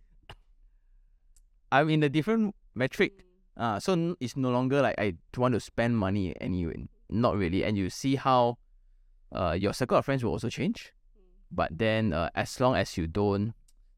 [1.71, 3.23] I'm in a different metric.
[3.55, 6.87] Uh, so it's no longer like I want to spend money anyway.
[7.09, 7.63] Not really.
[7.63, 8.57] And you see how
[9.31, 10.93] uh, your circle of friends will also change.
[11.51, 13.53] But then uh, as long as you don't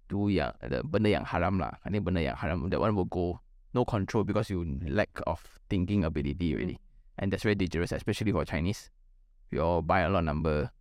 [0.10, 3.06] do yang, the benda yang haram lah, I think benda yang haram, that one will
[3.06, 3.40] go
[3.74, 6.80] no control because you lack of thinking ability really.
[7.18, 8.90] And that's very dangerous, especially for Chinese.
[9.52, 10.72] We all buy a lot of number.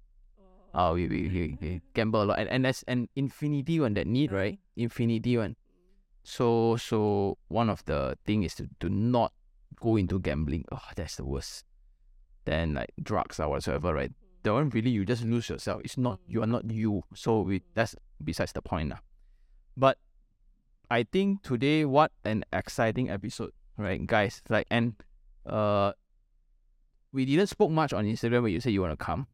[0.74, 2.38] Oh, we, we, we, we gamble a lot.
[2.40, 4.58] And, and that's an infinity one, that need, right?
[4.76, 5.54] Infinity one.
[6.24, 9.32] So so one of the thing is to, to not
[9.80, 10.64] go into gambling.
[10.72, 11.64] Oh, that's the worst.
[12.46, 14.12] Then like drugs or whatsoever, right?
[14.42, 15.82] That one really you just lose yourself.
[15.84, 17.04] It's not you are not you.
[17.14, 19.00] So we that's besides the point now.
[19.76, 19.98] But
[20.90, 24.42] I think today what an exciting episode, right, guys?
[24.48, 24.94] Like and
[25.44, 25.92] uh
[27.12, 29.26] we didn't spoke much on Instagram when you said you want to come.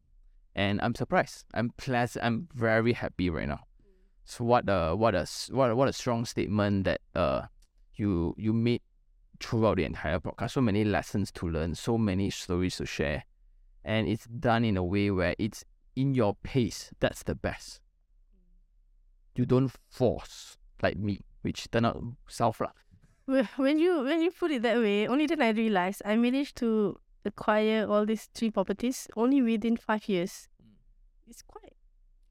[0.53, 1.45] And I'm surprised.
[1.53, 2.25] I'm pleasant.
[2.25, 3.61] I'm very happy right now.
[4.23, 7.43] So what a what a what a, what a strong statement that uh
[7.95, 8.81] you you made
[9.39, 10.51] throughout the entire podcast.
[10.51, 13.25] So many lessons to learn, so many stories to share,
[13.83, 15.63] and it's done in a way where it's
[15.95, 16.91] in your pace.
[16.99, 17.81] That's the best.
[19.35, 22.03] You don't force like me, which turn out
[22.59, 22.71] lah.
[23.27, 26.57] Wh- When you when you put it that way, only then I realized I managed
[26.57, 30.47] to acquire all these three properties only within five years.
[31.27, 31.73] It's quite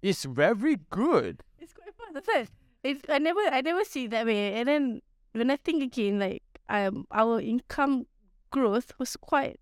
[0.03, 1.43] It's very good.
[1.61, 2.15] It's quite fast.
[2.15, 2.49] That's it.
[2.83, 4.55] It, I never I never see it that way.
[4.55, 5.01] And then
[5.33, 8.07] when I think again, like um our income
[8.51, 9.61] growth was quite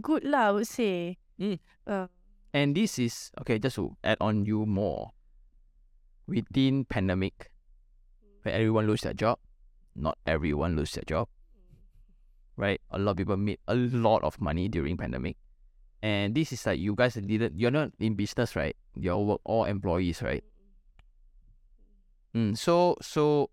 [0.00, 1.18] good lah, I would say.
[1.40, 1.58] Mm.
[1.86, 2.06] Uh,
[2.52, 5.14] And this is okay, just to add on you more.
[6.26, 7.50] Within pandemic,
[8.42, 9.38] where everyone lose their job,
[9.96, 11.26] not everyone lose their job.
[12.56, 12.80] Right?
[12.90, 15.38] A lot of people made a lot of money during pandemic.
[16.02, 18.76] And this is like you guys didn't you're not in business, right?
[18.94, 20.44] You're work all employees, right?
[22.34, 23.50] Mm, so so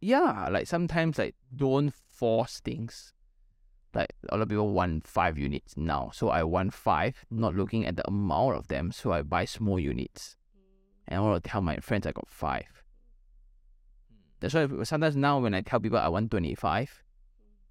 [0.00, 3.12] yeah, like sometimes like don't force things.
[3.94, 6.10] Like a lot of people want five units now.
[6.12, 9.80] So I want five, not looking at the amount of them, so I buy small
[9.80, 10.36] units.
[11.08, 12.84] And I want to tell my friends I got five.
[14.40, 17.02] That's why sometimes now when I tell people I want twenty five,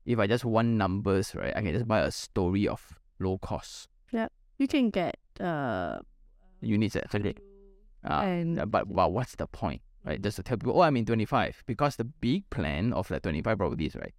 [0.06, 3.88] if I just want numbers, right, I can just buy a story of low cost
[4.12, 4.28] Yeah.
[4.58, 5.99] you can get uh
[6.62, 7.14] units at.
[8.04, 10.22] Uh, and but but what's the point, right?
[10.22, 11.64] Just to tell people, oh, I'm in 25.
[11.68, 14.14] Because the big plan of the 25 properties, right,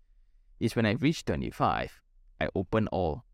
[0.60, 2.01] is when I reach 25,
[2.40, 3.24] I open all.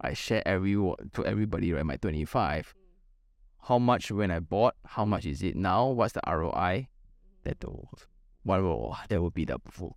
[0.00, 1.84] I share every to everybody, right?
[1.84, 2.74] My 25.
[3.62, 4.74] How much when I bought?
[4.84, 5.88] How much is it now?
[5.88, 6.88] What's the ROI?
[7.44, 7.64] That
[8.42, 9.96] what will that will be the full.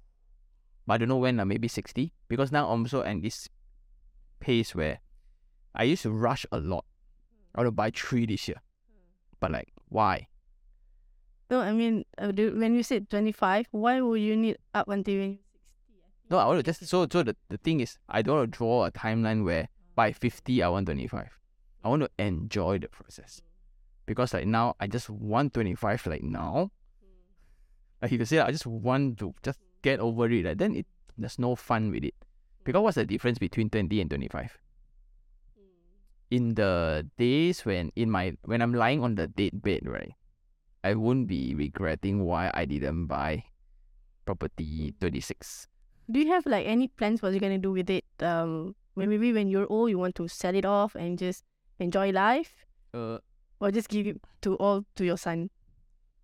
[0.86, 1.40] But I don't know when.
[1.40, 2.14] Uh, maybe 60.
[2.30, 3.50] Because now I'm also at this
[4.40, 5.00] pace where
[5.76, 6.86] I used to rush a lot.
[7.56, 8.62] I want to buy three this year.
[9.40, 10.28] But like, why?
[11.50, 14.88] No, I mean uh, do- when you said twenty five, why would you need up
[14.90, 16.02] until when you're sixty?
[16.30, 18.58] No, I want to just so so the, the thing is I don't want to
[18.58, 21.32] draw a timeline where by fifty I want twenty five.
[21.84, 23.42] I want to enjoy the process.
[24.06, 26.72] Because like now I just want twenty five like now.
[28.02, 30.86] Like if you say I just want to just get over it, like, then it
[31.18, 32.14] there's no fun with it.
[32.64, 34.58] Because what's the difference between twenty and twenty five?
[36.30, 40.12] In the days when in my when I'm lying on the dead bed, right,
[40.84, 43.44] I won't be regretting why I didn't buy
[44.26, 45.68] property twenty six.
[46.10, 48.06] Do you have like any plans what you're gonna do with it?
[48.22, 51.44] Um, when maybe when you're old, you want to sell it off and just
[51.80, 53.20] enjoy life, Uh
[53.60, 55.50] or just give it to all to your son.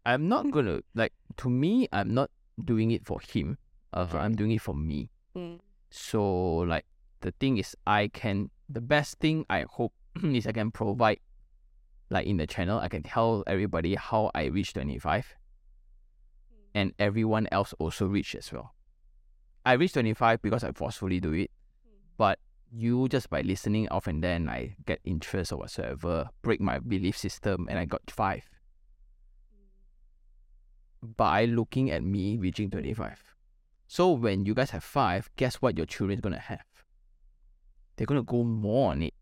[0.06, 1.88] I'm not gonna like to me.
[1.92, 2.30] I'm not
[2.64, 3.58] doing it for him.
[3.94, 4.18] Uh, Okay.
[4.18, 5.10] I'm doing it for me.
[5.90, 6.86] So like
[7.22, 8.50] the thing is, I can.
[8.70, 9.94] The best thing I hope
[10.24, 11.20] is I can provide,
[12.14, 16.56] like in the channel, I can tell everybody how I reached 25, hmm.
[16.76, 18.76] and everyone else also reach as well.
[19.66, 21.50] I reached 25 because I forcefully do it,
[21.84, 21.96] hmm.
[22.18, 22.40] but
[22.72, 27.18] you just by listening off and then I get interest or whatsoever, break my belief
[27.18, 28.48] system, and I got five
[31.02, 31.12] hmm.
[31.18, 33.24] by looking at me reaching 25.
[33.88, 36.64] So when you guys have five, guess what your children's gonna have?
[37.96, 39.16] They're gonna go more on it.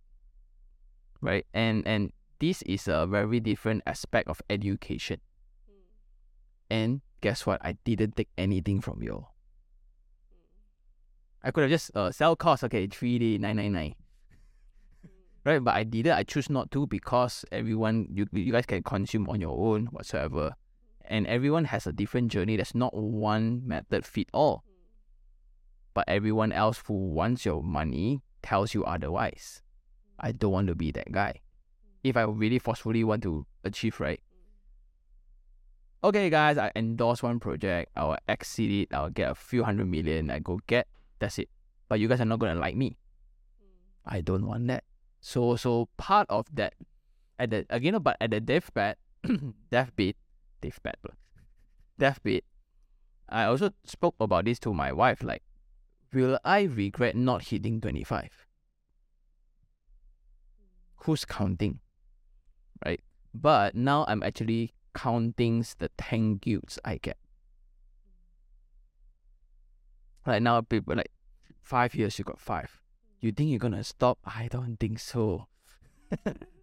[1.21, 1.45] Right?
[1.53, 2.11] And and
[2.41, 5.21] this is a very different aspect of education.
[5.69, 6.73] Hmm.
[6.73, 7.61] And guess what?
[7.63, 9.27] I didn't take anything from you.
[11.43, 13.95] I could have just uh sell cost, okay, three D nine nine nine.
[15.05, 15.07] Hmm.
[15.45, 16.13] Right, but I didn't.
[16.13, 20.57] I choose not to because everyone you you guys can consume on your own whatsoever
[20.57, 21.13] hmm.
[21.13, 22.57] and everyone has a different journey.
[22.57, 24.65] There's not one method fit all.
[25.93, 29.61] But everyone else who wants your money tells you otherwise.
[30.17, 31.41] I don't want to be that guy.
[32.03, 34.19] If I really forcefully want to achieve, right?
[36.03, 37.91] Okay, guys, I endorse one project.
[37.95, 38.95] I'll exceed it.
[38.95, 40.31] I'll get a few hundred million.
[40.31, 40.87] I go get.
[41.19, 41.49] That's it.
[41.87, 42.97] But you guys are not gonna like me.
[44.03, 44.83] I don't want that.
[45.19, 46.73] So, so part of that,
[47.37, 48.95] at the again, but at the deathbed,
[49.69, 50.15] deathbed,
[50.59, 50.95] deathbed,
[51.99, 52.41] deathbed.
[53.29, 55.21] I also spoke about this to my wife.
[55.21, 55.43] Like,
[56.11, 58.47] will I regret not hitting twenty five?
[61.05, 61.79] Who's counting?
[62.85, 63.01] Right.
[63.33, 67.17] But now I'm actually counting the 10 guilds I get.
[70.25, 71.11] Like now, people like
[71.63, 72.81] five years you got five.
[73.21, 74.19] You think you're gonna stop?
[74.25, 75.47] I don't think so.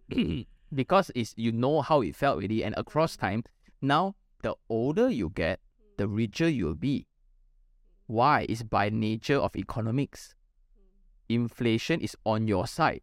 [0.75, 3.43] because it's you know how it felt really, and across time,
[3.83, 5.61] now the older you get,
[5.97, 7.07] the richer you'll be.
[8.07, 8.47] Why?
[8.49, 10.35] It's by nature of economics.
[11.29, 13.03] Inflation is on your side.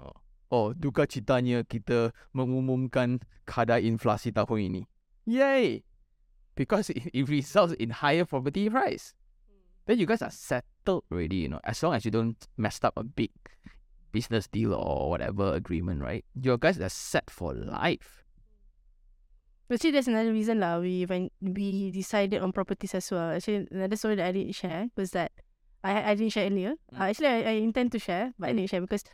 [0.00, 0.12] Oh,
[0.50, 4.82] oh duka citanya kita mengumumkan kadar inflasi tahun ini.
[5.26, 5.82] Yay!
[6.58, 9.14] Because it, it results in higher property price.
[9.86, 12.94] Then you guys are settled already, you know, as long as you don't mess up
[12.98, 13.30] a big
[14.12, 16.24] business deal or whatever agreement, right?
[16.34, 18.24] Your guys are set for life.
[19.70, 20.82] But see, that's another reason lah.
[20.82, 23.38] We when we decided on properties as well.
[23.38, 25.30] Actually, another story that I didn't share was that
[25.86, 26.74] I I didn't share earlier.
[26.90, 26.98] Mm.
[26.98, 29.06] Uh, actually, I, I intend to share, but I didn't share because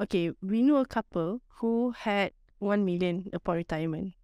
[0.00, 4.14] okay, we knew a couple who had one million upon retirement,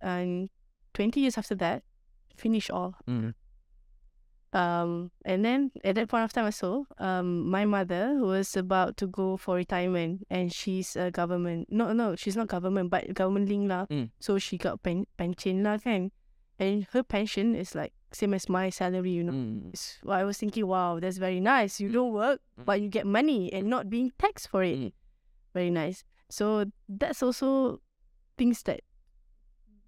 [0.00, 0.50] and
[0.92, 1.82] twenty years after that,
[2.36, 2.94] finish all.
[3.08, 3.34] Mm.
[4.54, 9.06] Um, and then at that point of time also, um, my mother was about to
[9.08, 11.66] go for retirement, and she's a government.
[11.70, 13.86] No, no, she's not government, but government link lah.
[13.86, 14.10] Mm.
[14.20, 16.12] So she got pen pension lah kan,
[16.58, 19.34] and her pension is like same as my salary, you know.
[19.34, 19.74] Mm.
[19.74, 21.82] It's- I was thinking, wow, that's very nice.
[21.82, 22.64] You don't work, Mm.
[22.64, 24.78] but you get money and not being taxed for it.
[24.78, 24.92] Mm.
[25.54, 26.04] Very nice.
[26.28, 27.80] So that's also
[28.36, 28.80] things that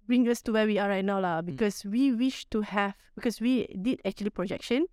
[0.07, 1.41] bring us to where we are right now, lah.
[1.41, 4.87] Because we wish to have, because we did actually projection.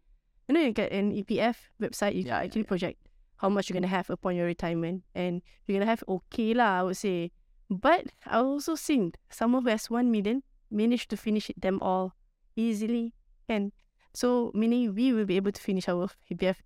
[0.48, 2.74] You know, you get an EPF website, you Yeah, yeah, can actually yeah.
[2.74, 2.98] project
[3.38, 6.82] how much you're gonna have upon your retirement, and you're gonna have okay lah, I
[6.82, 7.30] would say.
[7.70, 12.14] But I also seen someone who has one million managed to finish them all
[12.56, 13.14] easily,
[13.48, 13.72] and
[14.12, 16.58] so meaning we will be able to finish our EPF.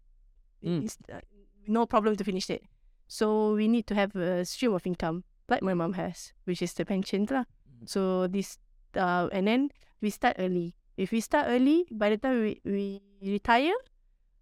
[0.64, 0.90] Mm.
[1.12, 1.20] Uh,
[1.66, 2.64] no problem to finish it.
[3.08, 6.74] So we need to have a stream of income, like my mom has, which is
[6.74, 7.44] the pension lah.
[7.48, 7.88] Mhm.
[7.88, 8.58] So this,
[8.94, 9.70] uh, and then
[10.00, 10.76] we start early.
[10.96, 13.72] If we start early, by the time we, we retire,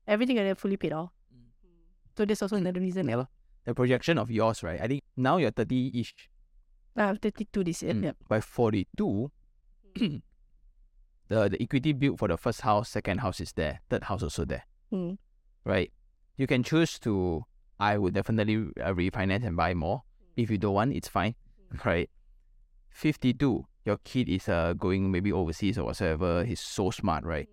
[0.09, 1.13] everything gonna fully paid off.
[1.31, 1.47] Mm.
[2.19, 3.09] So that's also another reason.
[3.09, 3.25] Yeah,
[3.65, 4.81] the projection of yours, right?
[4.81, 6.15] I think now you're 30 ish.
[6.97, 7.95] I'm 32 this year.
[7.95, 8.05] Mm.
[8.05, 8.13] Yeah.
[8.27, 9.31] By 42,
[11.29, 14.45] the, the equity built for the first house, second house is there, third house also
[14.45, 15.19] there, Mm.
[15.65, 15.93] right?
[16.37, 17.45] You can choose to,
[17.79, 19.99] I would definitely uh, refinance and buy more.
[19.99, 20.43] Mm.
[20.43, 21.35] If you don't want, it's fine,
[21.75, 21.85] mm.
[21.85, 22.11] right?
[22.91, 27.47] 52, your kid is uh, going maybe overseas or whatsoever, he's so smart, right?
[27.47, 27.53] Mm.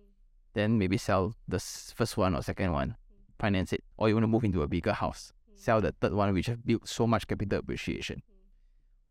[0.54, 2.96] Then maybe sell the first one or second one,
[3.38, 6.32] finance it, or you want to move into a bigger house, sell the third one,
[6.32, 8.22] which has built so much capital appreciation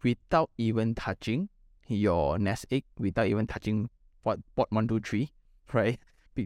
[0.03, 1.49] without even touching
[1.87, 3.89] your nest egg, without even touching
[4.23, 5.31] what pot one, two, three,
[5.73, 5.99] right?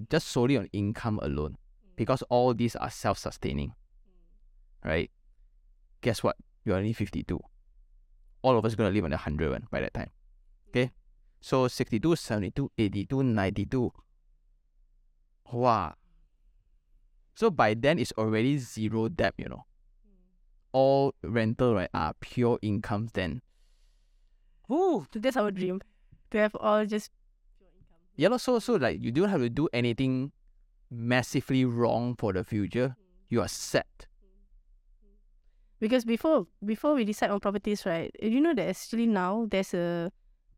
[0.09, 1.57] Just solely on income alone.
[1.95, 3.73] Because all these are self sustaining.
[4.83, 5.11] Right?
[6.01, 6.37] Guess what?
[6.65, 7.39] You're only 52.
[8.41, 10.11] All of us gonna live on the 100 one by that time.
[10.69, 10.91] Okay?
[11.41, 13.91] So 62, 72, 82, 92.
[15.51, 15.93] Wow.
[17.35, 19.65] So by then it's already zero debt, you know.
[20.03, 20.13] Hmm.
[20.73, 23.41] All rental, right, are pure incomes then.
[24.71, 25.81] Ooh, So that's our dream.
[26.31, 27.11] To have all just
[28.15, 30.31] Yeah, so so like you don't have to do anything
[30.89, 32.95] massively wrong for the future.
[32.97, 33.03] Hmm.
[33.29, 34.07] You are set.
[35.79, 38.11] Because before before we decide on properties, right?
[38.21, 40.11] You know that actually now there's a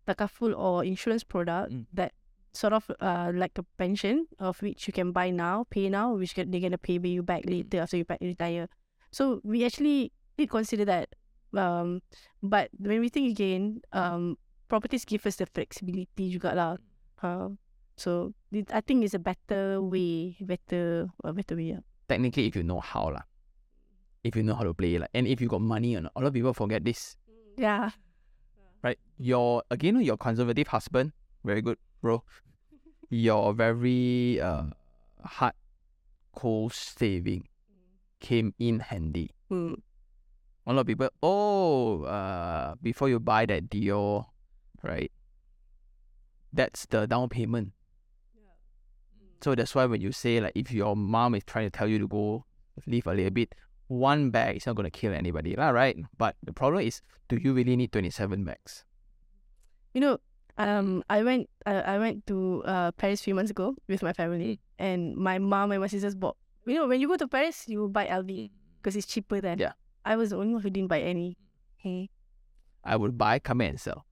[0.07, 1.85] takaful or insurance product Mm.
[1.93, 2.11] that
[2.49, 6.33] sort of uh like a pension of which you can buy now, pay now, which
[6.33, 8.65] get, they're gonna pay you back later after you retire.
[9.13, 11.13] So we actually did consider that.
[11.53, 12.01] Um,
[12.41, 14.37] but when we think again, um,
[14.67, 16.71] properties give us the flexibility juga lah.
[17.21, 17.57] Uh,
[17.97, 21.77] so it, I think it's a better way, better, a better way.
[21.77, 21.83] Yeah.
[22.07, 23.28] Technically, if you know how lah,
[24.23, 26.11] if you know how to play like, and if you got money or not.
[26.15, 27.15] A lot of people forget this,
[27.57, 27.91] Yeah.
[28.83, 28.99] right?
[29.17, 31.11] Your again, your conservative husband,
[31.43, 32.23] very good, bro.
[33.09, 34.65] Your very uh
[35.23, 35.53] hard,
[36.35, 37.47] cold saving
[38.19, 39.31] came in handy.
[39.51, 39.81] Mm.
[40.67, 44.25] a lot of people, oh, uh, before you buy that Dior,
[44.83, 45.11] right?
[46.53, 47.71] That's the down payment.
[49.41, 51.97] So that's why when you say like if your mom is trying to tell you
[51.99, 52.45] to go
[52.85, 53.55] live a little bit,
[53.89, 55.97] one bag is not gonna kill anybody, lah, right?
[56.17, 58.85] But the problem is, do you really need twenty seven bags?
[59.93, 60.17] You know,
[60.57, 64.13] um, I went, uh, I went to uh Paris a few months ago with my
[64.13, 66.37] family, and my mom and my sisters bought.
[66.65, 69.57] You know, when you go to Paris, you buy LV because it's cheaper than.
[69.57, 69.73] Yeah.
[70.05, 71.37] I was the only one who didn't buy any.
[71.77, 72.09] Hey.
[72.83, 74.05] I would buy, come and sell.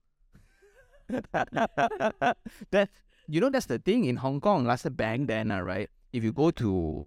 [1.32, 2.88] that
[3.28, 4.66] you know that's the thing in Hong Kong.
[4.66, 5.88] Last back then, uh, right?
[6.12, 7.06] If you go to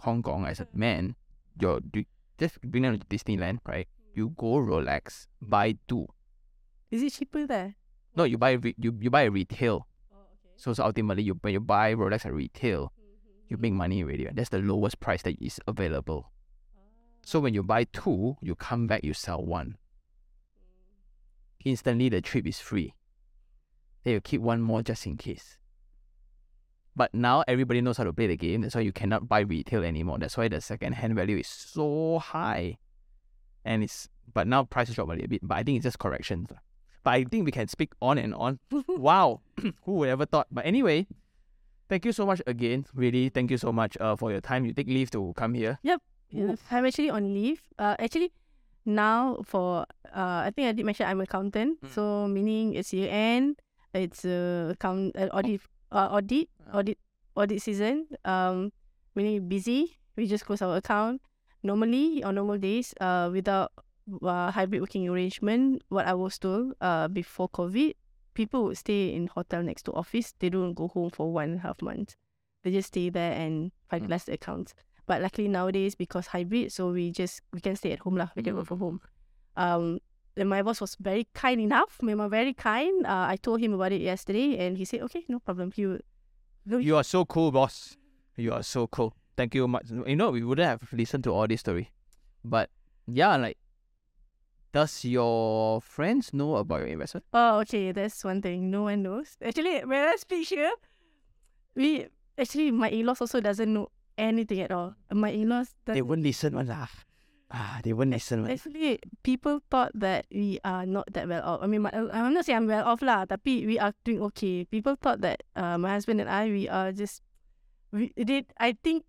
[0.00, 1.14] Hong Kong as a man,
[1.60, 2.04] you're you
[2.38, 3.88] just bring them to Disneyland, right?
[4.14, 6.06] You go Rolex, buy two.
[6.90, 7.74] Is it cheaper there?
[8.16, 9.86] No, you buy re- you you buy a retail.
[10.12, 10.54] Oh, okay.
[10.56, 13.46] So, so ultimately, you when you buy Rolex at retail, mm-hmm.
[13.48, 14.24] you make money already.
[14.26, 14.34] right?
[14.34, 16.32] That's the lowest price that is available.
[16.74, 16.80] Ah.
[17.24, 19.76] So when you buy two, you come back, you sell one.
[20.56, 21.70] Mm.
[21.70, 22.94] Instantly, the trip is free.
[24.04, 25.57] Then you keep one more just in case.
[26.98, 28.62] But now everybody knows how to play the game.
[28.62, 30.18] That's why you cannot buy retail anymore.
[30.18, 32.78] That's why the second hand value is so high.
[33.64, 35.46] And it's but now prices drop a little bit.
[35.46, 36.50] But I think it's just corrections.
[37.04, 38.58] But I think we can speak on and on.
[38.88, 39.42] wow,
[39.86, 40.48] who would ever thought?
[40.50, 41.06] But anyway,
[41.88, 42.84] thank you so much again.
[42.92, 44.66] Really, thank you so much uh, for your time.
[44.66, 45.78] You take leave to come here.
[46.32, 47.62] Yeah, I'm actually on leave.
[47.78, 48.32] Uh, actually,
[48.84, 51.80] now for uh, I think I did mention I'm accountant.
[51.80, 51.94] Mm.
[51.94, 53.62] So meaning it's year end.
[53.94, 55.62] It's uh, account uh, audit
[55.92, 56.98] uh, audit audit
[57.36, 58.06] audit season.
[58.24, 58.72] Um,
[59.14, 59.98] meaning busy.
[60.16, 61.22] We just close our account.
[61.62, 63.72] Normally on normal days, uh, without
[64.22, 67.94] uh, hybrid working arrangement, what I was told uh before COVID,
[68.34, 70.34] people would stay in hotel next to office.
[70.38, 72.14] They don't go home for one and a half months.
[72.62, 74.74] They just stay there and finalize the accounts.
[75.06, 78.28] But luckily nowadays because hybrid, so we just we can stay at home lah.
[78.36, 79.00] We can work from home.
[79.56, 79.98] Um,
[80.38, 81.98] and my boss was very kind enough.
[82.02, 83.04] Memang very kind.
[83.04, 85.84] Uh, I told him about it yesterday, and he said, "Okay, no problem." He.
[86.64, 87.96] No, You are so cool, boss.
[88.36, 89.14] You are so cool.
[89.36, 89.90] Thank you much.
[89.90, 91.90] You know, we wouldn't have listened to all this story.
[92.44, 92.70] But
[93.06, 93.56] yeah, like,
[94.72, 97.24] does your friends know about your investment?
[97.32, 97.92] Oh, okay.
[97.92, 98.70] That's one thing.
[98.70, 99.36] No one knows.
[99.42, 100.72] Actually, when I speak here,
[101.74, 102.06] we
[102.36, 103.88] actually my in-laws also doesn't know
[104.18, 104.94] anything at all.
[105.10, 106.88] My in-laws They won't listen one lah.
[107.50, 108.52] Ah, they won't listen one.
[108.52, 111.60] Actually, people thought that we are not that well off.
[111.62, 114.68] I mean, my, I'm not saying I'm well off lah, tapi we are doing okay.
[114.68, 117.24] People thought that uh, my husband and I, we are just,
[117.90, 118.52] we did.
[118.60, 119.08] I think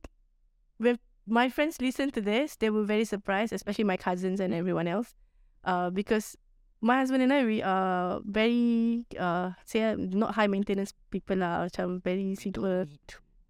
[0.79, 4.87] when my friends listened to this, they were very surprised, especially my cousins and everyone
[4.87, 5.19] else,
[5.67, 6.39] uh, because
[6.79, 11.99] my husband and I, we are very, uh, say not high maintenance people lah, macam
[11.99, 12.87] very simple.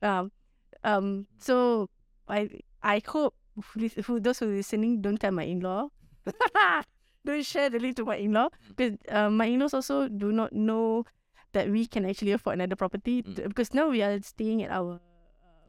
[0.02, 0.34] Um,
[0.82, 1.30] um.
[1.38, 1.94] So
[2.26, 2.49] I
[2.82, 3.38] I hope
[3.73, 5.90] who, who those who are listening don't tell my in-law.
[7.26, 11.03] don't share the link to my in-law because uh, my in-laws also do not know
[11.52, 13.36] that we can actually afford another property Mm.
[13.36, 14.95] t- because now we are staying at our.
[14.95, 14.99] Uh,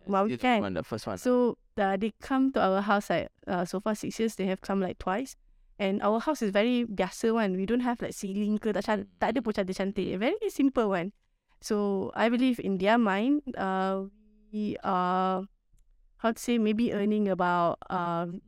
[0.06, 0.60] well, we can.
[0.60, 1.18] One, the first one.
[1.18, 4.34] So uh, they come to our house like uh, so far six years.
[4.36, 5.36] They have come like twice,
[5.78, 7.56] and our house is very biasa one.
[7.56, 10.18] We don't have like ceiling ke tak, tak ada pun cantik-cantik.
[10.20, 11.12] Very simple one.
[11.60, 14.08] So I believe in their mind, uh,
[14.52, 15.44] we are
[16.20, 18.40] how to say maybe earning about um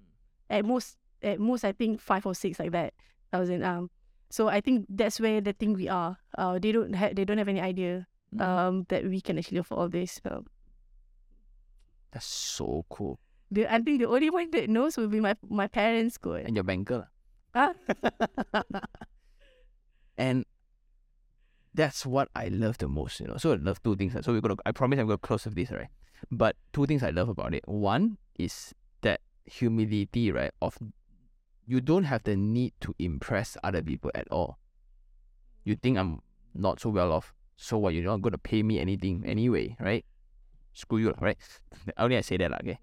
[0.48, 2.94] at most at most I think five or six like that
[3.32, 3.90] thousand um.
[4.30, 6.16] So I think that's where the thing we are.
[6.38, 8.40] Uh, they don't have they don't have any idea Mhm.
[8.40, 10.20] um that we can actually afford all this.
[10.24, 10.44] So
[12.12, 13.20] That's so cool.
[13.52, 16.16] the I think the only one that knows will be my my parents.
[16.16, 16.48] Good.
[16.48, 17.08] And your banker.
[17.54, 17.72] Ah.
[20.16, 20.44] and
[21.74, 23.36] that's what I love the most, you know.
[23.36, 24.12] So I love two things.
[24.24, 25.88] So we're gonna I promise I'm gonna close with this, right?
[26.30, 27.66] But two things I love about it.
[27.66, 30.52] One is that humility, right?
[30.60, 30.78] Of
[31.66, 34.58] you don't have the need to impress other people at all.
[35.64, 36.20] You think I'm
[36.54, 40.04] not so well off, so what you're not gonna pay me anything anyway, right?
[40.72, 41.38] Screw you, right?
[41.98, 42.72] Only I say that, okay.
[42.72, 42.78] Mm.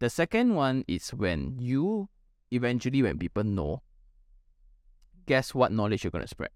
[0.00, 2.08] The second one is when you
[2.50, 3.82] eventually when people know
[5.26, 6.50] guess what knowledge you're going to spread?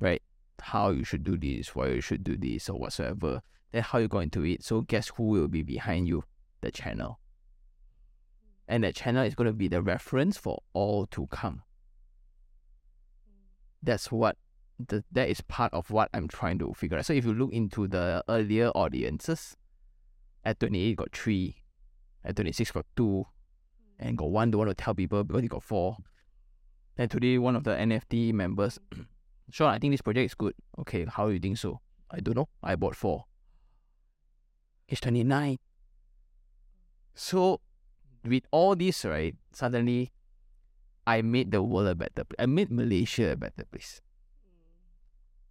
[0.00, 0.04] Mm.
[0.04, 0.22] Right?
[0.60, 3.42] How you should do this, why you should do this, or whatsoever.
[3.74, 4.62] Then how you go into it.
[4.62, 6.22] So guess who will be behind you?
[6.60, 7.18] The channel.
[8.68, 11.64] And that channel is going to be the reference for all to come.
[13.82, 14.36] That's what
[14.78, 17.04] the, that is part of what I'm trying to figure out.
[17.04, 19.56] So if you look into the earlier audiences,
[20.44, 21.56] at 28 got three,
[22.24, 23.26] at 26 got two,
[23.98, 25.96] and got one don't want to tell people because he got four.
[26.94, 28.78] Then today, one of the NFT members,
[29.50, 30.54] Sean, I think this project is good.
[30.78, 31.80] Okay, how do you think so?
[32.08, 32.48] I don't know.
[32.62, 33.24] I bought four.
[34.86, 35.58] He's 29.
[37.14, 37.60] So,
[38.24, 40.12] with all this, right, suddenly
[41.06, 42.38] I made the world a better place.
[42.38, 44.00] I made Malaysia a better place.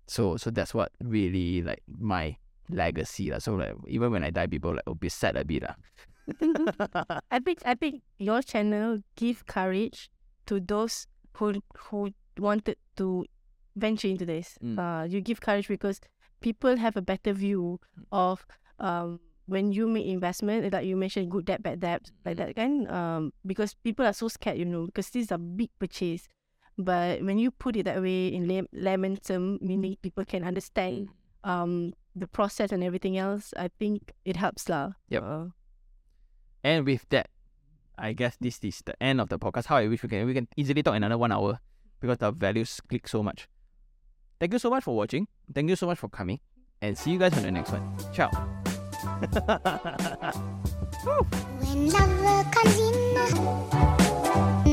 [0.07, 2.37] So, so that's what really like my
[2.69, 3.31] legacy.
[3.31, 3.39] lah.
[3.39, 5.63] So, like, even when I die, people like will be sad a bit.
[5.63, 5.75] lah.
[7.31, 10.09] I think I think your channel give courage
[10.47, 13.25] to those who who wanted to
[13.75, 14.57] venture into this.
[14.63, 14.79] Mm.
[14.79, 15.99] Uh, you give courage because
[16.41, 17.79] people have a better view
[18.11, 18.45] of
[18.79, 22.89] um when you make investment, like you mentioned, good debt, bad debt, like that kind.
[22.89, 26.29] Um, because people are so scared, you know, because these are big purchase.
[26.77, 31.09] But when you put it that way in lay- layman term, meaning people can understand
[31.43, 34.93] um the process and everything else, I think it helps lah.
[35.09, 35.23] Yep.
[35.23, 35.45] Uh,
[36.63, 37.27] And with that,
[37.99, 39.67] I guess this is the end of the podcast.
[39.67, 41.59] How I wish we can we can easily talk another one hour
[41.99, 43.51] because the values click so much.
[44.39, 45.27] Thank you so much for watching.
[45.53, 46.39] Thank you so much for coming.
[46.81, 47.83] And see you guys on the next one.
[48.15, 48.31] Ciao.
[51.63, 51.89] when
[52.23, 54.72] love comes in.